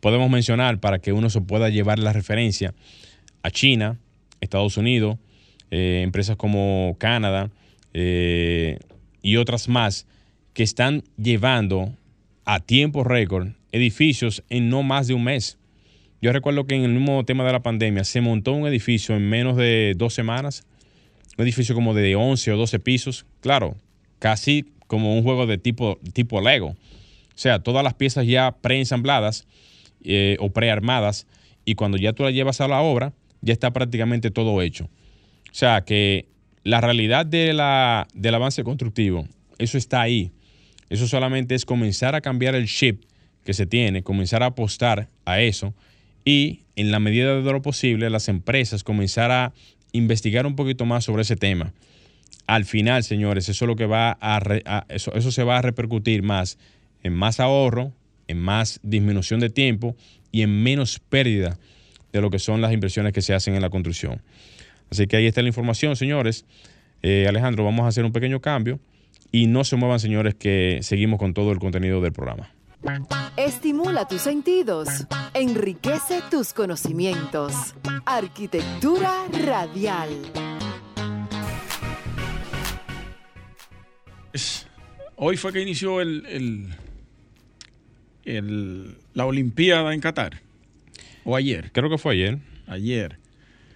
Podemos 0.00 0.30
mencionar 0.30 0.78
para 0.80 0.98
que 0.98 1.12
uno 1.12 1.30
se 1.30 1.40
pueda 1.40 1.70
llevar 1.70 1.98
la 1.98 2.12
referencia 2.12 2.74
a 3.42 3.50
China, 3.50 3.98
Estados 4.40 4.76
Unidos, 4.76 5.16
eh, 5.70 6.02
empresas 6.04 6.36
como 6.36 6.94
Canadá, 6.98 7.50
eh, 7.94 8.78
y 9.22 9.36
otras 9.36 9.68
más 9.68 10.06
que 10.52 10.62
están 10.62 11.02
llevando 11.16 11.94
a 12.44 12.60
tiempo 12.60 13.02
récord 13.02 13.48
edificios 13.72 14.44
en 14.48 14.68
no 14.68 14.82
más 14.82 15.06
de 15.06 15.14
un 15.14 15.24
mes. 15.24 15.58
Yo 16.20 16.32
recuerdo 16.32 16.66
que 16.66 16.74
en 16.74 16.84
el 16.84 16.92
mismo 16.92 17.24
tema 17.24 17.44
de 17.44 17.52
la 17.52 17.62
pandemia 17.62 18.04
se 18.04 18.20
montó 18.20 18.52
un 18.52 18.66
edificio 18.66 19.16
en 19.16 19.28
menos 19.28 19.56
de 19.56 19.94
dos 19.96 20.14
semanas, 20.14 20.66
un 21.36 21.44
edificio 21.44 21.74
como 21.74 21.94
de 21.94 22.16
11 22.16 22.52
o 22.52 22.56
12 22.56 22.78
pisos, 22.78 23.26
claro, 23.40 23.76
casi 24.18 24.64
como 24.86 25.16
un 25.16 25.22
juego 25.22 25.46
de 25.46 25.58
tipo, 25.58 25.98
tipo 26.12 26.40
Lego. 26.40 26.68
O 26.68 27.38
sea, 27.38 27.58
todas 27.58 27.84
las 27.84 27.94
piezas 27.94 28.26
ya 28.26 28.56
preensambladas 28.60 29.46
eh, 30.02 30.36
o 30.40 30.50
prearmadas 30.50 31.26
y 31.64 31.74
cuando 31.74 31.98
ya 31.98 32.12
tú 32.12 32.22
las 32.22 32.32
llevas 32.32 32.60
a 32.60 32.68
la 32.68 32.80
obra, 32.80 33.12
ya 33.42 33.52
está 33.52 33.72
prácticamente 33.72 34.30
todo 34.30 34.62
hecho. 34.62 34.84
O 34.84 35.54
sea, 35.58 35.84
que 35.84 36.28
la 36.64 36.80
realidad 36.80 37.26
del 37.26 37.60
avance 37.60 38.64
constructivo, 38.64 39.26
eso 39.58 39.76
está 39.76 40.00
ahí. 40.00 40.32
Eso 40.88 41.06
solamente 41.06 41.54
es 41.54 41.64
comenzar 41.64 42.14
a 42.14 42.20
cambiar 42.20 42.54
el 42.54 42.66
chip 42.66 43.02
que 43.44 43.54
se 43.54 43.66
tiene, 43.66 44.02
comenzar 44.02 44.42
a 44.42 44.46
apostar 44.46 45.08
a 45.24 45.40
eso 45.40 45.74
y 46.24 46.62
en 46.74 46.90
la 46.90 46.98
medida 46.98 47.40
de 47.40 47.52
lo 47.52 47.62
posible 47.62 48.10
las 48.10 48.28
empresas 48.28 48.82
comenzar 48.82 49.30
a 49.30 49.52
investigar 49.92 50.46
un 50.46 50.56
poquito 50.56 50.84
más 50.84 51.04
sobre 51.04 51.22
ese 51.22 51.36
tema. 51.36 51.72
Al 52.46 52.64
final, 52.64 53.02
señores, 53.02 53.48
eso 53.48 53.64
es 53.64 53.68
lo 53.68 53.76
que 53.76 53.86
va 53.86 54.16
a, 54.20 54.86
eso, 54.88 55.30
se 55.30 55.42
va 55.42 55.58
a 55.58 55.62
repercutir 55.62 56.22
más 56.22 56.58
en 57.02 57.14
más 57.14 57.40
ahorro, 57.40 57.92
en 58.28 58.38
más 58.38 58.80
disminución 58.82 59.40
de 59.40 59.50
tiempo 59.50 59.96
y 60.32 60.42
en 60.42 60.62
menos 60.62 60.98
pérdida 60.98 61.58
de 62.12 62.20
lo 62.20 62.30
que 62.30 62.38
son 62.38 62.60
las 62.60 62.72
inversiones 62.72 63.12
que 63.12 63.22
se 63.22 63.34
hacen 63.34 63.54
en 63.54 63.62
la 63.62 63.70
construcción. 63.70 64.22
Así 64.90 65.06
que 65.06 65.16
ahí 65.16 65.26
está 65.26 65.42
la 65.42 65.48
información, 65.48 65.96
señores. 65.96 66.44
Eh, 67.02 67.26
Alejandro, 67.28 67.64
vamos 67.64 67.84
a 67.84 67.88
hacer 67.88 68.04
un 68.04 68.12
pequeño 68.12 68.40
cambio 68.40 68.80
y 69.32 69.46
no 69.46 69.64
se 69.64 69.76
muevan, 69.76 70.00
señores, 70.00 70.34
que 70.34 70.78
seguimos 70.82 71.18
con 71.18 71.34
todo 71.34 71.52
el 71.52 71.58
contenido 71.58 72.00
del 72.00 72.12
programa. 72.12 72.55
Estimula 73.36 74.06
tus 74.06 74.22
sentidos, 74.22 74.88
enriquece 75.34 76.22
tus 76.30 76.52
conocimientos. 76.52 77.74
Arquitectura 78.04 79.26
radial. 79.44 80.08
Hoy 85.16 85.36
fue 85.36 85.52
que 85.52 85.62
inició 85.62 86.00
el, 86.00 86.74
el, 88.24 88.96
la 89.14 89.26
Olimpiada 89.26 89.92
en 89.92 90.00
Qatar. 90.00 90.42
¿O 91.24 91.34
ayer? 91.34 91.72
Creo 91.72 91.90
que 91.90 91.98
fue 91.98 92.14
ayer. 92.14 92.38
Ayer. 92.66 93.18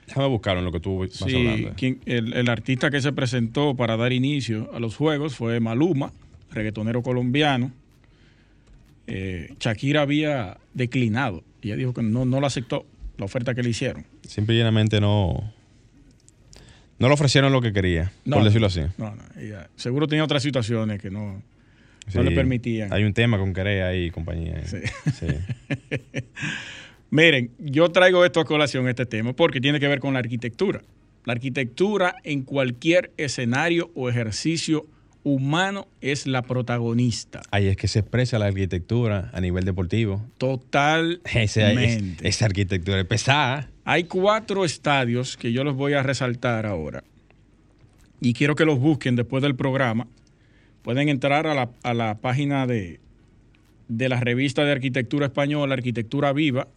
Déjame 0.07 0.29
buscarlo 0.29 0.61
en 0.61 0.67
lo 0.67 0.73
que 0.73 0.81
tú 0.81 0.99
vas 0.99 1.23
hablando. 1.23 1.75
el, 1.79 2.33
el, 2.33 2.49
artista 2.49 2.91
que 2.91 3.01
se 3.01 3.13
presentó 3.13 3.77
para 3.77 3.97
dar 3.97 4.13
inicio 4.13 4.71
a 4.75 4.81
los 4.81 4.97
juegos 4.97 5.37
fue 5.37 5.61
Maluma, 5.61 6.13
reggaetonero 6.51 7.03
colombiano. 7.03 7.73
Eh, 9.11 9.55
Shakira 9.59 10.03
había 10.03 10.59
declinado. 10.75 11.45
Ella 11.63 11.77
dijo 11.77 11.93
que 11.93 12.03
no, 12.03 12.25
no 12.25 12.41
lo 12.41 12.47
aceptó, 12.47 12.87
la 13.19 13.25
oferta 13.25 13.55
que 13.55 13.63
le 13.63 13.71
hicieron. 13.71 14.07
Simplemente 14.27 15.01
no. 15.01 15.53
No 16.99 17.09
le 17.09 17.15
ofrecieron 17.15 17.53
lo 17.53 17.63
que 17.63 17.73
quería, 17.73 18.13
por 18.29 18.45
decirlo 18.45 18.67
así. 18.67 18.83
No, 18.99 19.15
no. 19.15 19.23
seguro 19.77 20.07
tenía 20.07 20.23
otras 20.23 20.43
situaciones 20.43 21.01
que 21.01 21.11
no, 21.11 21.43
no 22.15 22.23
le 22.23 22.31
permitían. 22.33 22.93
Hay 22.93 23.05
un 23.05 23.15
tema 23.15 23.39
con 23.39 23.55
Corea 23.55 23.89
ahí, 23.89 24.11
compañía. 24.11 24.63
Sí. 24.67 24.79
sí. 25.19 25.27
Miren, 27.11 27.51
yo 27.59 27.89
traigo 27.91 28.25
esto 28.25 28.41
a 28.41 28.45
colación, 28.45 28.87
este 28.89 29.07
tema, 29.07 29.33
porque 29.33 29.61
tiene 29.61 29.81
que 29.81 29.89
ver 29.89 29.99
con 29.99 30.13
la 30.13 30.21
arquitectura. 30.21 30.83
La 31.25 31.33
arquitectura 31.33 32.17
en 32.23 32.43
cualquier 32.43 33.13
escenario 33.17 33.91
o 33.95 34.09
ejercicio 34.09 34.87
humano 35.25 35.87
es 36.01 36.27
la 36.27 36.43
protagonista. 36.43 37.43
Ahí 37.51 37.68
es 37.68 37.77
que 37.77 37.89
se 37.89 38.01
expresa 38.01 38.39
la 38.39 38.47
arquitectura 38.47 39.31
a 39.33 39.41
nivel 39.41 39.64
deportivo. 39.64 40.25
Totalmente. 40.39 42.29
esa 42.29 42.47
arquitectura 42.47 43.01
es 43.01 43.07
pesada. 43.07 43.71
Hay 43.85 44.05
cuatro 44.05 44.64
estadios 44.64 45.37
que 45.37 45.53
yo 45.53 45.64
los 45.64 45.77
voy 45.77 45.95
a 45.95 46.03
resaltar 46.03 46.66
ahora. 46.66 47.05
Y 48.21 48.35
quiero 48.35 48.55
que 48.55 48.64
los 48.64 48.79
busquen 48.79 49.16
después 49.16 49.43
del 49.43 49.57
programa. 49.57 50.07
Pueden 50.83 51.09
entrar 51.09 51.47
a 51.47 51.55
la, 51.55 51.71
a 51.83 51.95
la 51.95 52.18
página 52.18 52.66
de, 52.66 53.01
de 53.89 54.09
la 54.09 54.21
revista 54.21 54.64
de 54.64 54.73
arquitectura 54.73 55.27
española, 55.27 55.75
Arquitectura 55.75 56.33
Viva, 56.33 56.68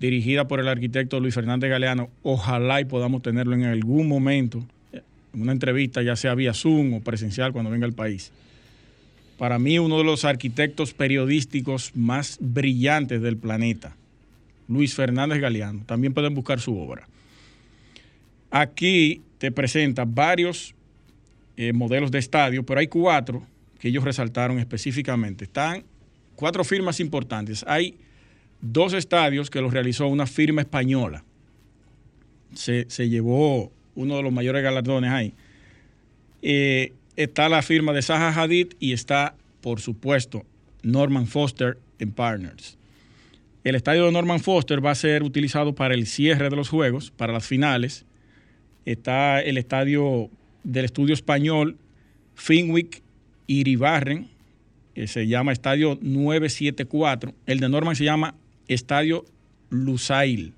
dirigida 0.00 0.48
por 0.48 0.60
el 0.60 0.68
arquitecto 0.68 1.20
Luis 1.20 1.34
Fernández 1.34 1.70
Galeano. 1.70 2.10
Ojalá 2.22 2.80
y 2.80 2.86
podamos 2.86 3.22
tenerlo 3.22 3.54
en 3.54 3.64
algún 3.64 4.08
momento, 4.08 4.58
en 4.58 4.66
una 5.32 5.52
entrevista, 5.52 6.02
ya 6.02 6.16
sea 6.16 6.34
vía 6.34 6.54
Zoom 6.54 6.94
o 6.94 7.00
presencial 7.00 7.52
cuando 7.52 7.70
venga 7.70 7.86
al 7.86 7.92
país. 7.92 8.32
Para 9.38 9.58
mí, 9.58 9.78
uno 9.78 9.98
de 9.98 10.04
los 10.04 10.24
arquitectos 10.24 10.92
periodísticos 10.92 11.92
más 11.94 12.36
brillantes 12.40 13.22
del 13.22 13.36
planeta, 13.36 13.96
Luis 14.68 14.94
Fernández 14.94 15.40
Galeano. 15.40 15.82
También 15.86 16.12
pueden 16.12 16.34
buscar 16.34 16.60
su 16.60 16.78
obra. 16.78 17.08
Aquí 18.50 19.22
te 19.38 19.50
presenta 19.50 20.04
varios 20.04 20.74
eh, 21.56 21.72
modelos 21.72 22.10
de 22.10 22.18
estadio, 22.18 22.64
pero 22.64 22.80
hay 22.80 22.88
cuatro 22.88 23.42
que 23.78 23.88
ellos 23.88 24.04
resaltaron 24.04 24.58
específicamente. 24.58 25.44
Están 25.44 25.84
cuatro 26.36 26.64
firmas 26.64 27.00
importantes. 27.00 27.64
Hay 27.66 27.96
dos 28.60 28.92
estadios 28.92 29.50
que 29.50 29.60
los 29.60 29.72
realizó 29.72 30.06
una 30.06 30.26
firma 30.26 30.60
española. 30.62 31.24
Se, 32.52 32.84
llevó 33.08 33.72
uno 34.00 34.16
de 34.16 34.22
los 34.22 34.32
mayores 34.32 34.62
galardones 34.62 35.10
ahí. 35.10 35.34
Eh, 36.42 36.92
está 37.16 37.48
la 37.48 37.62
firma 37.62 37.92
de 37.92 38.02
Zaha 38.02 38.30
Hadid 38.30 38.68
y 38.80 38.92
está, 38.92 39.34
por 39.60 39.80
supuesto, 39.80 40.44
Norman 40.82 41.26
Foster 41.26 41.76
en 41.98 42.12
Partners. 42.12 42.78
El 43.62 43.74
estadio 43.74 44.06
de 44.06 44.12
Norman 44.12 44.40
Foster 44.40 44.84
va 44.84 44.92
a 44.92 44.94
ser 44.94 45.22
utilizado 45.22 45.74
para 45.74 45.92
el 45.92 46.06
cierre 46.06 46.48
de 46.48 46.56
los 46.56 46.70
juegos, 46.70 47.10
para 47.10 47.32
las 47.34 47.46
finales. 47.46 48.06
Está 48.86 49.42
el 49.42 49.58
estadio 49.58 50.30
del 50.64 50.86
estudio 50.86 51.12
español 51.12 51.76
Finwick 52.34 53.02
Iribarren, 53.46 54.28
que 54.94 55.06
se 55.06 55.26
llama 55.26 55.52
Estadio 55.52 55.98
974. 56.00 57.34
El 57.44 57.60
de 57.60 57.68
Norman 57.68 57.96
se 57.96 58.04
llama 58.04 58.34
Estadio 58.66 59.26
Lusail. 59.68 60.54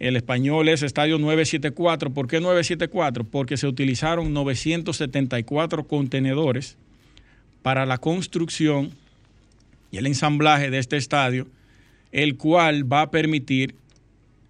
El 0.00 0.16
español 0.16 0.70
es 0.70 0.82
Estadio 0.82 1.18
974. 1.18 2.10
¿Por 2.10 2.26
qué 2.26 2.40
974? 2.40 3.24
Porque 3.24 3.58
se 3.58 3.66
utilizaron 3.66 4.32
974 4.32 5.86
contenedores 5.86 6.78
para 7.62 7.84
la 7.84 7.98
construcción 7.98 8.92
y 9.92 9.98
el 9.98 10.06
ensamblaje 10.06 10.70
de 10.70 10.78
este 10.78 10.96
estadio, 10.96 11.46
el 12.12 12.38
cual 12.38 12.90
va 12.90 13.02
a 13.02 13.10
permitir 13.10 13.74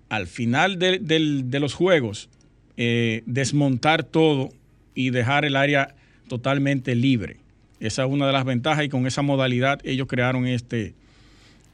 al 0.08 0.28
final 0.28 0.78
de, 0.78 1.58
los 1.60 1.74
juegos 1.74 2.28
eh, 2.76 3.22
desmontar 3.26 4.04
todo 4.04 4.50
y 4.94 5.10
dejar 5.10 5.44
el 5.44 5.56
área 5.56 5.96
totalmente 6.28 6.94
libre. 6.94 7.38
Esa 7.80 8.04
es 8.04 8.10
una 8.10 8.28
de 8.28 8.32
las 8.32 8.44
ventajas 8.44 8.84
y 8.84 8.88
con 8.88 9.04
esa 9.04 9.22
modalidad 9.22 9.80
ellos 9.82 10.06
crearon 10.06 10.46
este, 10.46 10.94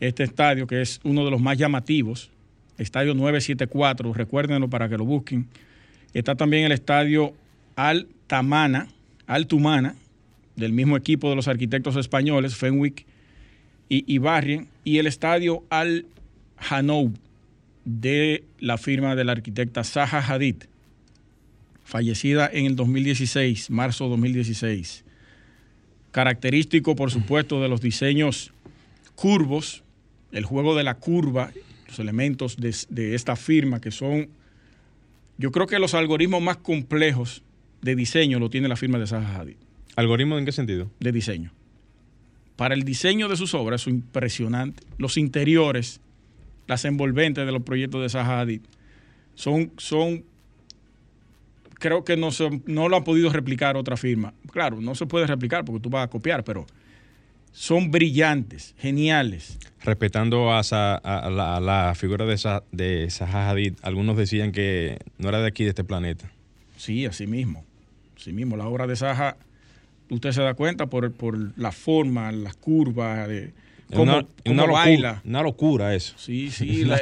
este 0.00 0.22
estadio, 0.22 0.66
que 0.66 0.80
es 0.80 0.98
uno 1.04 1.26
de 1.26 1.30
los 1.30 1.42
más 1.42 1.58
llamativos, 1.58 2.30
Estadio 2.78 3.14
974, 3.14 4.12
recuérdenlo 4.12 4.68
para 4.68 4.88
que 4.88 4.98
lo 4.98 5.04
busquen. 5.04 5.46
Está 6.14 6.34
también 6.34 6.64
el 6.64 6.72
Estadio 6.72 7.34
Altamana, 7.76 8.88
Altumana, 9.26 9.96
del 10.56 10.72
mismo 10.72 10.96
equipo 10.96 11.28
de 11.30 11.36
los 11.36 11.48
arquitectos 11.48 11.96
españoles, 11.96 12.56
Fenwick 12.56 13.06
y 13.88 14.04
Ibarrien, 14.12 14.68
y 14.84 14.98
el 14.98 15.06
Estadio 15.06 15.62
Al 15.70 16.06
Hanoub, 16.56 17.12
de 17.84 18.44
la 18.58 18.78
firma 18.78 19.14
de 19.14 19.24
la 19.24 19.32
arquitecta 19.32 19.84
Zaha 19.84 20.20
Hadid, 20.20 20.64
fallecida 21.84 22.50
en 22.52 22.66
el 22.66 22.76
2016, 22.76 23.70
marzo 23.70 24.08
2016. 24.08 25.04
Característico, 26.10 26.96
por 26.96 27.10
supuesto, 27.10 27.62
de 27.62 27.68
los 27.68 27.80
diseños 27.80 28.52
curvos 29.14 29.84
el 30.32 30.44
juego 30.44 30.74
de 30.74 30.84
la 30.84 30.96
curva, 30.96 31.50
los 31.88 31.98
elementos 31.98 32.56
de, 32.56 33.14
esta 33.14 33.36
firma 33.36 33.80
que 33.80 33.90
son, 33.90 34.28
yo 35.38 35.52
creo 35.52 35.66
que 35.66 35.78
los 35.78 35.94
algoritmos 35.94 36.42
más 36.42 36.56
complejos 36.58 37.42
de 37.82 37.94
diseño 37.94 38.38
lo 38.38 38.50
tiene 38.50 38.68
la 38.68 38.76
firma 38.76 38.98
de 38.98 39.06
Zaha 39.06 39.40
Hadid. 39.40 39.56
¿Algoritmo 39.96 40.38
en 40.38 40.44
qué 40.44 40.52
sentido? 40.52 40.90
De 41.00 41.12
diseño. 41.12 41.52
Para 42.56 42.74
el 42.74 42.84
diseño 42.84 43.28
de 43.28 43.36
sus 43.36 43.54
obras, 43.54 43.82
es 43.82 43.88
impresionante. 43.88 44.82
Los 44.98 45.16
interiores, 45.16 46.00
las 46.66 46.84
envolventes 46.84 47.44
de 47.44 47.52
los 47.52 47.62
proyectos 47.62 48.02
de 48.02 48.08
Zaha 48.08 48.40
Hadid, 48.40 48.62
son, 49.34 49.72
son 49.76 50.24
creo 51.78 52.04
que 52.04 52.16
no, 52.16 52.30
no 52.66 52.88
lo 52.88 52.96
ha 52.96 53.04
podido 53.04 53.30
replicar 53.30 53.76
otra 53.76 53.96
firma. 53.96 54.32
Claro, 54.50 54.80
no 54.80 54.94
se 54.94 55.06
puede 55.06 55.26
replicar 55.26 55.64
porque 55.64 55.80
tú 55.80 55.90
vas 55.90 56.04
a 56.04 56.10
copiar, 56.10 56.44
pero 56.44 56.66
son 57.56 57.90
brillantes, 57.90 58.74
geniales. 58.78 59.58
Respetando 59.82 60.52
a, 60.52 60.60
la, 60.60 61.94
figura 61.96 62.26
de, 62.26 62.60
de 62.72 63.10
Zaha 63.10 63.50
Hadid, 63.50 63.74
algunos 63.80 64.16
decían 64.18 64.52
que 64.52 64.98
no 65.16 65.30
era 65.30 65.40
de 65.40 65.48
aquí, 65.48 65.64
de 65.64 65.70
este 65.70 65.82
planeta. 65.82 66.30
Sí, 66.76 67.06
así 67.06 67.26
mismo. 67.26 67.64
Así 68.14 68.32
mismo, 68.32 68.58
la 68.58 68.66
obra 68.68 68.86
de 68.86 68.94
Zaha, 68.94 69.38
usted 70.10 70.32
se 70.32 70.42
da 70.42 70.52
cuenta 70.52 70.86
por, 70.86 71.12
la 71.56 71.72
forma, 71.72 72.30
las 72.30 72.56
curvas, 72.56 73.26
de 73.26 73.52
cómo, 73.94 74.28
una, 74.44 74.66
baila. 74.66 75.22
Una 75.24 75.42
locura 75.42 75.94
eso. 75.94 76.14
Sí, 76.18 76.50
sí, 76.50 76.84
la, 76.84 77.00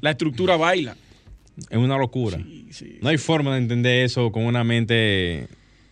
la, 0.00 0.10
estructura 0.10 0.56
baila. 0.56 0.94
Es 1.70 1.78
una 1.78 1.96
locura. 1.96 2.38
no 3.00 3.08
hay 3.08 3.16
forma 3.16 3.52
de 3.52 3.62
entender 3.62 4.04
eso 4.04 4.30
con 4.30 4.44
una 4.44 4.62
mente 4.62 5.48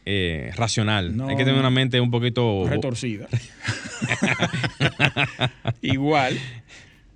eh, 0.07 0.53
racional. 0.57 1.19
Hay 1.29 1.37
que 1.37 1.45
tener 1.45 1.59
una 1.59 1.71
mente 1.71 2.01
un 2.01 2.11
poquito... 2.11 2.67
Retorcida. 2.69 3.27
igual, 5.81 6.39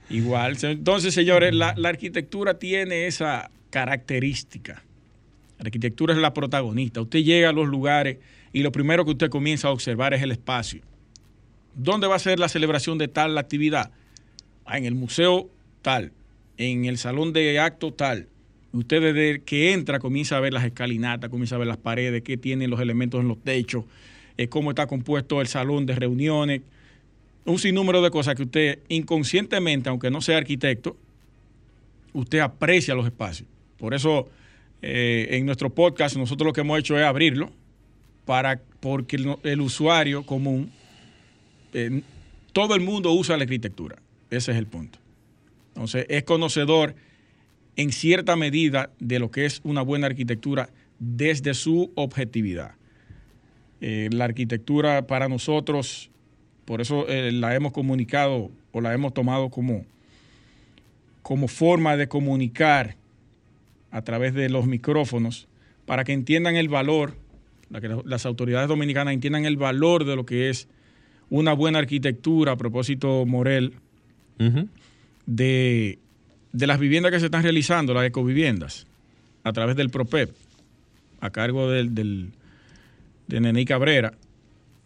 igual. 0.09 0.57
Entonces, 0.63 1.13
señores, 1.13 1.55
la, 1.55 1.75
arquitectura 1.85 2.59
tiene 2.59 3.07
esa 3.07 3.51
característica. 3.71 4.83
La 5.59 5.65
arquitectura 5.67 6.15
es 6.15 6.21
la 6.21 6.33
protagonista. 6.33 7.03
Usted 7.03 7.21
llega 7.21 7.51
a 7.51 7.53
los 7.53 7.69
lugares 7.69 8.19
y 8.53 8.63
lo 8.63 8.73
primero 8.73 9.05
que 9.05 9.11
usted 9.11 9.29
comienza 9.29 9.69
a 9.69 9.73
observar 9.73 10.15
es 10.15 10.23
el 10.23 10.31
espacio. 10.31 10.81
¿Dónde 11.75 12.07
va 12.07 12.17
a 12.17 12.21
ser 12.21 12.39
la 12.39 12.49
celebración 12.49 12.97
de 12.97 13.09
tal 13.09 13.37
actividad? 13.37 13.91
Ah, 14.65 14.79
en 14.79 14.87
el 14.87 14.95
museo 14.95 15.51
tal, 15.83 16.13
en 16.57 16.87
el 16.87 16.97
salón 16.99 17.33
de 17.33 17.61
acto 17.61 17.93
tal. 17.93 18.29
Usted 18.73 19.01
desde 19.01 19.41
que 19.43 19.73
entra 19.73 19.99
comienza 19.99 20.37
a 20.37 20.41
ver 20.41 20.53
las 20.53 20.65
escalinatas, 20.65 21.31
comienza 21.31 21.55
a 21.55 21.59
ver 21.59 21.69
las 21.69 21.79
paredes, 21.79 22.23
qué 22.23 22.37
tienen 22.37 22.71
los 22.71 22.81
elementos 22.81 23.21
en 23.21 23.29
los 23.29 23.39
techos, 23.39 23.85
eh, 24.37 24.49
cómo 24.49 24.71
está 24.71 24.87
compuesto 24.87 25.41
el 25.41 25.47
salón 25.47 25.87
de 25.87 25.95
reuniones, 25.95 26.61
un 27.45 27.59
sinnúmero 27.59 28.03
de 28.03 28.11
cosas 28.11 28.35
que 28.35 28.43
usted 28.43 28.81
inconscientemente, 28.89 29.89
aunque 29.89 30.11
no 30.11 30.21
sea 30.21 30.37
arquitecto, 30.37 30.97
usted 32.13 32.41
aprecia 32.41 32.95
los 32.95 33.07
espacios. 33.07 33.49
Por 33.79 33.95
eso 33.95 34.29
eh, 34.83 35.29
en 35.31 35.47
nuestro 35.47 35.71
podcast 35.71 36.17
nosotros 36.17 36.47
lo 36.47 36.53
que 36.53 36.61
hemos 36.61 36.79
hecho 36.79 36.99
es 36.99 37.05
abrirlo 37.05 37.51
para 38.27 38.61
porque 38.81 39.17
el, 39.45 39.61
usuario 39.61 40.25
común, 40.25 40.71
eh, 41.73 42.03
todo 42.53 42.75
el 42.75 42.83
mundo 42.83 43.13
usa 43.13 43.37
la 43.39 43.45
arquitectura. 43.45 43.97
Ese 44.31 44.53
es 44.53 44.59
el 44.59 44.67
punto. 44.67 44.99
Entonces 45.69 46.05
es 46.09 46.25
conocedor 46.25 46.95
en 47.79 47.93
cierta 47.93 48.37
medida 48.37 48.91
de 48.99 49.21
lo 49.21 49.31
que 49.31 49.47
es 49.47 49.61
una 49.65 49.83
buena 49.83 50.09
arquitectura 50.09 50.69
desde 50.99 51.55
su 51.55 51.93
objetividad. 51.95 52.73
Eh, 53.81 54.11
la 54.13 54.25
arquitectura 54.25 55.07
para 55.07 55.29
nosotros, 55.29 56.11
por 56.65 56.81
eso 56.81 57.07
la 57.09 57.55
hemos 57.55 57.73
comunicado 57.73 58.51
o 58.73 58.81
la 58.81 58.93
hemos 58.93 59.15
tomado 59.15 59.49
como, 59.49 59.87
como 61.23 61.47
forma 61.47 61.97
de 61.97 62.09
comunicar 62.09 62.97
a 63.93 64.03
través 64.03 64.35
de 64.35 64.49
los 64.49 64.67
micrófonos 64.67 65.47
para 65.87 66.03
que 66.03 66.13
entiendan 66.13 66.57
el 66.57 66.69
valor, 66.69 67.15
para 67.71 67.81
que 67.81 68.03
las 68.05 68.27
autoridades 68.27 68.69
dominicanas 68.69 69.15
entiendan 69.15 69.45
el 69.45 69.57
valor 69.57 70.05
de 70.05 70.17
lo 70.17 70.27
que 70.27 70.51
es 70.51 70.69
una 71.31 71.53
buena 71.53 71.79
arquitectura, 71.79 72.53
a 72.53 72.57
propósito, 72.57 73.25
Morel, 73.25 73.75
de, 75.27 75.99
las 76.53 76.79
viviendas 76.79 77.13
que 77.13 77.21
se 77.21 77.27
están 77.27 77.43
realizando, 77.43 77.95
las 77.95 78.05
ecoviviendas, 78.05 78.87
a 79.45 79.53
través 79.53 79.77
del 79.77 79.91
PROPEP, 79.91 80.31
a 81.21 81.31
cargo 81.31 81.71
del, 81.71 81.95
del 81.95 82.33
de 83.29 83.65
Cabrera, 83.65 84.15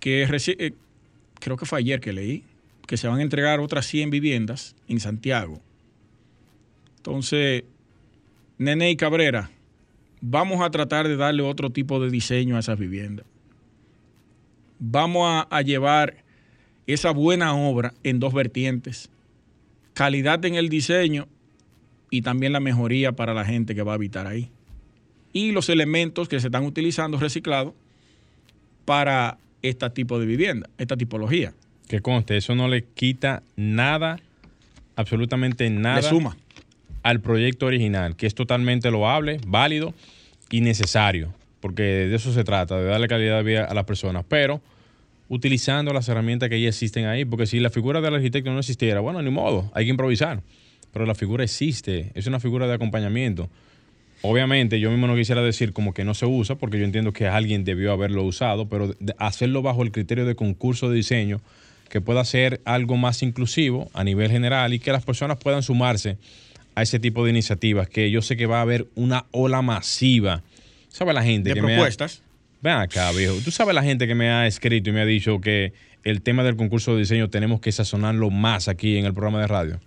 que 0.01 0.25
eh, 0.25 0.75
creo 1.39 1.57
que 1.57 1.67
fue 1.67 1.79
ayer 1.79 2.01
que 2.01 2.13
leí, 2.13 2.45
que 2.87 2.97
se 2.97 3.09
van 3.09 3.21
a 3.21 3.23
entregar 3.23 3.61
otras 3.61 3.87
100 3.87 4.11
viviendas 4.11 4.75
en 4.89 5.01
Santiago. 5.01 5.61
Entonces, 6.97 7.65
Nene 8.59 8.91
y 8.91 8.97
Cabrera, 8.97 9.51
vamos 10.21 10.61
a 10.61 10.71
tratar 10.71 11.09
de 11.09 11.17
darle 11.17 11.43
otro 11.43 11.71
tipo 11.71 12.01
de 12.01 12.11
diseño 12.11 12.57
a 12.57 12.61
esas 12.61 12.79
viviendas. 12.79 13.27
Vamos 14.79 15.47
a, 15.49 15.63
llevar 15.63 16.25
esa 16.87 17.13
buena 17.13 17.55
obra 17.55 17.95
en 18.03 18.19
dos 18.19 18.33
vertientes. 18.33 19.11
Calidad 19.95 20.45
en 20.45 20.57
el 20.57 20.69
diseño 20.69 21.29
y 22.13 22.21
también 22.21 22.53
la 22.53 22.61
mejoría 22.61 23.13
para 23.13 23.33
la 23.33 23.43
gente 23.47 23.75
que 23.75 23.83
va 23.83 23.93
a 23.93 23.95
habitar 23.95 24.27
ahí. 24.27 24.51
Y 25.33 25.53
los 25.53 25.71
elementos 25.71 26.29
que 26.29 26.39
se 26.41 26.49
están 26.49 26.67
utilizando 26.67 27.19
reciclados 27.19 27.73
para 28.85 29.39
este 29.63 29.89
tipo 29.89 30.21
de 30.21 30.27
vivienda, 30.27 30.69
esta 30.77 30.95
tipología. 30.95 31.55
Que 31.89 32.01
conste, 32.01 32.37
eso 32.37 32.55
no 32.55 32.69
le 32.69 32.85
quita 32.85 33.43
nada, 33.57 34.21
absolutamente 34.95 35.71
nada. 35.71 36.03
Le 36.03 36.03
suma 36.03 36.37
al 37.03 37.21
proyecto 37.23 37.65
original, 37.65 38.15
que 38.15 38.27
es 38.27 38.35
totalmente 38.35 38.91
loable, 38.91 39.41
válido 39.47 39.95
y 40.51 40.61
necesario, 40.61 41.33
porque 41.61 41.83
de 41.83 42.15
eso 42.15 42.31
se 42.35 42.45
trata, 42.45 42.79
de 42.79 42.85
darle 42.85 43.09
calidad 43.09 43.39
de 43.39 43.43
vida 43.43 43.65
a 43.65 43.73
las 43.73 43.85
personas, 43.85 44.27
pero 44.29 44.61
utilizando 45.31 45.95
las 45.95 46.11
herramientas 46.11 46.51
que 46.51 46.61
ya 46.61 46.69
existen 46.69 47.07
ahí, 47.07 47.25
porque 47.25 47.47
si 47.47 47.59
la 47.59 47.71
figura 47.71 48.03
del 48.03 48.15
arquitecto 48.15 48.53
no 48.53 48.59
existiera, 48.59 49.01
bueno, 49.01 49.23
ni 49.23 49.31
modo, 49.31 49.71
hay 49.75 49.87
que 49.87 49.91
improvisar, 49.91 50.43
pero 50.93 51.07
la 51.07 51.15
figura 51.15 51.45
existe, 51.45 52.11
es 52.15 52.27
una 52.27 52.41
figura 52.41 52.67
de 52.67 52.75
acompañamiento. 52.75 53.49
Obviamente, 54.23 54.79
yo 54.79 54.91
mismo 54.91 55.09
no 55.09 55.17
quisiera 55.17 55.43
decir 55.43 55.73
como 55.73 55.95
que 55.95 56.05
no 56.05 56.15
se 56.15 56.27
usa, 56.27 56.55
porque 56.55 56.79
yo 56.79 56.85
entiendo 56.85 57.13
que 57.13 57.27
alguien 57.27 57.65
debió 57.65 57.93
haberlo 57.93 58.23
usado, 58.23 58.69
pero 58.69 58.95
hacerlo 59.19 59.63
bajo 59.63 59.83
el 59.83 59.91
criterio 59.91 60.25
de 60.25 60.37
concurso 60.37 60.89
de 60.89 60.97
diseño, 60.97 61.41
que 61.89 62.01
pueda 62.01 62.25
ser 62.25 62.61
algo 62.65 62.97
más 62.97 63.23
inclusivo 63.23 63.91
a 63.95 64.05
nivel 64.05 64.31
general 64.31 64.73
y 64.75 64.79
que 64.79 64.93
las 64.93 65.05
personas 65.05 65.39
puedan 65.39 65.63
sumarse 65.63 66.19
a 66.75 66.83
ese 66.83 67.01
tipo 67.01 67.25
de 67.25 67.31
iniciativas, 67.31 67.89
que 67.89 68.11
yo 68.11 68.23
sé 68.23 68.37
que 68.37 68.47
va 68.47 68.59
a 68.59 68.63
haber 68.63 68.87
una 68.95 69.27
ola 69.33 69.61
masiva. 69.61 70.43
¿Sabe 70.89 71.13
la 71.13 71.23
gente? 71.23 71.51
De 71.51 71.55
que 71.57 71.61
propuestas. 71.61 72.23
Me 72.61 72.71
Ven 72.71 72.79
acá, 72.79 73.11
viejo. 73.11 73.35
Tú 73.45 73.51
sabes 73.51 73.75
la 73.75 73.83
gente 73.83 74.07
que 74.07 74.15
me 74.15 74.31
ha 74.31 74.47
escrito 74.47 74.91
y 74.91 74.93
me 74.93 75.01
ha 75.01 75.05
dicho 75.05 75.41
que 75.41 75.73
el 76.05 76.23
tema 76.23 76.45
del 76.45 76.57
concurso 76.57 76.93
de 76.93 77.01
diseño 77.01 77.29
tenemos 77.29 77.61
que 77.61 77.73
sazonarlo 77.73 78.31
más 78.31 78.69
aquí 78.69 78.97
en 78.99 79.05
el 79.05 79.13
programa 79.13 79.41
de 79.41 79.47
radio. 79.49 79.81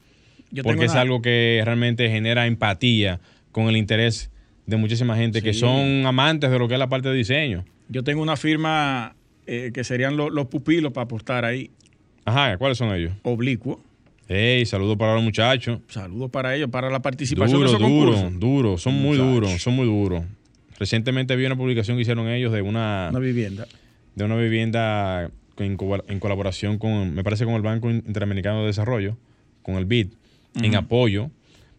Porque 0.64 0.86
es 0.86 0.96
algo 0.96 1.22
que 1.22 1.62
realmente 1.64 2.10
genera 2.10 2.48
empatía 2.48 3.20
con 3.52 3.68
el 3.68 3.78
interés 3.78 4.32
de 4.66 4.78
muchísima 4.78 5.16
gente 5.16 5.42
que 5.42 5.54
son 5.54 6.06
amantes 6.06 6.50
de 6.50 6.60
lo 6.60 6.68
que 6.68 6.74
es 6.76 6.80
la 6.80 6.90
parte 6.90 7.10
de 7.10 7.16
diseño. 7.16 7.66
Yo 7.88 8.04
tengo 8.04 8.22
una 8.22 8.36
firma 8.36 9.16
eh, 9.46 9.72
que 9.74 9.84
serían 9.84 10.18
los 10.18 10.48
pupilos 10.48 10.92
para 10.92 11.06
apostar 11.06 11.46
ahí. 11.46 11.70
Ajá, 12.26 12.58
¿cuáles 12.58 12.78
son 12.78 12.94
ellos? 12.94 13.14
Oblicuo. 13.24 13.80
Hey, 14.28 14.66
saludos 14.66 14.98
para 14.98 15.14
los 15.14 15.24
muchachos. 15.24 15.82
Saludos 15.88 16.32
para 16.32 16.56
ellos, 16.56 16.70
para 16.72 16.90
la 16.90 17.00
participación 17.00 17.60
duro, 17.60 17.70
de 17.70 17.78
esos 17.78 17.88
duro, 17.88 18.30
Duro, 18.32 18.78
son 18.80 18.96
muy 18.96 19.18
duros, 19.18 19.62
son 19.62 19.76
muy 19.76 19.86
duros. 19.86 20.24
Recientemente 20.80 21.36
vi 21.36 21.46
una 21.46 21.56
publicación 21.56 21.96
que 21.96 22.02
hicieron 22.02 22.28
ellos 22.28 22.52
de 22.52 22.64
una, 22.64 23.10
una 23.12 23.20
vivienda. 23.20 23.68
De 24.16 24.24
una 24.24 24.36
vivienda 24.36 25.30
en, 25.58 25.78
colaboración 26.20 26.80
con, 26.80 27.14
me 27.14 27.24
parece, 27.24 27.46
con 27.46 27.54
el 27.54 27.62
Banco 27.62 27.90
Interamericano 27.92 28.62
de 28.62 28.68
Desarrollo, 28.68 29.16
con 29.62 29.76
el 29.76 29.86
BID, 29.86 30.08
en 30.62 30.76
apoyo 30.76 31.32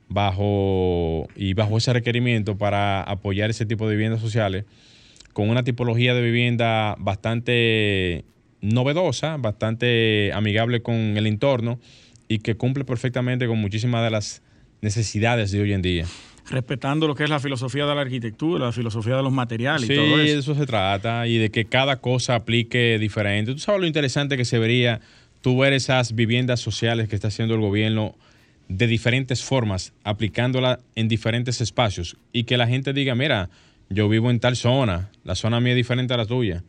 bajo 0.08 1.28
y 1.34 1.54
bajo 1.54 1.78
ese 1.78 1.92
requerimiento 1.92 2.56
para 2.56 3.02
apoyar 3.02 3.50
ese 3.50 3.66
tipo 3.66 3.88
de 3.88 3.96
viviendas 3.96 4.20
sociales 4.20 4.64
con 5.32 5.50
una 5.50 5.64
tipología 5.64 6.14
de 6.14 6.22
vivienda 6.22 6.94
bastante 6.98 8.24
novedosa, 8.60 9.36
bastante 9.36 10.30
amigable 10.32 10.80
con 10.80 10.94
el 10.94 11.26
entorno 11.26 11.78
y 12.28 12.38
que 12.38 12.54
cumple 12.54 12.84
perfectamente 12.84 13.46
con 13.46 13.58
muchísimas 13.58 14.02
de 14.02 14.10
las 14.10 14.42
necesidades 14.80 15.50
de 15.50 15.60
hoy 15.60 15.72
en 15.72 15.82
día. 15.82 16.06
Respetando 16.48 17.08
lo 17.08 17.14
que 17.14 17.24
es 17.24 17.30
la 17.30 17.40
filosofía 17.40 17.86
de 17.86 17.94
la 17.94 18.02
arquitectura, 18.02 18.66
la 18.66 18.72
filosofía 18.72 19.16
de 19.16 19.22
los 19.22 19.32
materiales 19.32 19.90
y 19.90 19.94
todo 19.94 20.04
eso. 20.04 20.16
Sí, 20.16 20.30
de 20.30 20.38
eso 20.38 20.54
se 20.54 20.64
trata 20.64 21.26
y 21.26 21.38
de 21.38 21.50
que 21.50 21.64
cada 21.64 21.96
cosa 21.96 22.36
aplique 22.36 22.98
diferente. 22.98 23.52
Tú 23.52 23.58
sabes 23.58 23.80
lo 23.80 23.86
interesante 23.86 24.36
que 24.36 24.44
se 24.44 24.58
vería 24.58 25.00
tú 25.40 25.58
ver 25.58 25.72
esas 25.72 26.14
viviendas 26.14 26.60
sociales 26.60 27.08
que 27.08 27.16
está 27.16 27.28
haciendo 27.28 27.54
el 27.54 27.60
gobierno 27.60 28.14
de 28.68 28.86
diferentes 28.86 29.44
formas, 29.44 29.92
aplicándola 30.04 30.80
en 30.94 31.08
diferentes 31.08 31.60
espacios 31.60 32.16
y 32.32 32.44
que 32.44 32.56
la 32.56 32.66
gente 32.66 32.92
diga, 32.92 33.14
mira, 33.14 33.50
yo 33.88 34.08
vivo 34.08 34.30
en 34.30 34.40
tal 34.40 34.56
zona, 34.56 35.10
la 35.24 35.34
zona 35.34 35.60
mía 35.60 35.72
es 35.72 35.76
diferente 35.76 36.14
a 36.14 36.16
la 36.16 36.26
tuya. 36.26 36.64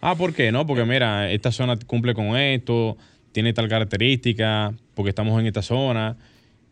Ah, 0.00 0.14
¿por 0.16 0.34
qué? 0.34 0.52
No, 0.52 0.66
porque 0.66 0.84
mira, 0.84 1.30
esta 1.30 1.52
zona 1.52 1.76
cumple 1.76 2.14
con 2.14 2.36
esto, 2.36 2.96
tiene 3.32 3.52
tal 3.52 3.68
característica, 3.68 4.72
porque 4.94 5.10
estamos 5.10 5.38
en 5.40 5.46
esta 5.46 5.62
zona. 5.62 6.16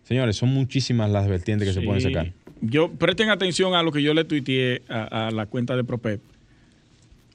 Señores, 0.05 0.37
son 0.37 0.51
muchísimas 0.51 1.11
las 1.11 1.29
vertientes 1.29 1.69
que 1.69 1.75
se 1.75 1.83
pueden 1.83 2.01
sacar. 2.01 2.33
Yo 2.61 2.91
presten 2.93 3.29
atención 3.31 3.75
a 3.75 3.83
lo 3.83 3.93
que 3.93 4.03
yo 4.03 4.15
le 4.15 4.25
tuiteé 4.25 4.83
a, 4.89 5.31
la 5.33 5.47
cuenta 5.47 5.77
de 5.77 5.85
Propep, 5.85 6.21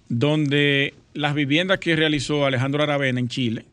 donde 0.10 0.94
las 1.14 1.36
viviendas 1.36 1.80
que 1.80 1.96
realizó 1.96 2.46
Alejandro 2.46 2.82
Aravena 2.84 3.20
en 3.20 3.28
Chile, 3.28 3.66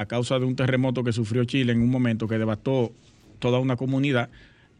a 0.00 0.06
causa 0.06 0.38
de 0.38 0.46
un 0.46 0.56
terremoto 0.56 1.04
que 1.04 1.12
sufrió 1.12 1.44
Chile 1.44 1.72
en 1.72 1.82
un 1.82 1.90
momento 1.90 2.26
que 2.26 2.38
devastó 2.38 2.90
toda 3.38 3.58
una 3.58 3.76
comunidad, 3.76 4.30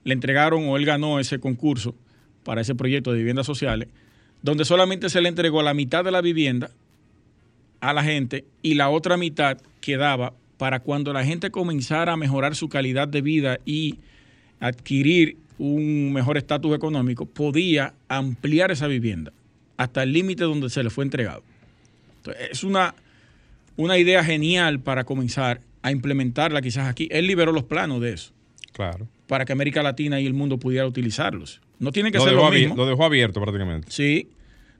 le 0.02 0.14
entregaron 0.14 0.66
o 0.66 0.78
él 0.78 0.86
ganó 0.86 1.20
ese 1.20 1.38
concurso 1.38 1.94
para 2.42 2.62
ese 2.62 2.74
proyecto 2.74 3.12
de 3.12 3.18
viviendas 3.18 3.44
sociales, 3.44 3.88
donde 4.40 4.64
solamente 4.64 5.10
se 5.10 5.20
le 5.20 5.28
entregó 5.28 5.62
la 5.62 5.74
mitad 5.74 6.04
de 6.04 6.10
la 6.10 6.22
vivienda 6.22 6.70
a 7.80 7.92
la 7.92 8.02
gente 8.02 8.46
y 8.62 8.74
la 8.76 8.88
otra 8.88 9.18
mitad 9.18 9.58
quedaba 9.82 10.32
para 10.56 10.80
cuando 10.80 11.12
la 11.12 11.22
gente 11.22 11.50
comenzara 11.50 12.14
a 12.14 12.16
mejorar 12.16 12.56
su 12.56 12.70
calidad 12.70 13.06
de 13.06 13.20
vida 13.20 13.58
y 13.66 13.98
adquirir 14.58 15.36
un 15.58 16.14
mejor 16.14 16.38
estatus 16.38 16.74
económico, 16.74 17.26
podía 17.26 17.92
ampliar 18.08 18.70
esa 18.70 18.86
vivienda 18.86 19.34
hasta 19.76 20.02
el 20.02 20.14
límite 20.14 20.44
donde 20.44 20.70
se 20.70 20.82
le 20.82 20.88
fue 20.88 21.04
entregado. 21.04 21.42
es 22.50 22.64
una, 22.64 22.94
una 23.80 23.98
idea 23.98 24.22
genial 24.22 24.80
para 24.80 25.04
comenzar 25.04 25.60
a 25.82 25.90
implementarla 25.90 26.60
quizás 26.60 26.88
aquí. 26.88 27.08
Él 27.10 27.26
liberó 27.26 27.52
los 27.52 27.64
planos 27.64 28.00
de 28.00 28.12
eso. 28.12 28.32
Claro. 28.72 29.08
Para 29.26 29.44
que 29.44 29.52
América 29.52 29.82
Latina 29.82 30.20
y 30.20 30.26
el 30.26 30.34
mundo 30.34 30.58
pudiera 30.58 30.86
utilizarlos. 30.86 31.60
No 31.78 31.92
tiene 31.92 32.12
que 32.12 32.20
ser 32.20 32.32
lo 32.32 32.50
mismo. 32.50 32.76
Lo 32.76 32.86
dejó 32.86 33.04
abierto 33.04 33.40
prácticamente. 33.40 33.90
Sí. 33.90 34.28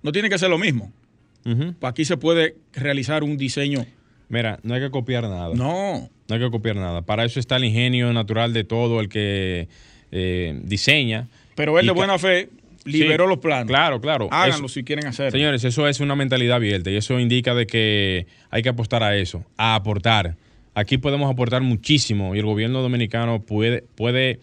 No 0.03 0.13
tiene 0.13 0.29
que 0.29 0.39
ser 0.39 0.51
lo 0.51 0.59
mismo. 0.59 0.93
Aquí 1.83 2.05
se 2.05 2.17
puede 2.17 2.57
realizar 2.75 3.25
un 3.25 3.39
diseño 3.39 3.87
Mira, 4.31 4.61
no 4.63 4.75
hay 4.75 4.81
que 4.81 4.91
copiar 4.91 5.25
nada. 5.25 5.55
No. 5.55 6.09
No 6.29 6.35
hay 6.35 6.41
que 6.41 6.51
copiar 6.51 6.77
nada. 6.77 7.03
Para 7.03 7.25
eso 7.25 7.41
está 7.41 7.57
el 7.57 7.65
ingenio 7.65 8.13
natural 8.13 8.53
de 8.53 8.63
todo 8.63 9.01
el 9.01 9.09
que 9.09 9.69
eh, 10.13 10.61
diseña. 10.63 11.27
Pero 11.57 11.79
él 11.81 11.87
de 11.87 11.93
buena 11.93 12.17
fe 12.17 12.49
liberó 12.85 13.27
los 13.27 13.39
planos. 13.39 13.69
Claro, 13.69 14.01
claro. 14.01 14.29
Háganlo 14.31 14.69
si 14.69 14.85
quieren 14.85 15.07
hacerlo. 15.07 15.33
Señores, 15.33 15.65
eso 15.65 15.89
es 15.89 16.01
una 16.01 16.17
mentalidad 16.17 16.57
abierta 16.57 16.91
y 16.91 16.97
eso 16.97 17.19
indica 17.19 17.55
de 17.55 17.67
que 17.67 18.27
hay 18.51 18.63
que 18.63 18.69
apostar 18.69 19.03
a 19.03 19.17
eso, 19.17 19.45
a 19.57 19.75
aportar. 19.75 20.37
Aquí 20.75 20.99
podemos 20.99 21.31
aportar 21.31 21.63
muchísimo 21.63 22.35
y 22.35 22.39
el 22.39 22.47
gobierno 22.47 22.81
dominicano 22.81 23.43
puede, 23.43 23.85
puede 23.97 24.41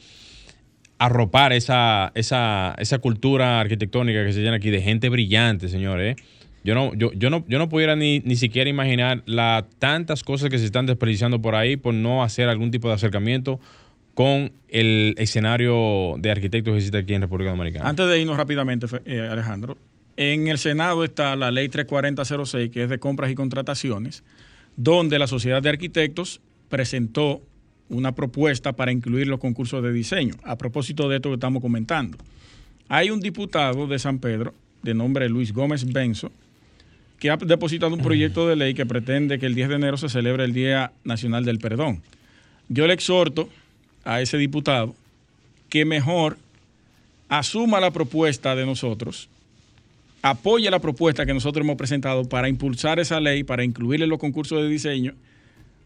arropar 1.00 1.54
esa, 1.54 2.12
esa, 2.16 2.76
esa 2.78 3.00
cultura 3.00 3.60
arquitectónica 3.60 4.26
que 4.26 4.34
se 4.34 4.42
llena 4.42 4.58
aquí 4.58 4.70
de 4.70 4.82
gente 4.82 5.10
brillante, 5.10 5.70
señores. 5.70 6.16
Yo 6.64 6.76
no, 6.76 6.94
yo, 6.96 7.14
yo 7.14 7.30
no, 7.30 7.46
yo 7.48 7.60
no 7.60 7.70
pudiera 7.70 7.96
ni, 7.96 8.20
ni 8.20 8.36
siquiera 8.36 8.70
imaginar 8.70 9.24
las 9.26 9.64
tantas 9.80 10.24
cosas 10.24 10.50
que 10.50 10.58
se 10.58 10.66
están 10.66 10.86
desperdiciando 10.86 11.42
por 11.42 11.56
ahí 11.56 11.78
por 11.78 11.94
no 11.94 12.24
hacer 12.24 12.50
algún 12.50 12.72
tipo 12.72 12.90
de 12.90 12.96
acercamiento 12.96 13.60
con 14.18 14.51
el 14.70 15.13
escenario 15.20 16.15
de 16.18 16.32
arquitectos 16.32 16.72
que 16.72 16.78
existe 16.78 16.97
aquí 16.97 17.13
en 17.13 17.22
República 17.22 17.51
Dominicana. 17.51 17.88
Antes 17.88 18.09
de 18.09 18.20
irnos 18.20 18.36
rápidamente, 18.36 18.88
eh, 19.05 19.20
Alejandro, 19.20 19.78
en 20.15 20.47
el 20.47 20.57
Senado 20.57 21.03
está 21.03 21.36
la 21.36 21.51
ley 21.51 21.70
34006, 21.70 22.72
que 22.72 22.82
es 22.82 22.89
de 22.89 22.97
compras 22.97 23.30
y 23.30 23.36
contrataciones, 23.36 24.24
donde 24.76 25.20
la 25.20 25.28
Sociedad 25.28 25.61
de 25.61 25.70
Arquitectos 25.70 26.41
presentó 26.68 27.43
una 27.89 28.15
propuesta 28.15 28.74
para 28.74 28.91
incluir 28.91 29.28
los 29.28 29.39
concursos 29.39 29.84
de 29.84 29.93
diseño, 29.93 30.34
a 30.43 30.57
propósito 30.57 31.07
de 31.07 31.18
esto 31.18 31.30
que 31.30 31.36
estamos 31.36 31.61
comentando. 31.61 32.18
Hay 32.89 33.11
un 33.11 33.20
diputado 33.20 33.86
de 33.86 33.99
San 33.99 34.18
Pedro, 34.18 34.55
de 34.82 34.95
nombre 34.95 35.30
Luis 35.30 35.53
Gómez 35.53 35.86
Benzo, 35.86 36.32
que 37.20 37.30
ha 37.30 37.38
depositado 37.38 37.93
un 37.93 38.01
proyecto 38.01 38.47
de 38.47 38.55
ley 38.55 38.74
que 38.74 38.88
pretende 38.88 39.38
que 39.38 39.45
el 39.45 39.53
10 39.53 39.70
de 39.70 39.76
enero 39.76 39.95
se 39.95 40.09
celebre 40.09 40.43
el 40.43 40.53
Día 40.53 40.91
Nacional 41.03 41.45
del 41.45 41.59
Perdón. 41.59 42.01
Yo 42.68 42.88
le 42.88 42.95
exhorto 42.95 43.47
a 44.08 44.22
ese 44.22 44.38
diputado 44.38 44.95
que 45.70 45.84
mejor 45.84 46.38
asuma 47.28 47.82
la 47.82 47.91
propuesta 47.91 48.55
de 48.55 48.66
nosotros, 48.66 49.28
apoye 50.22 50.72
la 50.72 50.80
propuesta 50.80 51.26
que 51.26 51.34
nosotros 51.34 51.66
hemos 51.66 51.76
presentado 51.76 52.24
para 52.24 52.47
impulsar 52.47 52.99
esa 52.99 53.20
ley, 53.20 53.43
para 53.43 53.66
incluirle 53.66 54.08
los 54.08 54.18
concursos 54.18 54.62
de 54.62 54.70
diseño 54.70 55.14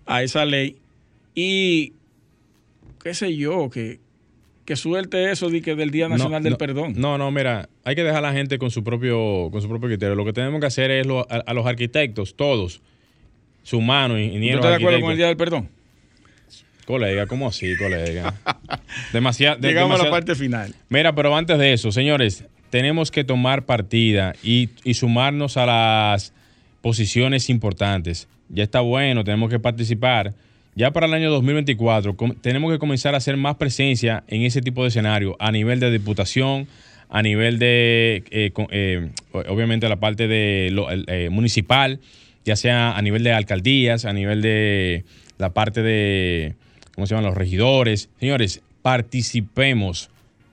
a 0.06 0.22
esa 0.22 0.46
ley 0.46 0.78
y 1.34 1.94
qué 3.02 3.16
sé 3.16 3.36
yo, 3.36 3.72
que, 3.72 4.00
que 4.66 4.76
suelte 4.76 5.32
eso 5.32 5.50
de 5.50 5.64
que 5.64 5.76
del 5.76 5.90
Día 5.90 6.08
Nacional 6.08 6.44
del 6.44 6.58
Perdón. 6.58 6.94
No, 6.98 7.18
no, 7.18 7.32
mira, 7.32 7.70
hay 7.84 7.96
que 7.96 8.04
dejar 8.04 8.20
a 8.20 8.30
la 8.30 8.34
gente 8.34 8.60
con 8.60 8.70
su 8.70 8.84
propio, 8.84 9.50
con 9.52 9.64
su 9.64 9.68
propio 9.68 9.90
criterio. 9.90 10.14
Lo 10.14 10.26
que 10.26 10.34
tenemos 10.34 10.60
que 10.60 10.68
hacer 10.68 10.92
es 10.92 11.08
a, 11.28 11.54
los 11.56 11.66
arquitectos, 11.66 12.36
todos, 12.36 12.82
su 13.64 13.82
mano, 13.82 14.20
ingenieros. 14.20 14.60
¿Estás 14.60 14.78
de 14.78 14.84
acuerdo 14.84 15.02
con 15.02 15.12
el 15.12 15.18
Día 15.18 15.26
del 15.26 15.38
Perdón? 15.38 15.81
Colega, 16.92 17.26
¿cómo 17.26 17.48
así, 17.48 17.78
colega? 17.78 18.34
demasiado. 19.14 19.58
Llegamos 19.62 19.98
a 20.02 20.04
la 20.04 20.12
parte 20.12 20.36
final. 20.36 20.76
Mira, 20.90 21.16
pero 21.16 21.34
antes 21.34 21.58
de 21.58 21.72
eso, 21.72 21.90
señores, 21.90 22.44
tenemos 22.70 23.12
que 23.12 23.24
tomar 23.24 23.66
partida 23.66 24.36
y, 24.44 24.68
sumarnos 24.94 25.56
a 25.56 25.66
las 25.66 26.34
posiciones 26.82 27.50
importantes. 27.50 28.28
Ya 28.50 28.64
está 28.64 28.82
bueno, 28.82 29.24
tenemos 29.24 29.50
que 29.50 29.58
participar. 29.58 30.34
Ya 30.76 30.92
para 30.92 31.06
el 31.06 31.14
año 31.14 31.32
2024 31.32 32.14
tenemos 32.42 32.70
que 32.74 32.78
comenzar 32.78 33.14
a 33.14 33.20
hacer 33.20 33.38
más 33.38 33.56
presencia 33.56 34.26
en 34.28 34.42
ese 34.42 34.62
tipo 34.62 34.82
de 34.82 34.90
escenario 34.90 35.38
a 35.40 35.50
nivel 35.54 35.80
de 35.80 35.92
diputación, 35.92 36.68
a 37.08 37.22
nivel 37.22 37.58
de, 37.58 38.26
eh, 38.32 38.52
eh, 38.70 39.10
obviamente, 39.32 39.88
la 39.88 40.02
parte 40.02 40.28
de 40.28 40.76
eh, 41.08 41.30
municipal, 41.32 42.02
ya 42.44 42.58
sea 42.58 42.98
a 42.98 43.02
nivel 43.02 43.24
de 43.24 43.32
alcaldías, 43.32 44.04
a 44.04 44.12
nivel 44.12 44.42
de 44.42 45.06
la 45.38 45.54
parte 45.54 45.82
de 45.82 46.56
¿cómo 46.96 47.08
se 47.08 47.16
llaman? 47.16 47.30
Los 47.30 47.38
regidores. 47.38 48.10
Señores, 48.20 48.62
participemos 48.82 50.10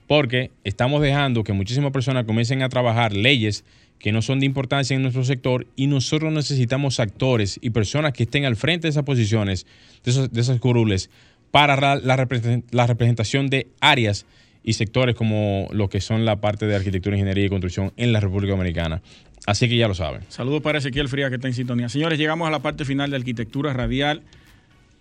porque 0.07 0.51
estamos 0.63 1.01
dejando 1.01 1.43
que 1.43 1.53
muchísimas 1.53 1.91
personas 1.91 2.25
comiencen 2.25 2.63
a 2.63 2.69
trabajar 2.69 3.13
leyes 3.13 3.63
que 3.99 4.11
no 4.11 4.21
son 4.21 4.39
de 4.39 4.45
importancia 4.45 4.95
en 4.95 5.01
nuestro 5.01 5.23
sector 5.23 5.67
y 5.75 5.87
nosotros 5.87 6.31
necesitamos 6.31 6.99
actores 6.99 7.59
y 7.61 7.69
personas 7.69 8.13
que 8.13 8.23
estén 8.23 8.45
al 8.45 8.55
frente 8.55 8.87
de 8.87 8.91
esas 8.91 9.03
posiciones, 9.03 9.67
de 10.03 10.41
esas 10.41 10.59
curules, 10.59 11.09
para 11.51 11.95
la, 11.97 12.15
representación 12.15 13.49
de 13.49 13.67
áreas 13.81 14.25
y 14.63 14.73
sectores 14.73 15.15
como 15.15 15.67
lo 15.71 15.89
que 15.89 15.99
son 15.99 16.25
la 16.25 16.37
parte 16.37 16.65
de 16.65 16.75
arquitectura, 16.75 17.15
ingeniería 17.15 17.45
y 17.45 17.49
construcción 17.49 17.91
en 17.97 18.13
la 18.13 18.19
República 18.19 18.53
Dominicana. 18.53 19.01
Así 19.45 19.67
que 19.67 19.77
ya 19.77 19.87
lo 19.87 19.95
saben. 19.95 20.21
Saludos 20.29 20.61
para 20.61 20.77
Ezequiel 20.77 21.09
Fría 21.09 21.29
que 21.29 21.35
está 21.35 21.47
en 21.47 21.53
sintonía. 21.53 21.89
Señores, 21.89 22.19
llegamos 22.19 22.47
a 22.47 22.51
la 22.51 22.59
parte 22.59 22.85
final 22.85 23.09
de 23.09 23.17
arquitectura 23.17 23.73
radial. 23.73 24.21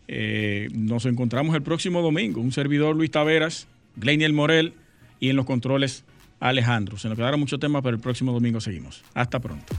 Eh, 0.08 0.68
nos 0.72 1.04
encontramos 1.04 1.54
el 1.54 1.62
próximo 1.62 2.02
domingo. 2.02 2.40
Un 2.40 2.52
servidor 2.52 2.96
Luis 2.96 3.10
Taveras, 3.10 3.68
Gleiniel 3.96 4.32
Morel 4.32 4.72
y 5.20 5.28
en 5.28 5.36
los 5.36 5.46
controles 5.46 6.04
Alejandro. 6.40 6.98
Se 6.98 7.08
nos 7.08 7.16
quedaron 7.16 7.38
muchos 7.38 7.60
temas, 7.60 7.82
pero 7.82 7.94
el 7.94 8.02
próximo 8.02 8.32
domingo 8.32 8.60
seguimos. 8.60 9.04
Hasta 9.14 9.38
pronto. 9.38 9.74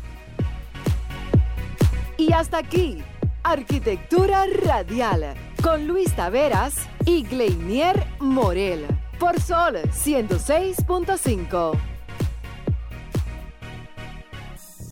Y 2.17 2.31
hasta 2.33 2.59
aquí, 2.59 2.97
Arquitectura 3.43 4.45
Radial, 4.63 5.33
con 5.63 5.87
Luis 5.87 6.15
Taveras 6.15 6.87
y 7.05 7.23
Gleinier 7.23 8.05
Morel, 8.19 8.85
por 9.17 9.39
Sol 9.39 9.77
106.5. 9.77 11.98